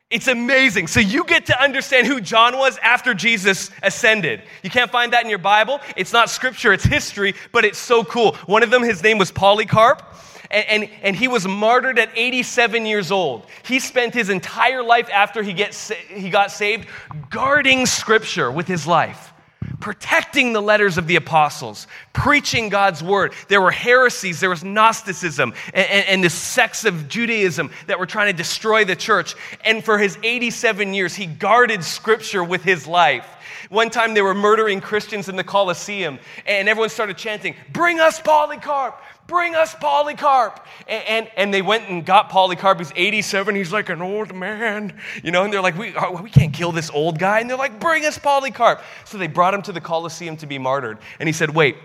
It's 0.09 0.27
amazing. 0.29 0.87
So 0.87 1.01
you 1.01 1.25
get 1.25 1.47
to 1.47 1.61
understand 1.61 2.07
who 2.07 2.21
John 2.21 2.57
was 2.57 2.77
after 2.77 3.13
Jesus 3.13 3.71
ascended. 3.83 4.41
You 4.63 4.69
can't 4.69 4.89
find 4.89 5.11
that 5.11 5.25
in 5.25 5.29
your 5.29 5.37
Bible. 5.37 5.81
It's 5.97 6.13
not 6.13 6.29
scripture, 6.29 6.71
it's 6.71 6.85
history, 6.85 7.33
but 7.51 7.65
it's 7.65 7.77
so 7.77 8.05
cool. 8.05 8.35
One 8.45 8.63
of 8.63 8.71
them, 8.71 8.83
his 8.83 9.03
name 9.03 9.17
was 9.17 9.31
Polycarp. 9.31 10.01
And, 10.49 10.65
and, 10.83 10.91
and, 11.01 11.13
he 11.13 11.27
was 11.27 11.45
martyred 11.45 11.99
at 11.99 12.09
87 12.15 12.85
years 12.85 13.11
old. 13.11 13.47
He 13.65 13.81
spent 13.81 14.13
his 14.13 14.29
entire 14.29 14.81
life 14.81 15.09
after 15.11 15.43
he, 15.43 15.51
gets, 15.51 15.91
he 16.07 16.29
got 16.29 16.51
saved 16.51 16.87
guarding 17.29 17.85
scripture 17.85 18.49
with 18.49 18.65
his 18.65 18.87
life 18.87 19.33
protecting 19.79 20.53
the 20.53 20.61
letters 20.61 20.97
of 20.97 21.07
the 21.07 21.15
apostles, 21.15 21.87
preaching 22.13 22.69
God's 22.69 23.03
word. 23.03 23.33
There 23.47 23.61
were 23.61 23.71
heresies, 23.71 24.39
there 24.39 24.49
was 24.49 24.63
Gnosticism, 24.63 25.53
and, 25.73 25.89
and, 25.89 26.07
and, 26.07 26.23
the 26.23 26.29
sects 26.29 26.83
of 26.83 27.07
Judaism 27.07 27.71
that 27.85 27.99
were 27.99 28.07
trying 28.07 28.31
to 28.31 28.37
destroy 28.37 28.85
the 28.85 28.95
church. 28.95 29.35
And 29.63 29.83
for 29.83 29.97
his 29.97 30.17
87 30.23 30.93
years, 30.93 31.13
he 31.13 31.27
guarded 31.27 31.83
scripture 31.83 32.43
with 32.43 32.63
his 32.63 32.87
life. 32.87 33.27
One 33.69 33.89
time 33.89 34.13
they 34.13 34.21
were 34.21 34.33
murdering 34.33 34.81
Christians 34.81 35.29
in 35.29 35.35
the 35.35 35.43
Colosseum, 35.43 36.19
and 36.45 36.69
everyone 36.69 36.89
started 36.89 37.17
chanting, 37.17 37.55
Bring 37.71 37.99
us 37.99 38.19
Polycarp! 38.19 38.95
Bring 39.27 39.55
us 39.55 39.75
Polycarp. 39.75 40.65
And, 40.87 41.03
and, 41.07 41.31
and, 41.35 41.53
they 41.53 41.61
went 41.61 41.89
and 41.89 42.05
got 42.05 42.29
Polycarp. 42.29 42.79
He's 42.79 42.93
87. 42.95 43.55
He's 43.55 43.73
like 43.73 43.89
an 43.89 44.01
old 44.01 44.33
man, 44.33 44.97
you 45.21 45.31
know, 45.31 45.43
and 45.43 45.51
they're 45.51 45.61
like, 45.61 45.77
we, 45.77 45.93
uh, 45.93 46.21
we 46.21 46.29
can't 46.29 46.53
kill 46.53 46.71
this 46.71 46.89
old 46.89 47.19
guy. 47.19 47.41
And 47.41 47.49
they're 47.49 47.57
like, 47.57 47.77
bring 47.77 48.05
us 48.05 48.17
Polycarp. 48.17 48.81
So 49.03 49.17
they 49.17 49.27
brought 49.27 49.53
him 49.53 49.61
to 49.63 49.73
the 49.73 49.81
Colosseum 49.81 50.37
to 50.37 50.47
be 50.47 50.57
martyred. 50.57 50.97
And 51.19 51.27
he 51.27 51.33
said, 51.33 51.49
wait, 51.49 51.75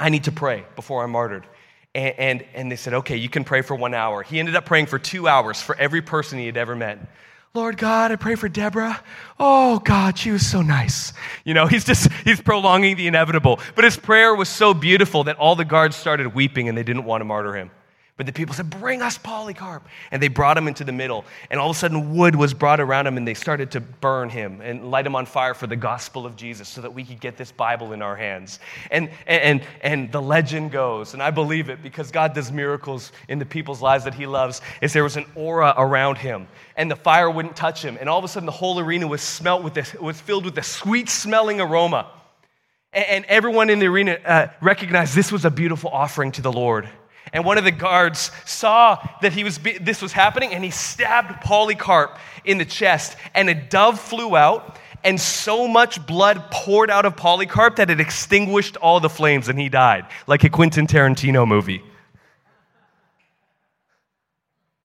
I 0.00 0.08
need 0.08 0.24
to 0.24 0.32
pray 0.32 0.64
before 0.74 1.04
I'm 1.04 1.10
martyred. 1.10 1.46
And, 1.94 2.14
and, 2.18 2.44
and 2.54 2.72
they 2.72 2.76
said, 2.76 2.94
okay, 2.94 3.16
you 3.16 3.28
can 3.28 3.44
pray 3.44 3.60
for 3.60 3.74
one 3.74 3.92
hour. 3.92 4.22
He 4.22 4.38
ended 4.38 4.56
up 4.56 4.64
praying 4.64 4.86
for 4.86 4.98
two 4.98 5.28
hours 5.28 5.60
for 5.60 5.76
every 5.76 6.00
person 6.00 6.38
he 6.38 6.46
had 6.46 6.56
ever 6.56 6.74
met. 6.74 6.98
Lord 7.56 7.78
God, 7.78 8.12
I 8.12 8.16
pray 8.16 8.34
for 8.34 8.50
Deborah. 8.50 9.02
Oh 9.40 9.78
God, 9.78 10.18
she 10.18 10.30
was 10.30 10.46
so 10.46 10.60
nice. 10.60 11.14
You 11.42 11.54
know, 11.54 11.66
he's 11.72 11.84
just, 11.84 12.12
he's 12.22 12.40
prolonging 12.40 12.96
the 12.96 13.06
inevitable. 13.06 13.60
But 13.74 13.84
his 13.84 13.96
prayer 13.96 14.34
was 14.34 14.50
so 14.50 14.74
beautiful 14.74 15.24
that 15.24 15.38
all 15.38 15.56
the 15.56 15.64
guards 15.64 15.96
started 15.96 16.34
weeping 16.34 16.68
and 16.68 16.76
they 16.76 16.82
didn't 16.82 17.04
want 17.04 17.22
to 17.22 17.24
martyr 17.24 17.56
him. 17.56 17.70
But 18.16 18.24
the 18.24 18.32
people 18.32 18.54
said, 18.54 18.70
Bring 18.70 19.02
us 19.02 19.18
Polycarp. 19.18 19.86
And 20.10 20.22
they 20.22 20.28
brought 20.28 20.56
him 20.56 20.68
into 20.68 20.84
the 20.84 20.92
middle. 20.92 21.26
And 21.50 21.60
all 21.60 21.68
of 21.68 21.76
a 21.76 21.78
sudden, 21.78 22.16
wood 22.16 22.34
was 22.34 22.54
brought 22.54 22.80
around 22.80 23.06
him, 23.06 23.18
and 23.18 23.28
they 23.28 23.34
started 23.34 23.70
to 23.72 23.80
burn 23.80 24.30
him 24.30 24.62
and 24.62 24.90
light 24.90 25.06
him 25.06 25.14
on 25.14 25.26
fire 25.26 25.52
for 25.52 25.66
the 25.66 25.76
gospel 25.76 26.24
of 26.24 26.34
Jesus 26.34 26.66
so 26.66 26.80
that 26.80 26.94
we 26.94 27.04
could 27.04 27.20
get 27.20 27.36
this 27.36 27.52
Bible 27.52 27.92
in 27.92 28.00
our 28.00 28.16
hands. 28.16 28.58
And, 28.90 29.10
and, 29.26 29.62
and 29.82 30.10
the 30.10 30.22
legend 30.22 30.70
goes, 30.70 31.12
and 31.12 31.22
I 31.22 31.30
believe 31.30 31.68
it 31.68 31.82
because 31.82 32.10
God 32.10 32.32
does 32.32 32.50
miracles 32.50 33.12
in 33.28 33.38
the 33.38 33.44
people's 33.44 33.82
lives 33.82 34.04
that 34.04 34.14
he 34.14 34.26
loves, 34.26 34.62
is 34.80 34.94
there 34.94 35.04
was 35.04 35.18
an 35.18 35.26
aura 35.34 35.74
around 35.76 36.16
him, 36.16 36.48
and 36.76 36.90
the 36.90 36.96
fire 36.96 37.30
wouldn't 37.30 37.54
touch 37.54 37.84
him. 37.84 37.98
And 38.00 38.08
all 38.08 38.18
of 38.18 38.24
a 38.24 38.28
sudden, 38.28 38.46
the 38.46 38.52
whole 38.52 38.80
arena 38.80 39.06
was, 39.06 39.20
smelt 39.20 39.62
with 39.62 39.74
this, 39.74 39.92
was 39.92 40.18
filled 40.18 40.46
with 40.46 40.56
a 40.56 40.62
sweet 40.62 41.10
smelling 41.10 41.60
aroma. 41.60 42.10
And, 42.94 43.04
and 43.04 43.24
everyone 43.26 43.68
in 43.68 43.78
the 43.78 43.88
arena 43.88 44.12
uh, 44.24 44.46
recognized 44.62 45.14
this 45.14 45.30
was 45.30 45.44
a 45.44 45.50
beautiful 45.50 45.90
offering 45.90 46.32
to 46.32 46.40
the 46.40 46.52
Lord. 46.52 46.88
And 47.36 47.44
one 47.44 47.58
of 47.58 47.64
the 47.64 47.70
guards 47.70 48.30
saw 48.46 48.96
that 49.20 49.34
he 49.34 49.44
was, 49.44 49.58
this 49.58 50.00
was 50.00 50.10
happening 50.10 50.54
and 50.54 50.64
he 50.64 50.70
stabbed 50.70 51.42
Polycarp 51.42 52.16
in 52.46 52.56
the 52.56 52.64
chest. 52.64 53.14
And 53.34 53.50
a 53.50 53.54
dove 53.54 54.00
flew 54.00 54.34
out, 54.34 54.78
and 55.04 55.20
so 55.20 55.68
much 55.68 56.04
blood 56.06 56.50
poured 56.50 56.90
out 56.90 57.04
of 57.04 57.14
Polycarp 57.14 57.76
that 57.76 57.90
it 57.90 58.00
extinguished 58.00 58.78
all 58.78 59.00
the 59.00 59.10
flames 59.10 59.50
and 59.50 59.60
he 59.60 59.68
died, 59.68 60.06
like 60.26 60.44
a 60.44 60.48
Quentin 60.48 60.86
Tarantino 60.86 61.46
movie. 61.46 61.82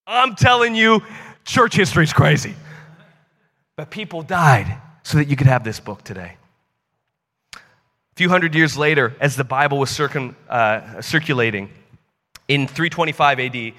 I'm 0.06 0.36
telling 0.36 0.76
you, 0.76 1.04
church 1.46 1.74
history 1.74 2.04
is 2.04 2.12
crazy. 2.12 2.54
But 3.78 3.90
people 3.90 4.24
died 4.24 4.78
so 5.04 5.20
that 5.20 5.30
you 5.30 5.38
could 5.38 5.48
have 5.48 5.64
this 5.64 5.80
book 5.80 6.04
today. 6.04 6.36
A 7.56 7.60
few 8.18 8.28
hundred 8.28 8.56
years 8.56 8.76
later, 8.76 9.16
as 9.22 9.38
the 9.38 9.46
Bible 9.46 9.80
was 9.80 9.90
circum, 9.90 10.36
uh, 10.50 11.02
circulating, 11.02 11.70
in 12.54 12.68
325 12.68 13.40
AD, 13.40 13.74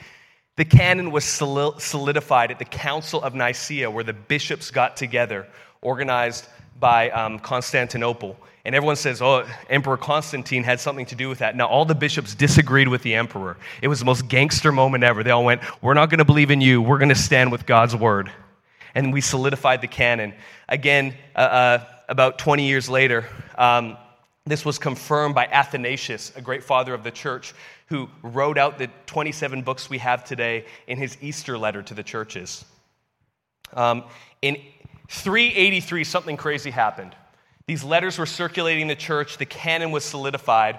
the 0.56 0.64
canon 0.64 1.11
was 1.11 1.24
solidified 1.24 2.50
at 2.50 2.58
the 2.58 2.64
Council 2.64 3.22
of 3.22 3.35
Nicaea, 3.35 3.90
where 3.90 4.02
the 4.02 4.14
bishops 4.14 4.70
got 4.70 4.96
together, 4.96 5.46
organized 5.82 6.46
by 6.80 7.11
um, 7.11 7.38
Constantinople. 7.38 8.35
And 8.64 8.74
everyone 8.74 8.96
says, 8.96 9.20
oh, 9.20 9.46
Emperor 9.68 9.98
Constantine 9.98 10.64
had 10.64 10.80
something 10.80 11.04
to 11.06 11.14
do 11.14 11.28
with 11.28 11.40
that. 11.40 11.54
Now, 11.54 11.66
all 11.66 11.85
the 11.85 11.94
bishops 11.94 12.35
disagreed 12.35 12.88
with 12.88 13.02
the 13.02 13.14
emperor. 13.14 13.58
It 13.82 13.88
was 13.88 13.98
the 13.98 14.06
most 14.06 14.28
gangster 14.28 14.72
moment 14.72 15.04
ever. 15.04 15.22
They 15.22 15.32
all 15.32 15.44
went, 15.44 15.61
We're 15.82 15.94
not 15.94 16.08
going 16.08 16.18
to 16.18 16.24
believe 16.24 16.50
in 16.50 16.62
you. 16.62 16.80
We're 16.80 16.98
going 16.98 17.11
to 17.11 17.14
stand 17.14 17.52
with 17.52 17.66
God's 17.66 17.94
word. 17.94 18.32
And 18.94 19.12
we 19.12 19.20
solidified 19.20 19.82
the 19.82 19.88
canon. 19.88 20.32
Again, 20.66 21.14
uh, 21.37 21.38
uh, 21.38 21.85
about 22.08 22.38
20 22.38 22.66
years 22.66 22.88
later, 22.88 23.26
um, 23.58 23.98
this 24.44 24.64
was 24.64 24.78
confirmed 24.78 25.35
by 25.37 25.46
Athanasius, 25.46 26.32
a 26.35 26.40
great 26.40 26.64
father 26.64 26.94
of 26.94 27.04
the 27.04 27.12
church, 27.12 27.54
who 27.92 28.09
wrote 28.22 28.57
out 28.57 28.78
the 28.78 28.88
27 29.05 29.61
books 29.61 29.90
we 29.90 29.98
have 29.98 30.24
today 30.24 30.64
in 30.87 30.96
his 30.96 31.18
Easter 31.20 31.59
letter 31.59 31.83
to 31.83 31.92
the 31.92 32.02
churches. 32.02 32.64
Um, 33.74 34.05
in 34.40 34.57
383, 35.11 36.02
something 36.05 36.38
crazy 36.38 36.70
happened. 36.70 37.14
These 37.66 37.85
letters 37.85 38.18
were 38.18 38.24
circulating 38.24 38.81
in 38.81 38.88
the 38.88 38.96
church, 38.96 39.37
the 39.37 39.44
canon 39.44 39.90
was 39.90 40.07
solidified, 40.07 40.78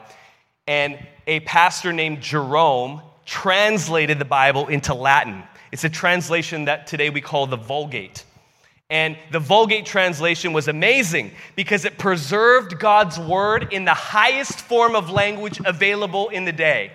and 0.65 0.97
a 1.27 1.41
pastor 1.41 1.93
named 1.93 2.21
Jerome 2.21 3.03
translated 3.27 4.17
the 4.17 4.25
Bible 4.25 4.67
into 4.67 4.95
Latin. 4.95 5.43
It's 5.71 5.83
a 5.83 5.91
translation 5.91 6.65
that 6.65 6.87
today 6.87 7.11
we 7.11 7.21
call 7.21 7.45
the 7.45 7.57
Vulgate. 7.57 8.25
And 8.89 9.19
the 9.31 9.39
Vulgate 9.39 9.85
translation 9.85 10.51
was 10.51 10.67
amazing 10.67 11.29
because 11.55 11.85
it 11.85 11.99
preserved 11.99 12.79
God's 12.79 13.19
word 13.19 13.71
in 13.71 13.85
the 13.85 13.93
highest 13.93 14.61
form 14.61 14.95
of 14.95 15.11
language 15.11 15.61
available 15.63 16.29
in 16.29 16.45
the 16.45 16.51
day 16.51 16.91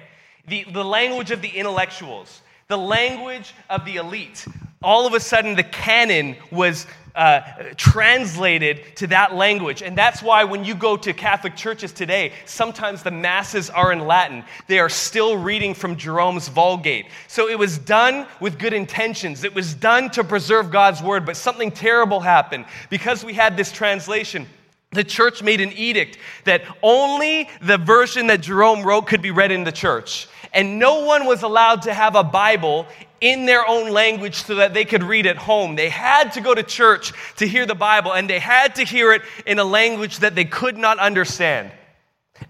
the, 0.48 0.64
the 0.72 0.84
language 0.84 1.30
of 1.30 1.42
the 1.42 1.48
intellectuals, 1.48 2.42
the 2.68 2.78
language 2.78 3.54
of 3.70 3.84
the 3.84 3.96
elite. 3.96 4.46
All 4.82 5.06
of 5.06 5.14
a 5.14 5.20
sudden, 5.20 5.56
the 5.56 5.64
canon 5.64 6.36
was 6.52 6.86
uh, 7.18 7.40
translated 7.76 8.94
to 8.94 9.08
that 9.08 9.34
language. 9.34 9.82
And 9.82 9.98
that's 9.98 10.22
why 10.22 10.44
when 10.44 10.64
you 10.64 10.76
go 10.76 10.96
to 10.96 11.12
Catholic 11.12 11.56
churches 11.56 11.92
today, 11.92 12.32
sometimes 12.46 13.02
the 13.02 13.10
masses 13.10 13.70
are 13.70 13.92
in 13.92 14.06
Latin. 14.06 14.44
They 14.68 14.78
are 14.78 14.88
still 14.88 15.36
reading 15.36 15.74
from 15.74 15.96
Jerome's 15.96 16.46
Vulgate. 16.46 17.06
So 17.26 17.48
it 17.48 17.58
was 17.58 17.76
done 17.76 18.28
with 18.40 18.56
good 18.56 18.72
intentions, 18.72 19.42
it 19.42 19.52
was 19.52 19.74
done 19.74 20.10
to 20.10 20.22
preserve 20.22 20.70
God's 20.70 21.02
word, 21.02 21.26
but 21.26 21.36
something 21.36 21.72
terrible 21.72 22.20
happened. 22.20 22.66
Because 22.88 23.24
we 23.24 23.34
had 23.34 23.56
this 23.56 23.72
translation, 23.72 24.46
the 24.92 25.04
church 25.04 25.42
made 25.42 25.60
an 25.60 25.72
edict 25.72 26.18
that 26.44 26.62
only 26.82 27.50
the 27.60 27.78
version 27.78 28.28
that 28.28 28.40
Jerome 28.40 28.84
wrote 28.84 29.06
could 29.06 29.20
be 29.20 29.30
read 29.32 29.50
in 29.50 29.64
the 29.64 29.72
church. 29.72 30.28
And 30.52 30.78
no 30.78 31.04
one 31.04 31.26
was 31.26 31.42
allowed 31.42 31.82
to 31.82 31.94
have 31.94 32.14
a 32.14 32.24
Bible 32.24 32.86
in 33.20 33.46
their 33.46 33.66
own 33.66 33.90
language 33.90 34.36
so 34.36 34.56
that 34.56 34.74
they 34.74 34.84
could 34.84 35.02
read 35.02 35.26
at 35.26 35.36
home. 35.36 35.76
They 35.76 35.88
had 35.88 36.32
to 36.34 36.40
go 36.40 36.54
to 36.54 36.62
church 36.62 37.12
to 37.36 37.46
hear 37.46 37.66
the 37.66 37.74
Bible, 37.74 38.12
and 38.12 38.30
they 38.30 38.38
had 38.38 38.76
to 38.76 38.84
hear 38.84 39.12
it 39.12 39.22
in 39.46 39.58
a 39.58 39.64
language 39.64 40.18
that 40.18 40.34
they 40.34 40.44
could 40.44 40.78
not 40.78 40.98
understand. 40.98 41.72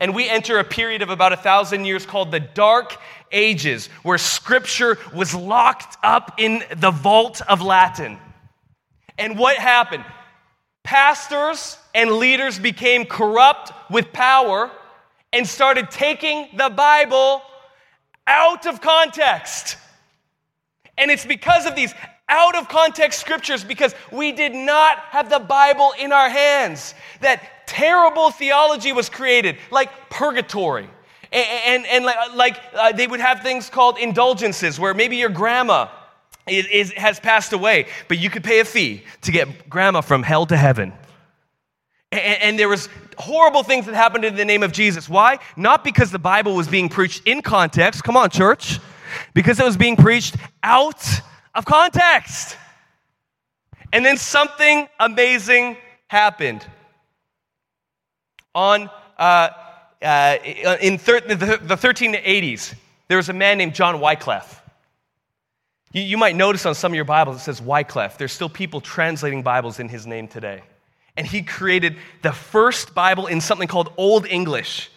And 0.01 0.15
we 0.15 0.29
enter 0.29 0.59
a 0.59 0.65
period 0.65 1.03
of 1.03 1.11
about 1.11 1.33
a 1.33 1.37
thousand 1.37 1.87
years 1.87 2.05
called 2.05 2.31
the 2.31 2.41
Dark 2.41 2.97
Ages, 3.33 3.89
where 4.03 4.19
Scripture 4.19 4.99
was 5.15 5.35
locked 5.35 5.97
up 6.03 6.35
in 6.39 6.63
the 6.77 6.91
vault 6.91 7.41
of 7.49 7.63
Latin. 7.63 8.19
And 9.17 9.39
what 9.39 9.57
happened? 9.57 10.05
Pastors 10.85 11.77
and 11.95 12.13
leaders 12.13 12.59
became 12.59 13.05
corrupt 13.05 13.73
with 13.91 14.13
power 14.13 14.71
and 15.33 15.47
started 15.47 15.91
taking 15.91 16.49
the 16.57 16.71
Bible 16.71 17.43
out 18.29 18.67
of 18.67 18.81
context. 18.81 19.79
And 20.97 21.11
it's 21.11 21.27
because 21.27 21.67
of 21.67 21.75
these 21.75 21.95
out 22.29 22.57
of 22.57 22.69
context 22.69 23.21
scriptures, 23.21 23.65
because 23.65 23.95
we 24.13 24.33
did 24.33 24.55
not 24.55 24.99
have 24.99 25.31
the 25.31 25.39
Bible 25.39 25.95
in 25.99 26.13
our 26.13 26.29
hands, 26.29 26.95
that 27.23 27.67
terrible 27.67 28.31
theology 28.31 28.93
was 28.93 29.09
created, 29.09 29.57
like 29.71 29.91
purgatory. 30.11 30.89
And, 31.33 31.47
and, 31.67 31.87
and 31.87 32.05
like, 32.05 32.35
like 32.35 32.61
uh, 32.75 32.93
they 32.93 33.07
would 33.07 33.21
have 33.21 33.41
things 33.41 33.71
called 33.71 33.99
indulgences, 33.99 34.79
where 34.79 34.93
maybe 34.93 35.17
your 35.17 35.31
grandma 35.31 35.89
is, 36.47 36.67
is, 36.67 36.93
has 36.93 37.19
passed 37.19 37.53
away, 37.53 37.87
but 38.09 38.19
you 38.19 38.29
could 38.29 38.45
pay 38.45 38.61
a 38.61 38.65
fee 38.65 39.05
to 39.23 39.33
get 39.33 39.69
grandma 39.69 40.03
from 40.03 40.23
hell 40.23 40.47
to 40.47 40.57
heaven. 40.57 40.93
And, 42.13 42.43
and 42.43 42.59
there 42.59 42.69
was 42.69 42.89
horrible 43.19 43.63
things 43.63 43.87
that 43.87 43.95
happened 43.95 44.25
in 44.25 44.37
the 44.37 44.45
name 44.45 44.63
of 44.63 44.73
Jesus. 44.73 45.09
Why? 45.09 45.39
Not 45.57 45.85
because 45.85 46.11
the 46.11 46.19
Bible 46.19 46.55
was 46.55 46.69
being 46.69 46.89
preached 46.89 47.23
in 47.27 47.43
context. 47.43 48.05
Come 48.05 48.17
on, 48.17 48.31
church. 48.31 48.79
Because 49.35 49.59
it 49.59 49.65
was 49.65 49.77
being 49.77 49.97
preached 49.97 50.37
out 50.63 51.03
of 51.55 51.65
context. 51.65 52.57
And 53.93 54.05
then 54.05 54.17
something 54.17 54.89
amazing 55.01 55.77
happened. 56.09 56.67
On 58.55 58.91
uh, 59.19 59.49
uh, 60.03 60.37
in 60.81 60.99
thir- 60.99 61.21
the, 61.21 61.37
the 61.37 61.77
1380s, 61.77 62.75
there 63.09 63.17
was 63.17 63.29
a 63.29 63.33
man 63.33 63.59
named 63.59 63.75
John 63.75 64.01
Wycliffe. 64.01 64.63
You, 65.93 66.03
you 66.03 66.19
might 66.19 66.37
notice 66.37 66.67
on 66.67 66.75
some 66.75 66.93
of 66.93 66.97
your 66.97 67.05
Bibles 67.05 67.37
it 67.37 67.41
says 67.41 67.61
Wycliffe. 67.61 68.19
There's 68.19 68.33
still 68.33 68.49
people 68.49 68.81
translating 68.81 69.43
Bibles 69.43 69.81
in 69.81 69.89
his 69.89 70.07
name 70.07 70.29
today. 70.29 70.63
And 71.19 71.27
he 71.27 71.43
created 71.43 71.97
the 72.23 72.33
first 72.33 72.95
Bible 72.95 73.27
in 73.27 73.43
something 73.43 73.69
called 73.69 73.93
Old 73.99 74.27
English. 74.27 74.91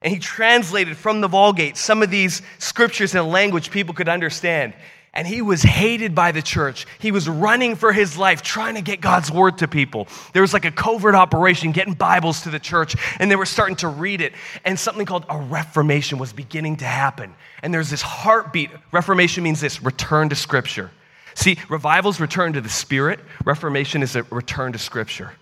And 0.00 0.10
he 0.10 0.18
translated 0.18 0.96
from 0.96 1.20
the 1.20 1.28
Vulgate 1.28 1.76
some 1.76 2.02
of 2.02 2.08
these 2.08 2.40
scriptures 2.58 3.14
in 3.14 3.18
a 3.18 3.22
language 3.22 3.70
people 3.70 3.92
could 3.92 4.08
understand 4.08 4.72
and 5.16 5.26
he 5.26 5.40
was 5.40 5.62
hated 5.62 6.14
by 6.14 6.30
the 6.30 6.42
church. 6.42 6.86
He 6.98 7.10
was 7.10 7.26
running 7.26 7.74
for 7.74 7.90
his 7.90 8.18
life, 8.18 8.42
trying 8.42 8.74
to 8.74 8.82
get 8.82 9.00
God's 9.00 9.30
word 9.30 9.58
to 9.58 9.66
people. 9.66 10.08
There 10.34 10.42
was 10.42 10.52
like 10.52 10.66
a 10.66 10.70
covert 10.70 11.14
operation 11.14 11.72
getting 11.72 11.94
Bibles 11.94 12.42
to 12.42 12.50
the 12.50 12.58
church, 12.58 12.94
and 13.18 13.30
they 13.30 13.36
were 13.36 13.46
starting 13.46 13.76
to 13.76 13.88
read 13.88 14.20
it. 14.20 14.34
And 14.62 14.78
something 14.78 15.06
called 15.06 15.24
a 15.30 15.38
reformation 15.38 16.18
was 16.18 16.34
beginning 16.34 16.76
to 16.76 16.84
happen. 16.84 17.34
And 17.62 17.72
there's 17.72 17.88
this 17.88 18.02
heartbeat. 18.02 18.70
Reformation 18.92 19.42
means 19.42 19.58
this 19.58 19.82
return 19.82 20.28
to 20.28 20.36
Scripture. 20.36 20.90
See, 21.34 21.56
revival's 21.70 22.20
return 22.20 22.52
to 22.52 22.60
the 22.60 22.68
Spirit, 22.68 23.18
Reformation 23.44 24.02
is 24.02 24.16
a 24.16 24.22
return 24.24 24.72
to 24.72 24.78
Scripture. 24.78 25.32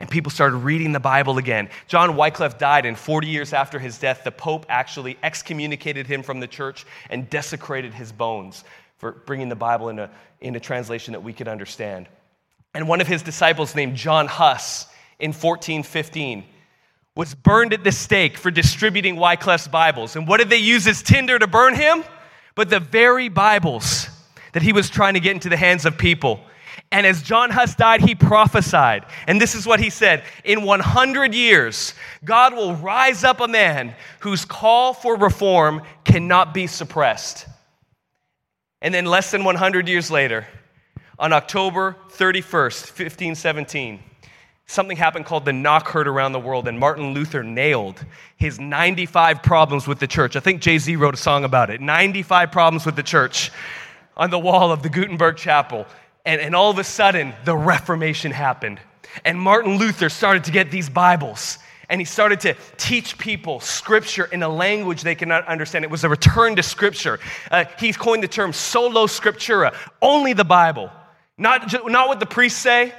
And 0.00 0.08
people 0.08 0.30
started 0.30 0.58
reading 0.58 0.92
the 0.92 1.00
Bible 1.00 1.38
again. 1.38 1.70
John 1.88 2.16
Wycliffe 2.16 2.56
died, 2.56 2.86
and 2.86 2.96
40 2.96 3.26
years 3.26 3.52
after 3.52 3.78
his 3.78 3.98
death, 3.98 4.22
the 4.22 4.30
Pope 4.30 4.66
actually 4.68 5.18
excommunicated 5.22 6.06
him 6.06 6.22
from 6.22 6.38
the 6.38 6.46
church 6.46 6.86
and 7.10 7.28
desecrated 7.28 7.94
his 7.94 8.12
bones 8.12 8.62
for 8.98 9.12
bringing 9.12 9.48
the 9.48 9.56
Bible 9.56 9.88
into, 9.88 10.08
into 10.40 10.60
translation 10.60 11.12
that 11.12 11.20
we 11.20 11.32
could 11.32 11.48
understand. 11.48 12.08
And 12.74 12.86
one 12.86 13.00
of 13.00 13.08
his 13.08 13.22
disciples, 13.22 13.74
named 13.74 13.96
John 13.96 14.26
Huss, 14.26 14.86
in 15.18 15.30
1415, 15.30 16.44
was 17.16 17.34
burned 17.34 17.72
at 17.72 17.82
the 17.82 17.90
stake 17.90 18.38
for 18.38 18.50
distributing 18.50 19.16
Wycliffe's 19.16 19.66
Bibles. 19.66 20.14
And 20.14 20.28
what 20.28 20.36
did 20.36 20.50
they 20.50 20.58
use 20.58 20.86
as 20.86 21.02
tinder 21.02 21.36
to 21.38 21.48
burn 21.48 21.74
him? 21.74 22.04
But 22.54 22.70
the 22.70 22.78
very 22.78 23.28
Bibles 23.28 24.08
that 24.52 24.62
he 24.62 24.72
was 24.72 24.88
trying 24.88 25.14
to 25.14 25.20
get 25.20 25.32
into 25.32 25.48
the 25.48 25.56
hands 25.56 25.84
of 25.84 25.98
people. 25.98 26.40
And 26.90 27.06
as 27.06 27.22
John 27.22 27.50
Huss 27.50 27.74
died, 27.74 28.00
he 28.00 28.14
prophesied. 28.14 29.04
And 29.26 29.40
this 29.40 29.54
is 29.54 29.66
what 29.66 29.80
he 29.80 29.90
said 29.90 30.22
In 30.44 30.62
100 30.62 31.34
years, 31.34 31.94
God 32.24 32.54
will 32.54 32.74
rise 32.76 33.24
up 33.24 33.40
a 33.40 33.48
man 33.48 33.94
whose 34.20 34.44
call 34.44 34.94
for 34.94 35.16
reform 35.16 35.82
cannot 36.04 36.54
be 36.54 36.66
suppressed. 36.66 37.46
And 38.80 38.94
then, 38.94 39.06
less 39.06 39.30
than 39.30 39.44
100 39.44 39.88
years 39.88 40.10
later, 40.10 40.46
on 41.18 41.32
October 41.32 41.96
31st, 42.10 42.92
1517, 42.92 44.00
something 44.66 44.96
happened 44.96 45.26
called 45.26 45.44
the 45.44 45.52
knock 45.52 45.88
heard 45.88 46.06
around 46.06 46.32
the 46.32 46.38
world, 46.38 46.68
and 46.68 46.78
Martin 46.78 47.12
Luther 47.12 47.42
nailed 47.42 48.04
his 48.36 48.60
95 48.60 49.42
problems 49.42 49.88
with 49.88 49.98
the 49.98 50.06
church. 50.06 50.36
I 50.36 50.40
think 50.40 50.62
Jay 50.62 50.78
Z 50.78 50.94
wrote 50.94 51.14
a 51.14 51.18
song 51.18 51.44
about 51.44 51.70
it 51.70 51.80
95 51.80 52.52
problems 52.52 52.86
with 52.86 52.94
the 52.94 53.02
church 53.02 53.50
on 54.16 54.30
the 54.30 54.38
wall 54.38 54.70
of 54.70 54.82
the 54.82 54.88
Gutenberg 54.88 55.36
Chapel. 55.36 55.86
And, 56.24 56.40
and 56.40 56.54
all 56.54 56.70
of 56.70 56.78
a 56.78 56.84
sudden, 56.84 57.34
the 57.44 57.56
Reformation 57.56 58.32
happened. 58.32 58.80
And 59.24 59.40
Martin 59.40 59.78
Luther 59.78 60.08
started 60.08 60.44
to 60.44 60.50
get 60.50 60.70
these 60.70 60.88
Bibles 60.90 61.58
and 61.88 62.00
he 62.00 62.04
started 62.04 62.40
to 62.40 62.54
teach 62.76 63.16
people 63.16 63.60
scripture 63.60 64.26
in 64.26 64.42
a 64.42 64.48
language 64.48 65.02
they 65.02 65.14
cannot 65.14 65.46
understand. 65.46 65.84
It 65.84 65.90
was 65.90 66.04
a 66.04 66.08
return 66.08 66.56
to 66.56 66.62
scripture. 66.62 67.18
Uh, 67.50 67.64
he 67.78 67.92
coined 67.92 68.22
the 68.22 68.28
term 68.28 68.52
sola 68.52 69.06
scriptura, 69.06 69.74
only 70.02 70.34
the 70.34 70.44
Bible. 70.44 70.90
Not, 71.38 71.72
not 71.86 72.08
what 72.08 72.20
the 72.20 72.26
priests 72.26 72.60
say, 72.60 72.92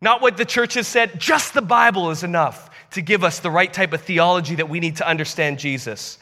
not 0.00 0.20
what 0.20 0.36
the 0.36 0.44
churches 0.44 0.86
said, 0.86 1.18
just 1.18 1.54
the 1.54 1.62
Bible 1.62 2.10
is 2.10 2.22
enough 2.22 2.70
to 2.92 3.02
give 3.02 3.24
us 3.24 3.40
the 3.40 3.50
right 3.50 3.72
type 3.72 3.92
of 3.92 4.02
theology 4.02 4.54
that 4.54 4.68
we 4.68 4.78
need 4.78 4.96
to 4.96 5.08
understand 5.08 5.58
Jesus. 5.58 6.18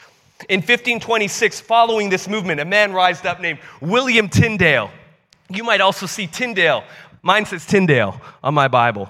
In 0.48 0.60
1526, 0.60 1.60
following 1.60 2.08
this 2.08 2.28
movement, 2.28 2.60
a 2.60 2.64
man 2.64 2.92
rised 2.92 3.26
up 3.26 3.40
named 3.40 3.58
William 3.80 4.28
Tyndale. 4.28 4.90
You 5.48 5.64
might 5.64 5.80
also 5.80 6.06
see 6.06 6.26
Tyndale. 6.26 6.84
Mine 7.22 7.44
says 7.46 7.66
Tyndale 7.66 8.20
on 8.42 8.54
my 8.54 8.68
Bible. 8.68 9.08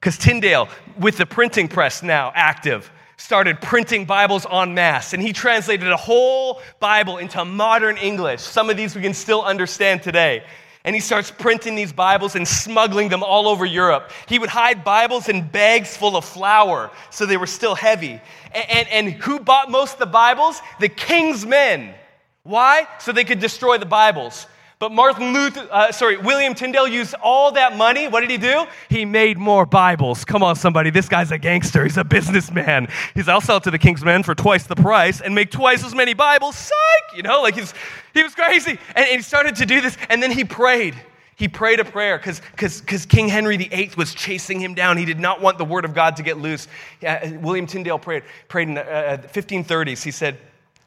Because 0.00 0.18
Tyndale, 0.18 0.68
with 0.98 1.16
the 1.16 1.26
printing 1.26 1.68
press 1.68 2.02
now 2.02 2.30
active, 2.34 2.90
started 3.16 3.60
printing 3.60 4.04
Bibles 4.04 4.46
en 4.50 4.74
masse. 4.74 5.14
And 5.14 5.22
he 5.22 5.32
translated 5.32 5.90
a 5.90 5.96
whole 5.96 6.60
Bible 6.80 7.18
into 7.18 7.44
modern 7.44 7.96
English. 7.96 8.40
Some 8.40 8.70
of 8.70 8.76
these 8.76 8.94
we 8.94 9.02
can 9.02 9.14
still 9.14 9.42
understand 9.42 10.02
today. 10.02 10.44
And 10.84 10.94
he 10.94 11.00
starts 11.00 11.30
printing 11.30 11.74
these 11.74 11.94
Bibles 11.94 12.36
and 12.36 12.46
smuggling 12.46 13.08
them 13.08 13.22
all 13.22 13.48
over 13.48 13.64
Europe. 13.64 14.10
He 14.28 14.38
would 14.38 14.50
hide 14.50 14.84
Bibles 14.84 15.30
in 15.30 15.48
bags 15.48 15.96
full 15.96 16.16
of 16.16 16.26
flour 16.26 16.90
so 17.10 17.24
they 17.24 17.38
were 17.38 17.46
still 17.46 17.74
heavy. 17.74 18.20
And, 18.52 18.70
and, 18.70 18.88
and 18.88 19.12
who 19.14 19.40
bought 19.40 19.70
most 19.70 19.94
of 19.94 19.98
the 20.00 20.06
Bibles? 20.06 20.60
The 20.80 20.90
king's 20.90 21.46
men. 21.46 21.94
Why? 22.42 22.86
So 22.98 23.12
they 23.12 23.24
could 23.24 23.40
destroy 23.40 23.78
the 23.78 23.86
Bibles. 23.86 24.46
But 24.84 24.92
Martin 24.92 25.32
Luther, 25.32 25.66
uh, 25.70 25.92
sorry, 25.92 26.18
William 26.18 26.54
Tyndale 26.54 26.86
used 26.86 27.14
all 27.22 27.52
that 27.52 27.74
money. 27.74 28.06
What 28.06 28.20
did 28.20 28.28
he 28.28 28.36
do? 28.36 28.66
He 28.90 29.06
made 29.06 29.38
more 29.38 29.64
Bibles. 29.64 30.26
Come 30.26 30.42
on, 30.42 30.56
somebody. 30.56 30.90
This 30.90 31.08
guy's 31.08 31.32
a 31.32 31.38
gangster. 31.38 31.84
He's 31.84 31.96
a 31.96 32.04
businessman. 32.04 32.88
He's, 33.14 33.26
I'll 33.26 33.40
sell 33.40 33.60
to 33.62 33.70
the 33.70 33.78
king's 33.78 34.04
men 34.04 34.22
for 34.22 34.34
twice 34.34 34.64
the 34.64 34.76
price 34.76 35.22
and 35.22 35.34
make 35.34 35.50
twice 35.50 35.82
as 35.82 35.94
many 35.94 36.12
Bibles. 36.12 36.56
Psych! 36.56 37.16
You 37.16 37.22
know, 37.22 37.40
like 37.40 37.54
he's, 37.54 37.72
he 38.12 38.22
was 38.22 38.34
crazy. 38.34 38.72
And, 38.94 39.06
and 39.06 39.16
he 39.16 39.22
started 39.22 39.56
to 39.56 39.64
do 39.64 39.80
this, 39.80 39.96
and 40.10 40.22
then 40.22 40.30
he 40.30 40.44
prayed. 40.44 40.94
He 41.36 41.48
prayed 41.48 41.80
a 41.80 41.86
prayer 41.86 42.18
because 42.18 43.06
King 43.06 43.28
Henry 43.28 43.56
VIII 43.56 43.92
was 43.96 44.14
chasing 44.14 44.60
him 44.60 44.74
down. 44.74 44.98
He 44.98 45.06
did 45.06 45.18
not 45.18 45.40
want 45.40 45.56
the 45.56 45.64
word 45.64 45.86
of 45.86 45.94
God 45.94 46.16
to 46.16 46.22
get 46.22 46.36
loose. 46.36 46.68
Uh, 47.02 47.30
William 47.40 47.66
Tyndale 47.66 47.98
prayed, 47.98 48.24
prayed 48.48 48.68
in 48.68 48.74
the 48.74 48.84
uh, 48.84 49.16
1530s. 49.16 50.02
He 50.02 50.10
said, 50.10 50.36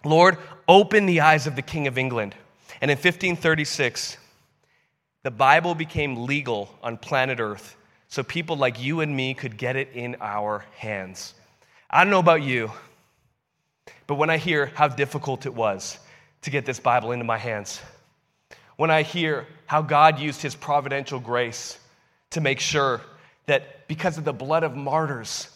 Lord, 0.05 0.38
open 0.67 1.07
the 1.07 1.21
eyes 1.21 1.47
of 1.47 1.55
the 1.55 1.63
King 1.63 1.88
of 1.88 1.97
England 1.97 2.36
and 2.81 2.91
in 2.91 2.97
1536, 2.97 4.17
the 5.23 5.31
Bible 5.31 5.75
became 5.75 6.25
legal 6.25 6.69
on 6.83 6.97
planet 6.97 7.39
Earth 7.39 7.75
so 8.07 8.23
people 8.23 8.55
like 8.55 8.81
you 8.81 9.01
and 9.01 9.15
me 9.15 9.33
could 9.33 9.57
get 9.57 9.75
it 9.75 9.89
in 9.93 10.15
our 10.21 10.63
hands. 10.77 11.33
I 11.89 12.03
don't 12.03 12.11
know 12.11 12.19
about 12.19 12.43
you, 12.43 12.71
but 14.05 14.15
when 14.15 14.29
I 14.29 14.37
hear 14.37 14.67
how 14.67 14.87
difficult 14.87 15.45
it 15.45 15.53
was 15.53 15.99
to 16.43 16.49
get 16.49 16.65
this 16.65 16.79
Bible 16.79 17.11
into 17.11 17.25
my 17.25 17.37
hands, 17.37 17.81
when 18.77 18.91
I 18.91 19.01
hear 19.01 19.47
how 19.65 19.81
God 19.81 20.19
used 20.19 20.41
his 20.41 20.55
providential 20.55 21.19
grace 21.19 21.77
to 22.31 22.41
make 22.41 22.59
sure 22.59 23.01
that 23.47 23.87
because 23.87 24.17
of 24.17 24.23
the 24.23 24.33
blood 24.33 24.63
of 24.63 24.75
martyrs, 24.75 25.49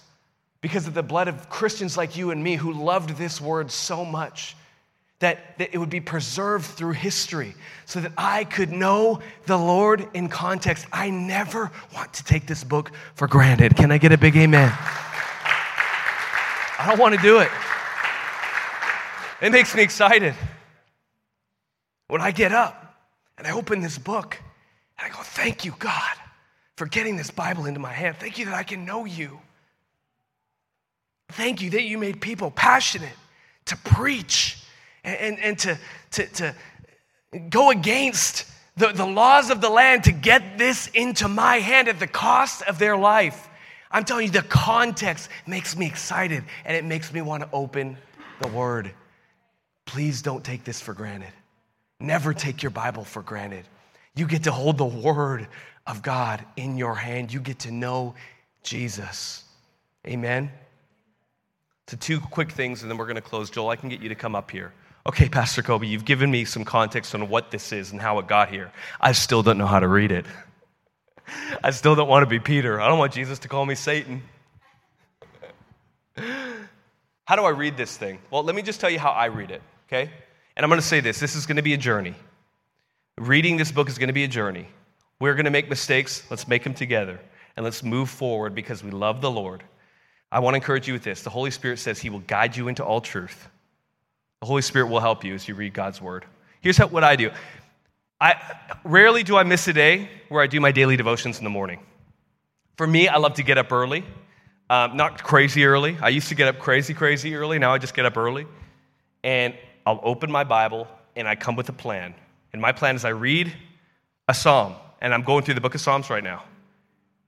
because 0.60 0.88
of 0.88 0.94
the 0.94 1.04
blood 1.04 1.28
of 1.28 1.50
Christians 1.50 1.98
like 1.98 2.18
you 2.18 2.32
and 2.32 2.44
me 2.44 2.56
who 2.56 2.74
loved 2.74 3.12
this 3.12 3.40
word 3.40 3.72
so 3.72 4.04
much, 4.04 4.56
that, 5.22 5.58
that 5.58 5.70
it 5.72 5.78
would 5.78 5.90
be 5.90 6.02
preserved 6.02 6.66
through 6.66 6.92
history 6.92 7.56
so 7.86 8.02
that 8.02 8.12
I 8.18 8.44
could 8.44 8.72
know 8.72 9.22
the 9.46 9.58
Lord 9.58 10.08
in 10.14 10.28
context. 10.28 10.86
I 10.92 11.10
never 11.10 11.72
want 11.96 12.14
to 12.14 12.24
take 12.24 12.48
this 12.48 12.64
book 12.64 12.92
for 13.16 13.28
granted. 13.28 13.76
Can 13.76 13.92
I 13.92 13.98
get 13.98 14.12
a 14.12 14.18
big 14.18 14.36
amen? 14.36 14.72
I 16.80 16.86
don't 16.88 17.00
want 17.00 17.16
to 17.16 17.22
do 17.22 17.40
it. 17.40 17.50
It 19.42 19.52
makes 19.52 19.76
me 19.76 19.84
excited. 19.84 20.34
When 22.08 22.22
I 22.22 22.32
get 22.32 22.52
up 22.52 23.00
and 23.38 23.48
I 23.48 23.52
open 23.52 23.82
this 23.82 23.98
book 23.98 24.38
and 24.98 25.12
I 25.12 25.16
go, 25.16 25.22
Thank 25.24 25.66
you, 25.66 25.74
God, 25.78 26.16
for 26.76 26.88
getting 26.88 27.16
this 27.16 27.32
Bible 27.32 27.66
into 27.66 27.80
my 27.80 27.94
hand. 27.94 28.18
Thank 28.18 28.38
you 28.40 28.46
that 28.46 28.56
I 28.56 28.64
can 28.64 28.86
know 28.86 29.06
you. 29.06 29.40
Thank 31.30 31.62
you 31.62 31.70
that 31.72 31.84
you 31.84 31.98
made 31.98 32.22
people 32.22 32.52
passionate 32.52 33.14
to 33.66 33.78
preach 33.78 34.61
and, 35.04 35.40
and 35.40 35.60
to, 35.60 35.78
to, 36.12 36.28
to 36.28 36.56
go 37.50 37.72
against 37.72 38.46
the, 38.78 38.88
the 38.88 39.06
laws 39.06 39.50
of 39.50 39.62
the 39.62 39.70
land 39.70 40.06
to 40.06 40.12
get 40.12 40.58
this 40.58 40.88
into 40.88 41.28
my 41.28 41.58
hand 41.58 41.88
at 41.88 42.00
the 42.00 42.08
cost 42.08 42.62
of 42.64 42.80
their 42.80 42.98
life. 42.98 43.48
I'm 43.92 44.06
telling 44.06 44.26
you, 44.26 44.32
the 44.32 44.42
context 44.42 45.30
makes 45.46 45.76
me 45.76 45.86
excited 45.86 46.44
and 46.66 46.78
it 46.78 46.86
makes 46.86 47.12
me 47.12 47.22
want 47.22 47.44
to 47.44 47.50
open 47.52 47.98
the 48.40 48.48
word. 48.48 48.94
please 49.86 50.22
don't 50.22 50.44
take 50.44 50.64
this 50.64 50.80
for 50.80 50.94
granted. 50.94 51.32
Never 52.00 52.34
take 52.34 52.64
your 52.64 52.72
Bible 52.72 53.04
for 53.04 53.22
granted. 53.22 53.66
You 54.16 54.26
get 54.26 54.44
to 54.44 54.52
hold 54.52 54.78
the 54.78 54.86
Word 54.86 55.48
of 55.86 56.02
God 56.02 56.44
in 56.56 56.78
your 56.78 56.96
hand. 56.96 57.32
You 57.32 57.40
get 57.40 57.60
to 57.60 57.72
know 57.72 58.16
Jesus. 58.64 59.44
Amen. 60.08 60.52
So, 61.88 61.98
two 61.98 62.20
quick 62.20 62.52
things, 62.52 62.82
and 62.82 62.90
then 62.90 62.98
we're 62.98 63.06
going 63.06 63.16
to 63.16 63.22
close. 63.22 63.50
Joel, 63.50 63.70
I 63.70 63.76
can 63.76 63.90
get 63.90 64.02
you 64.02 64.10
to 64.10 64.16
come 64.16 64.36
up 64.36 64.50
here. 64.50 64.74
Okay, 65.06 65.30
Pastor 65.30 65.64
Kobe, 65.64 65.88
you've 65.88 66.06
given 66.06 66.30
me 66.30 66.46
some 66.46 66.64
context 66.64 67.16
on 67.16 67.28
what 67.28 67.50
this 67.50 67.72
is 67.72 67.92
and 67.92 68.00
how 68.00 68.20
it 68.20 68.28
got 68.28 68.50
here. 68.50 68.72
I 69.00 69.14
still 69.14 69.42
don't 69.42 69.58
know 69.58 69.66
how 69.66 69.80
to 69.80 69.88
read 69.88 70.12
it. 70.12 70.26
I 71.64 71.72
still 71.72 71.96
don't 71.96 72.08
want 72.08 72.24
to 72.24 72.28
be 72.28 72.40
Peter. 72.40 72.80
I 72.80 72.88
don't 72.88 73.00
want 73.00 73.14
Jesus 73.14 73.40
to 73.40 73.48
call 73.48 73.66
me 73.66 73.74
Satan. 73.74 74.22
How 77.26 77.36
do 77.36 77.44
I 77.44 77.50
read 77.50 77.78
this 77.78 77.98
thing? 77.98 78.20
Well, 78.30 78.44
let 78.44 78.56
me 78.56 78.62
just 78.62 78.80
tell 78.80 78.90
you 78.90 79.00
how 79.00 79.12
I 79.12 79.26
read 79.26 79.52
it, 79.52 79.62
okay? 79.88 80.12
And 80.56 80.64
I'm 80.64 80.70
going 80.70 80.82
to 80.82 80.86
say 80.86 81.00
this 81.00 81.20
this 81.20 81.36
is 81.36 81.46
going 81.46 81.56
to 81.56 81.62
be 81.64 81.74
a 81.74 81.78
journey. 81.78 82.14
Reading 83.18 83.58
this 83.58 83.72
book 83.72 83.90
is 83.90 83.98
going 83.98 84.10
to 84.10 84.14
be 84.14 84.24
a 84.24 84.28
journey. 84.28 84.68
We're 85.20 85.36
going 85.36 85.46
to 85.46 85.52
make 85.52 85.70
mistakes. 85.70 86.24
Let's 86.30 86.48
make 86.48 86.64
them 86.64 86.74
together. 86.74 87.20
And 87.56 87.64
let's 87.64 87.84
move 87.84 88.10
forward 88.10 88.54
because 88.56 88.84
we 88.84 88.92
love 88.92 89.22
the 89.22 89.32
Lord. 89.32 89.64
I 90.32 90.40
want 90.40 90.54
to 90.54 90.58
encourage 90.58 90.88
you 90.88 90.94
with 90.94 91.04
this. 91.04 91.22
The 91.22 91.30
Holy 91.30 91.52
Spirit 91.52 91.80
says 91.80 92.00
He 92.00 92.10
will 92.10 92.20
guide 92.20 92.56
you 92.56 92.68
into 92.68 92.84
all 92.84 93.02
truth. 93.02 93.50
The 94.42 94.48
Holy 94.48 94.64
Spirit 94.64 94.88
will 94.88 95.00
help 95.00 95.24
you 95.24 95.36
as 95.36 95.48
you 95.48 95.54
read 95.54 95.74
God's 95.74 96.02
Word. 96.02 96.26
Here's 96.62 96.78
how, 96.78 96.88
what 96.88 97.04
I 97.04 97.16
do 97.16 97.30
I, 98.20 98.36
rarely 98.84 99.24
do 99.24 99.38
I 99.38 99.44
miss 99.44 99.68
a 99.68 99.74
day 99.74 100.10
where 100.30 100.44
I 100.44 100.48
do 100.48 100.60
my 100.60 100.72
daily 100.72 100.98
devotions 100.98 101.38
in 101.38 101.44
the 101.44 101.50
morning. 101.50 101.80
For 102.76 102.88
me, 102.88 103.08
I 103.08 103.18
love 103.18 103.36
to 103.36 103.44
get 103.44 103.60
up 103.60 103.72
early. 103.72 104.04
Um, 104.70 104.98
not 104.98 105.24
crazy 105.24 105.66
early. 105.66 105.98
I 106.02 106.10
used 106.10 106.30
to 106.30 106.36
get 106.36 106.48
up 106.48 106.58
crazy, 106.58 106.94
crazy 106.94 107.36
early. 107.36 107.60
Now 107.60 107.74
I 107.74 107.78
just 107.78 107.94
get 107.94 108.06
up 108.06 108.18
early. 108.18 108.48
And 109.24 109.54
I'll 109.86 110.00
open 110.04 110.32
my 110.32 110.44
Bible 110.44 110.88
and 111.16 111.28
I 111.28 111.36
come 111.36 111.56
with 111.56 111.70
a 111.70 111.74
plan. 111.74 112.16
And 112.54 112.62
my 112.62 112.72
plan 112.72 112.96
is 112.96 113.06
I 113.06 113.10
read 113.10 113.52
a 114.28 114.34
psalm. 114.34 114.76
And 115.02 115.14
I'm 115.14 115.24
going 115.24 115.44
through 115.44 115.56
the 115.56 115.62
book 115.62 115.76
of 115.76 115.82
Psalms 115.82 116.10
right 116.10 116.24
now. 116.24 116.44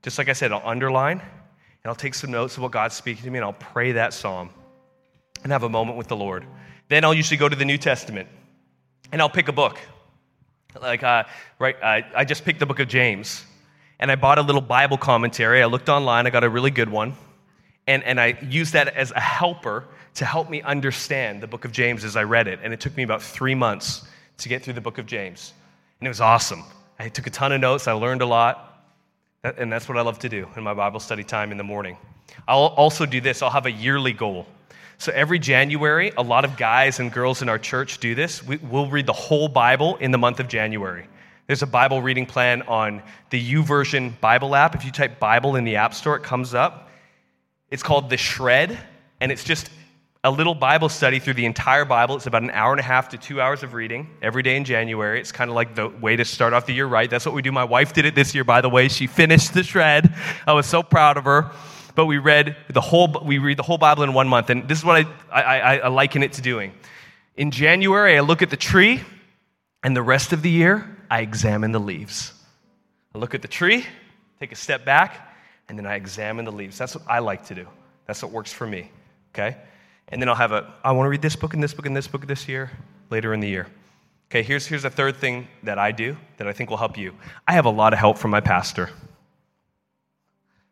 Just 0.02 0.18
like 0.18 0.30
I 0.30 0.34
said, 0.34 0.52
I'll 0.52 0.68
underline 0.68 1.20
and 1.20 1.90
I'll 1.90 1.96
take 1.96 2.14
some 2.14 2.32
notes 2.32 2.56
of 2.58 2.64
what 2.64 2.72
God's 2.72 2.96
speaking 2.96 3.24
to 3.24 3.30
me 3.30 3.38
and 3.40 3.46
I'll 3.46 3.54
pray 3.54 3.92
that 3.94 4.14
psalm 4.14 4.50
and 5.44 5.52
have 5.52 5.64
a 5.64 5.70
moment 5.70 5.98
with 5.98 6.08
the 6.08 6.16
Lord. 6.16 6.46
Then 6.90 7.04
I'll 7.04 7.14
usually 7.14 7.38
go 7.38 7.50
to 7.50 7.56
the 7.56 7.66
New 7.66 7.78
Testament 7.78 8.28
and 9.12 9.22
I'll 9.22 9.30
pick 9.30 9.48
a 9.48 9.54
book. 9.54 9.80
Like, 10.82 11.04
uh, 11.04 11.24
right, 11.60 11.76
uh, 11.82 12.02
I 12.16 12.26
just 12.26 12.46
picked 12.46 12.60
the 12.60 12.66
book 12.66 12.80
of 12.80 12.88
James 12.88 13.46
and 14.00 14.12
I 14.12 14.16
bought 14.16 14.38
a 14.38 14.42
little 14.42 14.62
Bible 14.62 14.98
commentary. 14.98 15.62
I 15.62 15.66
looked 15.66 15.90
online, 15.90 16.28
I 16.28 16.30
got 16.30 16.44
a 16.44 16.50
really 16.50 16.72
good 16.72 16.90
one. 16.90 17.16
And, 17.88 18.04
and 18.04 18.20
I 18.20 18.38
used 18.50 18.74
that 18.74 18.88
as 18.90 19.12
a 19.12 19.20
helper 19.20 19.86
to 20.16 20.26
help 20.26 20.50
me 20.50 20.62
understand 20.62 21.42
the 21.42 21.48
book 21.48 21.66
of 21.66 21.72
James 21.72 22.04
as 22.04 22.16
I 22.16 22.24
read 22.24 22.48
it. 22.48 22.60
And 22.64 22.74
it 22.74 22.80
took 22.80 22.96
me 22.96 23.04
about 23.04 23.22
three 23.22 23.56
months 23.56 24.08
to 24.38 24.50
get 24.50 24.64
through 24.64 24.74
the 24.74 24.82
book 24.82 24.98
of 24.98 25.06
James. 25.06 25.54
And 26.00 26.08
it 26.08 26.10
was 26.10 26.22
awesome. 26.22 26.64
I 27.00 27.10
took 27.10 27.28
a 27.28 27.30
ton 27.30 27.52
of 27.52 27.62
notes, 27.62 27.88
I 27.88 27.94
learned 27.94 28.22
a 28.22 28.26
lot. 28.26 28.70
And 29.44 29.72
that's 29.72 29.90
what 29.90 29.98
I 29.98 30.02
love 30.02 30.20
to 30.20 30.30
do 30.30 30.48
in 30.56 30.64
my 30.64 30.74
Bible 30.74 31.02
study 31.02 31.24
time 31.24 31.52
in 31.52 31.58
the 31.58 31.64
morning. 31.64 31.98
I'll 32.48 32.68
also 32.78 33.06
do 33.06 33.20
this 33.20 33.42
I'll 33.42 33.50
have 33.50 33.66
a 33.66 33.72
yearly 33.72 34.14
goal. 34.14 34.48
So 35.04 35.12
every 35.12 35.38
January, 35.38 36.14
a 36.16 36.24
lot 36.24 36.46
of 36.46 36.56
guys 36.56 37.02
and 37.02 37.12
girls 37.12 37.42
in 37.42 37.50
our 37.50 37.60
church 37.60 37.98
do 37.98 38.16
this. 38.16 38.42
We, 38.42 38.56
will 38.56 38.90
read 38.90 39.06
the 39.06 39.12
whole 39.12 39.50
Bible 39.50 39.98
in 39.98 40.12
the 40.12 40.18
month 40.18 40.40
of 40.40 40.48
January. 40.48 41.10
There's 41.46 41.62
a 41.62 41.68
Bible 41.68 42.02
reading 42.02 42.26
plan 42.26 42.62
on 42.62 43.04
the 43.30 43.54
YouVersion 43.54 44.18
Bible 44.22 44.56
app. 44.56 44.76
If 44.76 44.86
you 44.86 44.92
type 44.92 45.20
Bible 45.20 45.58
in 45.58 45.66
the 45.66 45.76
App 45.76 45.94
Store, 45.94 46.16
it 46.16 46.24
comes 46.24 46.54
up. 46.54 46.90
It's 47.70 47.84
called 47.84 48.10
The 48.10 48.16
Shred, 48.16 48.80
and 49.20 49.30
it's 49.30 49.44
just 49.44 49.72
a 50.24 50.32
little 50.32 50.56
Bible 50.56 50.88
study 50.88 51.20
through 51.20 51.34
the 51.34 51.48
entire 51.48 51.84
Bible. 51.84 52.16
It's 52.16 52.28
about 52.28 52.44
an 52.44 52.52
hour 52.52 52.72
and 52.72 52.80
a 52.80 52.84
half 52.84 53.10
to 53.10 53.18
two 53.18 53.42
hours 53.42 53.62
of 53.62 53.74
reading 53.74 54.10
every 54.22 54.42
day 54.42 54.56
in 54.56 54.64
January. 54.64 55.20
It's 55.20 55.34
kind 55.34 55.50
of 55.50 55.56
like 55.58 55.76
the 55.76 55.90
way 55.90 56.16
to 56.16 56.24
start 56.24 56.54
off 56.54 56.66
the 56.66 56.74
year 56.74 56.88
right. 56.88 57.10
That's 57.10 57.26
what 57.26 57.36
we 57.36 57.42
do. 57.42 57.52
My 57.52 57.66
wife 57.66 57.92
did 57.92 58.06
it 58.06 58.16
this 58.16 58.34
year, 58.34 58.46
by 58.46 58.62
the 58.62 58.70
way. 58.70 58.88
She 58.88 59.08
finished 59.08 59.54
the 59.54 59.64
shred. 59.64 60.16
I 60.48 60.54
was 60.54 60.66
so 60.66 60.82
proud 60.82 61.18
of 61.18 61.26
her. 61.26 61.52
But 61.96 62.06
we 62.06 62.18
read 62.18 62.56
the 62.70 62.82
whole, 62.82 63.08
we 63.24 63.38
read 63.38 63.58
the 63.58 63.64
whole 63.64 63.78
Bible 63.78 64.04
in 64.04 64.14
one 64.14 64.28
month. 64.28 64.50
And 64.50 64.68
this 64.68 64.80
is 64.80 64.86
what 64.86 65.06
I, 65.32 65.42
I, 65.42 65.78
I 65.78 65.88
liken 65.90 66.24
it 66.24 66.34
to 66.34 66.42
doing. 66.42 66.74
In 67.36 67.52
January, 67.52 68.18
I 68.18 68.22
look 68.22 68.42
at 68.42 68.50
the 68.50 68.58
tree, 68.58 69.02
and 69.84 69.96
the 69.96 70.02
rest 70.02 70.34
of 70.34 70.42
the 70.42 70.50
year, 70.50 70.98
I 71.10 71.22
examine 71.22 71.72
the 71.72 71.80
leaves. 71.80 72.34
I 73.14 73.18
look 73.18 73.36
at 73.36 73.42
the 73.42 73.48
tree, 73.48 73.86
take 74.40 74.52
a 74.52 74.56
step 74.56 74.86
back, 74.86 75.36
and 75.70 75.78
then 75.78 75.86
I 75.86 75.96
examine 75.96 76.46
the 76.46 76.52
leaves. 76.52 76.78
That's 76.78 76.96
what 76.96 77.06
I 77.08 77.20
like 77.20 77.46
to 77.48 77.56
do. 77.56 77.68
That's 78.06 78.22
what 78.24 78.32
works 78.32 78.52
for 78.52 78.66
me. 78.66 78.92
Okay? 79.34 79.58
And 80.10 80.22
then 80.22 80.30
I'll 80.30 80.36
have 80.36 80.52
a, 80.52 80.74
I 80.84 80.92
want 80.92 81.06
to 81.06 81.10
read 81.10 81.22
this 81.22 81.36
book 81.36 81.54
and 81.54 81.64
this 81.64 81.74
book 81.74 81.86
and 81.86 81.96
this 81.96 82.08
book 82.08 82.28
this 82.28 82.48
year, 82.48 82.72
later 83.10 83.34
in 83.34 83.40
the 83.40 83.48
year. 83.48 83.68
Okay, 84.30 84.42
here's, 84.42 84.66
here's 84.66 84.84
a 84.84 84.90
third 84.90 85.18
thing 85.18 85.48
that 85.62 85.78
I 85.78 85.92
do 85.92 86.18
that 86.38 86.48
I 86.48 86.54
think 86.54 86.70
will 86.70 86.78
help 86.78 86.98
you. 86.98 87.14
I 87.48 87.54
have 87.54 87.66
a 87.66 87.70
lot 87.70 87.94
of 87.94 88.00
help 88.00 88.18
from 88.18 88.32
my 88.32 88.42
pastor. 88.42 88.90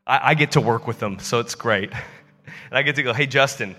I, 0.06 0.32
I 0.32 0.34
get 0.34 0.52
to 0.52 0.62
work 0.62 0.88
with 0.88 1.00
them, 1.00 1.20
so 1.20 1.40
it's 1.40 1.56
great. 1.56 1.92
And 2.70 2.78
I 2.78 2.82
get 2.84 2.96
to 2.96 3.04
go, 3.04 3.14
hey, 3.14 3.28
Justin, 3.28 3.76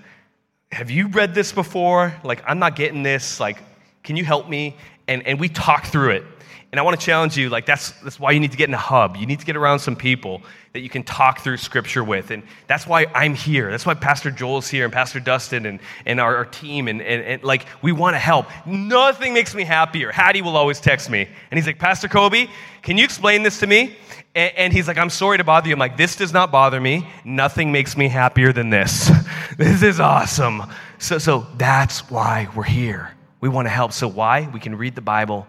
have 0.70 0.90
you 0.90 1.08
read 1.08 1.34
this 1.34 1.50
before? 1.50 2.14
Like, 2.24 2.42
I'm 2.46 2.58
not 2.58 2.76
getting 2.76 3.02
this. 3.02 3.40
Like, 3.40 3.62
can 4.02 4.16
you 4.16 4.24
help 4.24 4.48
me? 4.48 4.76
And, 5.08 5.26
and 5.26 5.40
we 5.40 5.48
talk 5.48 5.86
through 5.86 6.10
it. 6.10 6.24
And 6.72 6.80
I 6.80 6.84
want 6.84 6.98
to 6.98 7.04
challenge 7.04 7.36
you, 7.36 7.50
like, 7.50 7.66
that's, 7.66 7.90
that's 8.00 8.18
why 8.18 8.30
you 8.30 8.40
need 8.40 8.52
to 8.52 8.56
get 8.56 8.66
in 8.66 8.72
a 8.72 8.78
hub. 8.78 9.18
You 9.18 9.26
need 9.26 9.40
to 9.40 9.44
get 9.44 9.56
around 9.56 9.80
some 9.80 9.94
people 9.94 10.40
that 10.72 10.80
you 10.80 10.88
can 10.88 11.02
talk 11.02 11.40
through 11.40 11.58
scripture 11.58 12.02
with. 12.02 12.30
And 12.30 12.42
that's 12.66 12.86
why 12.86 13.04
I'm 13.14 13.34
here. 13.34 13.70
That's 13.70 13.84
why 13.84 13.92
Pastor 13.92 14.30
Joel's 14.30 14.70
here 14.70 14.84
and 14.84 14.92
Pastor 14.92 15.20
Dustin 15.20 15.66
and, 15.66 15.80
and 16.06 16.18
our, 16.18 16.34
our 16.34 16.44
team. 16.46 16.88
And, 16.88 17.02
and, 17.02 17.22
and, 17.22 17.44
like, 17.44 17.66
we 17.82 17.92
want 17.92 18.14
to 18.14 18.18
help. 18.18 18.46
Nothing 18.64 19.34
makes 19.34 19.54
me 19.54 19.64
happier. 19.64 20.10
Hattie 20.10 20.40
will 20.40 20.56
always 20.56 20.80
text 20.80 21.10
me. 21.10 21.28
And 21.50 21.58
he's 21.58 21.66
like, 21.66 21.78
Pastor 21.78 22.08
Kobe, 22.08 22.48
can 22.80 22.96
you 22.96 23.04
explain 23.04 23.42
this 23.42 23.60
to 23.60 23.66
me? 23.66 23.94
And, 24.34 24.56
and 24.56 24.72
he's 24.72 24.88
like, 24.88 24.96
I'm 24.96 25.10
sorry 25.10 25.36
to 25.36 25.44
bother 25.44 25.68
you. 25.68 25.74
I'm 25.74 25.78
like, 25.78 25.98
this 25.98 26.16
does 26.16 26.32
not 26.32 26.50
bother 26.50 26.80
me. 26.80 27.06
Nothing 27.22 27.70
makes 27.70 27.98
me 27.98 28.08
happier 28.08 28.50
than 28.50 28.70
this. 28.70 29.10
this 29.58 29.82
is 29.82 30.00
awesome. 30.00 30.62
So, 30.98 31.18
so 31.18 31.46
that's 31.58 32.10
why 32.10 32.48
we're 32.56 32.62
here. 32.62 33.12
We 33.42 33.50
want 33.50 33.66
to 33.66 33.70
help. 33.70 33.92
So, 33.92 34.08
why? 34.08 34.48
We 34.54 34.58
can 34.58 34.74
read 34.74 34.94
the 34.94 35.02
Bible 35.02 35.46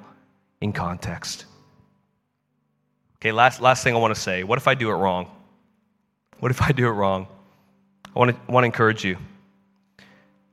in 0.63 0.71
context. 0.71 1.45
Okay, 3.17 3.33
last, 3.33 3.61
last 3.61 3.83
thing 3.83 3.95
I 3.95 3.99
want 3.99 4.15
to 4.15 4.19
say. 4.19 4.43
What 4.43 4.57
if 4.57 4.67
I 4.67 4.75
do 4.75 4.89
it 4.91 4.93
wrong? 4.93 5.29
What 6.39 6.51
if 6.51 6.61
I 6.61 6.71
do 6.71 6.87
it 6.87 6.91
wrong? 6.91 7.27
I 8.15 8.19
want 8.19 8.31
to, 8.31 8.51
want 8.51 8.63
to 8.63 8.67
encourage 8.67 9.03
you. 9.03 9.17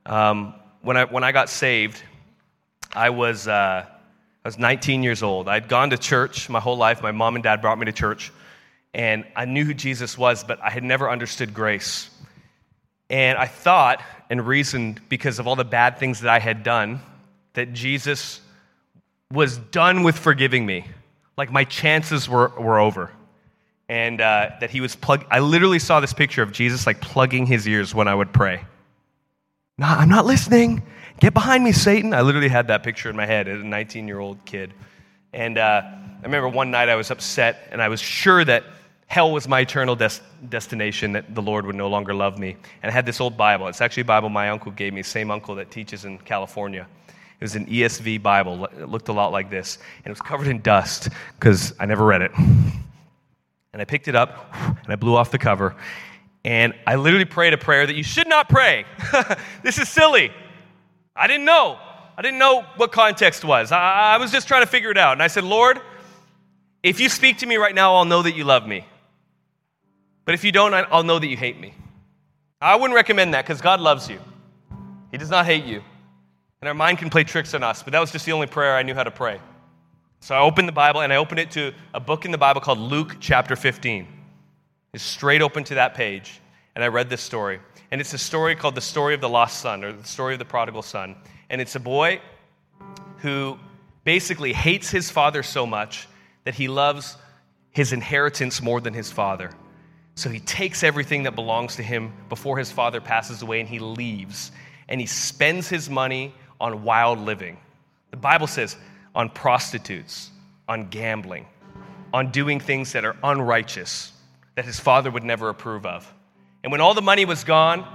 Um, 0.05 0.53
when, 0.81 0.97
I, 0.97 1.05
when 1.05 1.23
I 1.23 1.31
got 1.31 1.49
saved, 1.49 2.03
I 2.93 3.09
was, 3.11 3.47
uh, 3.47 3.85
I 3.85 4.47
was 4.47 4.57
19 4.57 5.01
years 5.01 5.23
old. 5.23 5.47
I'd 5.47 5.69
gone 5.69 5.91
to 5.91 5.97
church 5.97 6.49
my 6.49 6.59
whole 6.59 6.77
life. 6.77 7.01
My 7.01 7.11
mom 7.11 7.35
and 7.35 7.43
dad 7.43 7.61
brought 7.61 7.79
me 7.79 7.85
to 7.85 7.93
church. 7.93 8.33
And 8.93 9.23
I 9.33 9.45
knew 9.45 9.63
who 9.63 9.73
Jesus 9.73 10.17
was, 10.17 10.43
but 10.43 10.61
I 10.61 10.71
had 10.71 10.83
never 10.83 11.09
understood 11.09 11.53
grace. 11.53 12.09
And 13.09 13.37
I 13.37 13.47
thought 13.47 14.03
and 14.29 14.45
reasoned 14.45 14.99
because 15.07 15.39
of 15.39 15.47
all 15.47 15.55
the 15.55 15.63
bad 15.63 15.99
things 15.99 16.19
that 16.19 16.29
I 16.29 16.39
had 16.39 16.63
done 16.63 16.99
that 17.53 17.71
Jesus 17.71 18.41
was 19.31 19.57
done 19.57 20.03
with 20.03 20.17
forgiving 20.17 20.65
me. 20.65 20.85
Like 21.37 21.51
my 21.51 21.63
chances 21.63 22.27
were, 22.27 22.49
were 22.49 22.79
over. 22.79 23.11
And 23.89 24.21
uh, 24.21 24.51
that 24.59 24.69
he 24.69 24.79
was 24.79 24.95
plug. 24.95 25.25
I 25.29 25.39
literally 25.39 25.79
saw 25.79 25.99
this 25.99 26.13
picture 26.13 26.41
of 26.41 26.51
Jesus 26.51 26.85
like 26.87 27.01
plugging 27.01 27.45
his 27.45 27.67
ears 27.67 27.93
when 27.93 28.07
I 28.07 28.15
would 28.15 28.31
pray. 28.31 28.63
No, 29.77 29.87
I'm 29.87 30.09
not 30.09 30.25
listening. 30.25 30.83
Get 31.19 31.33
behind 31.33 31.63
me, 31.63 31.71
Satan. 31.71 32.13
I 32.13 32.21
literally 32.21 32.47
had 32.47 32.67
that 32.67 32.83
picture 32.83 33.09
in 33.09 33.15
my 33.15 33.25
head 33.25 33.47
as 33.47 33.61
a 33.61 33.63
19 33.63 34.07
year 34.07 34.19
old 34.19 34.43
kid. 34.45 34.73
And 35.33 35.57
uh, 35.57 35.81
I 35.83 36.23
remember 36.23 36.47
one 36.47 36.71
night 36.71 36.89
I 36.89 36.95
was 36.95 37.11
upset 37.11 37.67
and 37.71 37.81
I 37.81 37.89
was 37.89 37.99
sure 37.99 38.45
that 38.45 38.63
hell 39.07 39.31
was 39.31 39.45
my 39.45 39.59
eternal 39.59 39.95
des- 39.95 40.21
destination, 40.47 41.11
that 41.11 41.35
the 41.35 41.41
Lord 41.41 41.65
would 41.65 41.75
no 41.75 41.89
longer 41.89 42.13
love 42.13 42.39
me. 42.39 42.55
And 42.81 42.89
I 42.89 42.93
had 42.93 43.05
this 43.05 43.19
old 43.19 43.35
Bible. 43.35 43.67
It's 43.67 43.81
actually 43.81 44.01
a 44.01 44.05
Bible 44.05 44.29
my 44.29 44.49
uncle 44.49 44.71
gave 44.71 44.93
me, 44.93 45.03
same 45.03 45.29
uncle 45.29 45.55
that 45.55 45.69
teaches 45.69 46.05
in 46.05 46.17
California. 46.19 46.87
It 47.41 47.45
was 47.45 47.55
an 47.55 47.65
ESV 47.65 48.21
Bible. 48.21 48.65
It 48.65 48.87
looked 48.87 49.07
a 49.07 49.13
lot 49.13 49.31
like 49.31 49.49
this. 49.49 49.79
And 49.97 50.05
it 50.05 50.09
was 50.11 50.21
covered 50.21 50.47
in 50.47 50.61
dust 50.61 51.09
because 51.39 51.73
I 51.79 51.87
never 51.87 52.05
read 52.05 52.21
it. 52.21 52.31
And 52.37 53.81
I 53.81 53.83
picked 53.83 54.07
it 54.07 54.15
up 54.15 54.53
and 54.53 54.87
I 54.87 54.95
blew 54.95 55.15
off 55.15 55.31
the 55.31 55.39
cover. 55.39 55.75
And 56.45 56.75
I 56.85 56.97
literally 56.97 57.25
prayed 57.25 57.53
a 57.53 57.57
prayer 57.57 57.87
that 57.87 57.95
you 57.95 58.03
should 58.03 58.27
not 58.27 58.47
pray. 58.47 58.85
this 59.63 59.79
is 59.79 59.89
silly. 59.89 60.31
I 61.15 61.25
didn't 61.25 61.45
know. 61.45 61.79
I 62.15 62.21
didn't 62.21 62.37
know 62.37 62.63
what 62.75 62.91
context 62.91 63.43
was. 63.43 63.71
I, 63.71 64.13
I 64.13 64.17
was 64.17 64.31
just 64.31 64.47
trying 64.47 64.61
to 64.61 64.67
figure 64.67 64.91
it 64.91 64.97
out. 64.99 65.13
And 65.13 65.23
I 65.23 65.27
said, 65.27 65.43
Lord, 65.43 65.81
if 66.83 66.99
you 66.99 67.09
speak 67.09 67.39
to 67.39 67.47
me 67.47 67.55
right 67.55 67.73
now, 67.73 67.95
I'll 67.95 68.05
know 68.05 68.21
that 68.21 68.35
you 68.35 68.43
love 68.43 68.67
me. 68.67 68.85
But 70.25 70.35
if 70.35 70.43
you 70.43 70.51
don't, 70.51 70.75
I'll 70.75 71.03
know 71.03 71.17
that 71.17 71.27
you 71.27 71.37
hate 71.37 71.59
me. 71.59 71.73
I 72.61 72.75
wouldn't 72.75 72.93
recommend 72.93 73.33
that 73.33 73.45
because 73.45 73.61
God 73.61 73.79
loves 73.79 74.07
you. 74.07 74.19
He 75.09 75.17
does 75.17 75.31
not 75.31 75.47
hate 75.47 75.65
you. 75.65 75.81
And 76.61 76.67
our 76.67 76.75
mind 76.75 76.99
can 76.99 77.09
play 77.09 77.23
tricks 77.23 77.55
on 77.55 77.63
us, 77.63 77.81
but 77.81 77.91
that 77.93 77.99
was 77.99 78.11
just 78.11 78.25
the 78.25 78.33
only 78.33 78.45
prayer 78.45 78.75
I 78.75 78.83
knew 78.83 78.93
how 78.93 79.03
to 79.03 79.09
pray. 79.09 79.39
So 80.19 80.35
I 80.35 80.41
opened 80.41 80.67
the 80.67 80.73
Bible 80.73 81.01
and 81.01 81.11
I 81.11 81.15
opened 81.15 81.39
it 81.39 81.49
to 81.51 81.73
a 81.95 81.99
book 81.99 82.23
in 82.23 82.29
the 82.29 82.37
Bible 82.37 82.61
called 82.61 82.77
Luke 82.77 83.17
chapter 83.19 83.55
15. 83.55 84.07
It's 84.93 85.03
straight 85.03 85.41
open 85.41 85.63
to 85.63 85.75
that 85.75 85.95
page. 85.95 86.39
And 86.75 86.83
I 86.83 86.87
read 86.87 87.09
this 87.09 87.21
story. 87.21 87.59
And 87.89 87.99
it's 87.99 88.13
a 88.13 88.17
story 88.19 88.55
called 88.55 88.75
The 88.75 88.81
Story 88.81 89.15
of 89.15 89.21
the 89.21 89.27
Lost 89.27 89.59
Son 89.59 89.83
or 89.83 89.91
The 89.91 90.07
Story 90.07 90.33
of 90.33 90.39
the 90.39 90.45
Prodigal 90.45 90.83
Son. 90.83 91.15
And 91.49 91.59
it's 91.59 91.75
a 91.75 91.79
boy 91.79 92.21
who 93.17 93.57
basically 94.03 94.53
hates 94.53 94.91
his 94.91 95.09
father 95.09 95.41
so 95.41 95.65
much 95.65 96.07
that 96.43 96.53
he 96.53 96.67
loves 96.67 97.17
his 97.71 97.91
inheritance 97.91 98.61
more 98.61 98.79
than 98.79 98.93
his 98.93 99.11
father. 99.11 99.49
So 100.13 100.29
he 100.29 100.39
takes 100.39 100.83
everything 100.83 101.23
that 101.23 101.33
belongs 101.33 101.75
to 101.77 101.83
him 101.83 102.13
before 102.29 102.59
his 102.59 102.71
father 102.71 103.01
passes 103.01 103.41
away 103.41 103.61
and 103.61 103.67
he 103.67 103.79
leaves. 103.79 104.51
And 104.87 105.01
he 105.01 105.07
spends 105.07 105.67
his 105.67 105.89
money 105.89 106.35
on 106.61 106.83
wild 106.83 107.19
living. 107.19 107.57
The 108.11 108.17
Bible 108.17 108.47
says 108.47 108.77
on 109.15 109.29
prostitutes, 109.29 110.29
on 110.67 110.87
gambling, 110.89 111.45
on 112.13 112.31
doing 112.31 112.59
things 112.59 112.93
that 112.93 113.03
are 113.03 113.15
unrighteous, 113.23 114.13
that 114.55 114.65
his 114.65 114.79
father 114.79 115.11
would 115.11 115.23
never 115.23 115.49
approve 115.49 115.85
of. 115.85 116.11
And 116.63 116.71
when 116.71 116.81
all 116.81 116.93
the 116.93 117.01
money 117.01 117.25
was 117.25 117.43
gone, 117.43 117.85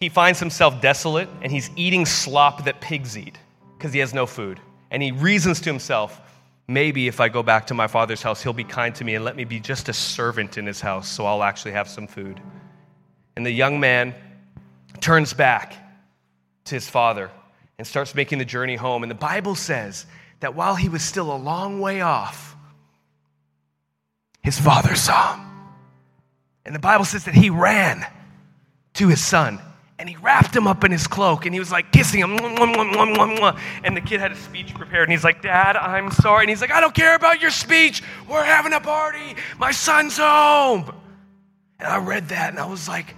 he 0.00 0.08
finds 0.08 0.38
himself 0.38 0.80
desolate 0.80 1.28
and 1.42 1.50
he's 1.50 1.70
eating 1.76 2.06
slop 2.06 2.64
that 2.64 2.80
pigs 2.80 3.16
eat 3.16 3.38
because 3.76 3.92
he 3.92 4.00
has 4.00 4.14
no 4.14 4.26
food. 4.26 4.60
And 4.90 5.02
he 5.02 5.12
reasons 5.12 5.60
to 5.60 5.70
himself, 5.70 6.20
maybe 6.68 7.08
if 7.08 7.20
I 7.20 7.28
go 7.28 7.42
back 7.42 7.66
to 7.68 7.74
my 7.74 7.86
father's 7.86 8.22
house, 8.22 8.42
he'll 8.42 8.52
be 8.52 8.64
kind 8.64 8.94
to 8.96 9.04
me 9.04 9.14
and 9.14 9.24
let 9.24 9.36
me 9.36 9.44
be 9.44 9.60
just 9.60 9.88
a 9.88 9.92
servant 9.92 10.58
in 10.58 10.66
his 10.66 10.80
house 10.80 11.08
so 11.08 11.26
I'll 11.26 11.42
actually 11.42 11.72
have 11.72 11.88
some 11.88 12.06
food. 12.06 12.40
And 13.36 13.44
the 13.46 13.50
young 13.50 13.80
man 13.80 14.14
turns 15.00 15.32
back 15.32 15.74
to 16.64 16.74
his 16.74 16.88
father 16.88 17.30
and 17.78 17.86
starts 17.86 18.14
making 18.14 18.38
the 18.38 18.44
journey 18.44 18.76
home. 18.76 19.02
And 19.02 19.10
the 19.10 19.16
Bible 19.16 19.54
says 19.54 20.06
that 20.40 20.54
while 20.54 20.74
he 20.74 20.88
was 20.88 21.02
still 21.02 21.32
a 21.32 21.36
long 21.36 21.80
way 21.80 22.00
off, 22.00 22.56
his 24.42 24.58
father 24.58 24.94
saw 24.94 25.36
him. 25.36 25.46
And 26.64 26.74
the 26.74 26.80
Bible 26.80 27.04
says 27.04 27.24
that 27.24 27.34
he 27.34 27.50
ran 27.50 28.04
to 28.94 29.08
his 29.08 29.22
son 29.22 29.60
and 29.98 30.08
he 30.08 30.16
wrapped 30.16 30.54
him 30.54 30.66
up 30.66 30.84
in 30.84 30.90
his 30.90 31.06
cloak 31.06 31.46
and 31.46 31.54
he 31.54 31.60
was 31.60 31.70
like 31.70 31.92
kissing 31.92 32.20
him. 32.20 32.32
And 32.32 33.96
the 33.96 34.02
kid 34.04 34.20
had 34.20 34.32
a 34.32 34.36
speech 34.36 34.74
prepared 34.74 35.04
and 35.04 35.12
he's 35.12 35.24
like, 35.24 35.42
Dad, 35.42 35.76
I'm 35.76 36.10
sorry. 36.10 36.42
And 36.42 36.50
he's 36.50 36.60
like, 36.60 36.72
I 36.72 36.80
don't 36.80 36.94
care 36.94 37.14
about 37.14 37.40
your 37.40 37.50
speech. 37.50 38.02
We're 38.28 38.44
having 38.44 38.72
a 38.72 38.80
party. 38.80 39.36
My 39.58 39.70
son's 39.70 40.18
home. 40.18 40.92
And 41.78 41.88
I 41.88 41.98
read 41.98 42.28
that 42.28 42.50
and 42.50 42.58
I 42.58 42.66
was 42.66 42.88
like, 42.88 43.14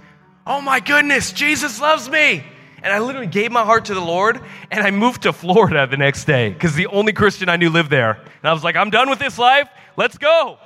oh 0.47 0.61
my 0.61 0.81
goodness, 0.81 1.33
Jesus 1.33 1.81
loves 1.81 2.09
me. 2.09 2.45
And 2.85 2.93
I 2.93 2.99
literally 2.99 3.27
gave 3.27 3.51
my 3.51 3.65
heart 3.65 3.87
to 3.87 3.95
the 3.95 4.01
Lord 4.01 4.41
and 4.71 4.87
I 4.87 4.91
moved 4.91 5.23
to 5.23 5.33
Florida 5.33 5.87
the 5.87 5.97
next 5.97 6.27
day 6.27 6.51
because 6.51 6.75
the 6.75 6.87
only 6.89 7.15
Christian 7.15 7.49
I 7.49 7.57
knew 7.57 7.71
lived 7.71 7.89
there. 7.89 8.13
And 8.13 8.45
I 8.45 8.53
was 8.53 8.63
like, 8.63 8.77
I'm 8.77 8.91
done 8.91 9.09
with 9.09 9.19
this 9.19 9.39
life. 9.39 9.69
Let's 9.97 10.19
go. 10.19 10.59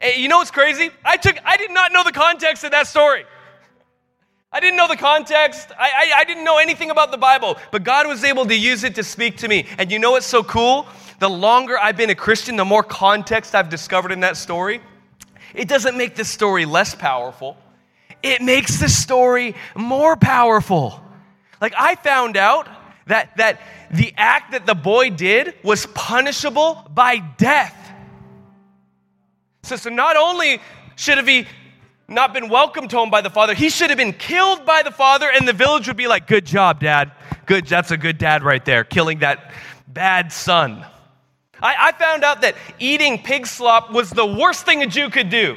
And 0.00 0.16
you 0.16 0.28
know 0.28 0.38
what's 0.38 0.52
crazy? 0.52 0.90
I 1.04 1.16
took 1.16 1.36
I 1.44 1.56
did 1.56 1.72
not 1.72 1.92
know 1.92 2.04
the 2.04 2.12
context 2.12 2.62
of 2.62 2.70
that 2.70 2.86
story. 2.86 3.24
I 4.52 4.60
didn't 4.60 4.76
know 4.76 4.86
the 4.86 4.96
context. 4.96 5.72
I, 5.76 5.90
I, 5.90 6.20
I, 6.20 6.24
didn't 6.24 6.44
know 6.44 6.58
anything 6.58 6.90
about 6.90 7.10
the 7.10 7.18
Bible, 7.18 7.58
but 7.72 7.82
God 7.82 8.06
was 8.06 8.24
able 8.24 8.46
to 8.46 8.54
use 8.54 8.84
it 8.84 8.94
to 8.94 9.02
speak 9.02 9.38
to 9.38 9.48
me. 9.48 9.66
And 9.76 9.90
you 9.90 9.98
know 9.98 10.12
what's 10.12 10.24
so 10.24 10.42
cool? 10.42 10.86
The 11.18 11.28
longer 11.28 11.76
I've 11.76 11.96
been 11.96 12.10
a 12.10 12.14
Christian, 12.14 12.56
the 12.56 12.64
more 12.64 12.82
context 12.82 13.54
I've 13.54 13.68
discovered 13.68 14.12
in 14.12 14.20
that 14.20 14.36
story. 14.36 14.80
It 15.52 15.68
doesn't 15.68 15.96
make 15.96 16.14
the 16.14 16.24
story 16.24 16.64
less 16.64 16.94
powerful, 16.94 17.56
it 18.32 18.42
makes 18.42 18.78
the 18.78 18.88
story 18.88 19.54
more 19.74 20.16
powerful. 20.16 21.00
Like, 21.60 21.74
I 21.78 21.94
found 21.94 22.36
out 22.36 22.68
that, 23.06 23.36
that 23.36 23.60
the 23.90 24.12
act 24.16 24.52
that 24.52 24.66
the 24.66 24.74
boy 24.74 25.10
did 25.10 25.54
was 25.62 25.86
punishable 25.86 26.88
by 26.92 27.18
death. 27.18 27.74
So, 29.62 29.76
so 29.76 29.90
not 29.90 30.16
only 30.16 30.60
should 30.96 31.18
have 31.18 31.26
he 31.26 31.46
not 32.08 32.32
been 32.32 32.48
welcomed 32.48 32.92
home 32.92 33.10
by 33.10 33.20
the 33.20 33.30
father. 33.30 33.54
He 33.54 33.68
should 33.68 33.90
have 33.90 33.96
been 33.96 34.12
killed 34.12 34.64
by 34.64 34.82
the 34.82 34.90
father, 34.90 35.28
and 35.30 35.46
the 35.46 35.52
village 35.52 35.88
would 35.88 35.96
be 35.96 36.06
like, 36.06 36.26
Good 36.26 36.46
job, 36.46 36.80
dad. 36.80 37.12
Good, 37.46 37.66
that's 37.66 37.90
a 37.90 37.96
good 37.96 38.18
dad 38.18 38.42
right 38.42 38.64
there, 38.64 38.84
killing 38.84 39.20
that 39.20 39.52
bad 39.88 40.32
son. 40.32 40.84
I, 41.60 41.88
I 41.88 41.92
found 41.92 42.22
out 42.22 42.42
that 42.42 42.54
eating 42.78 43.22
pig 43.22 43.46
slop 43.46 43.92
was 43.92 44.10
the 44.10 44.26
worst 44.26 44.66
thing 44.66 44.82
a 44.82 44.86
Jew 44.86 45.10
could 45.10 45.30
do. 45.30 45.56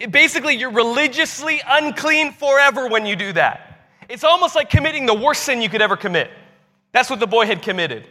It, 0.00 0.10
basically, 0.10 0.56
you're 0.56 0.72
religiously 0.72 1.60
unclean 1.66 2.32
forever 2.32 2.88
when 2.88 3.06
you 3.06 3.16
do 3.16 3.32
that. 3.34 3.88
It's 4.08 4.24
almost 4.24 4.54
like 4.54 4.70
committing 4.70 5.06
the 5.06 5.14
worst 5.14 5.44
sin 5.44 5.62
you 5.62 5.68
could 5.68 5.82
ever 5.82 5.96
commit. 5.96 6.30
That's 6.92 7.10
what 7.10 7.20
the 7.20 7.26
boy 7.26 7.46
had 7.46 7.62
committed. 7.62 8.06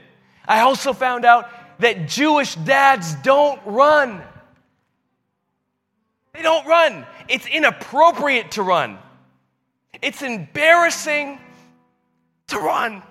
I 0.46 0.62
also 0.62 0.94
found 0.94 1.26
out 1.26 1.50
that 1.80 2.08
Jewish 2.08 2.56
dads 2.56 3.16
don't 3.16 3.60
run. 3.66 4.22
They 6.34 6.42
don't 6.42 6.66
run. 6.66 7.06
It's 7.30 7.46
inappropriate 7.46 8.52
to 8.52 8.64
run. 8.64 8.98
It's 10.02 10.22
embarrassing 10.22 11.40
to 12.48 12.58
run. 12.58 13.04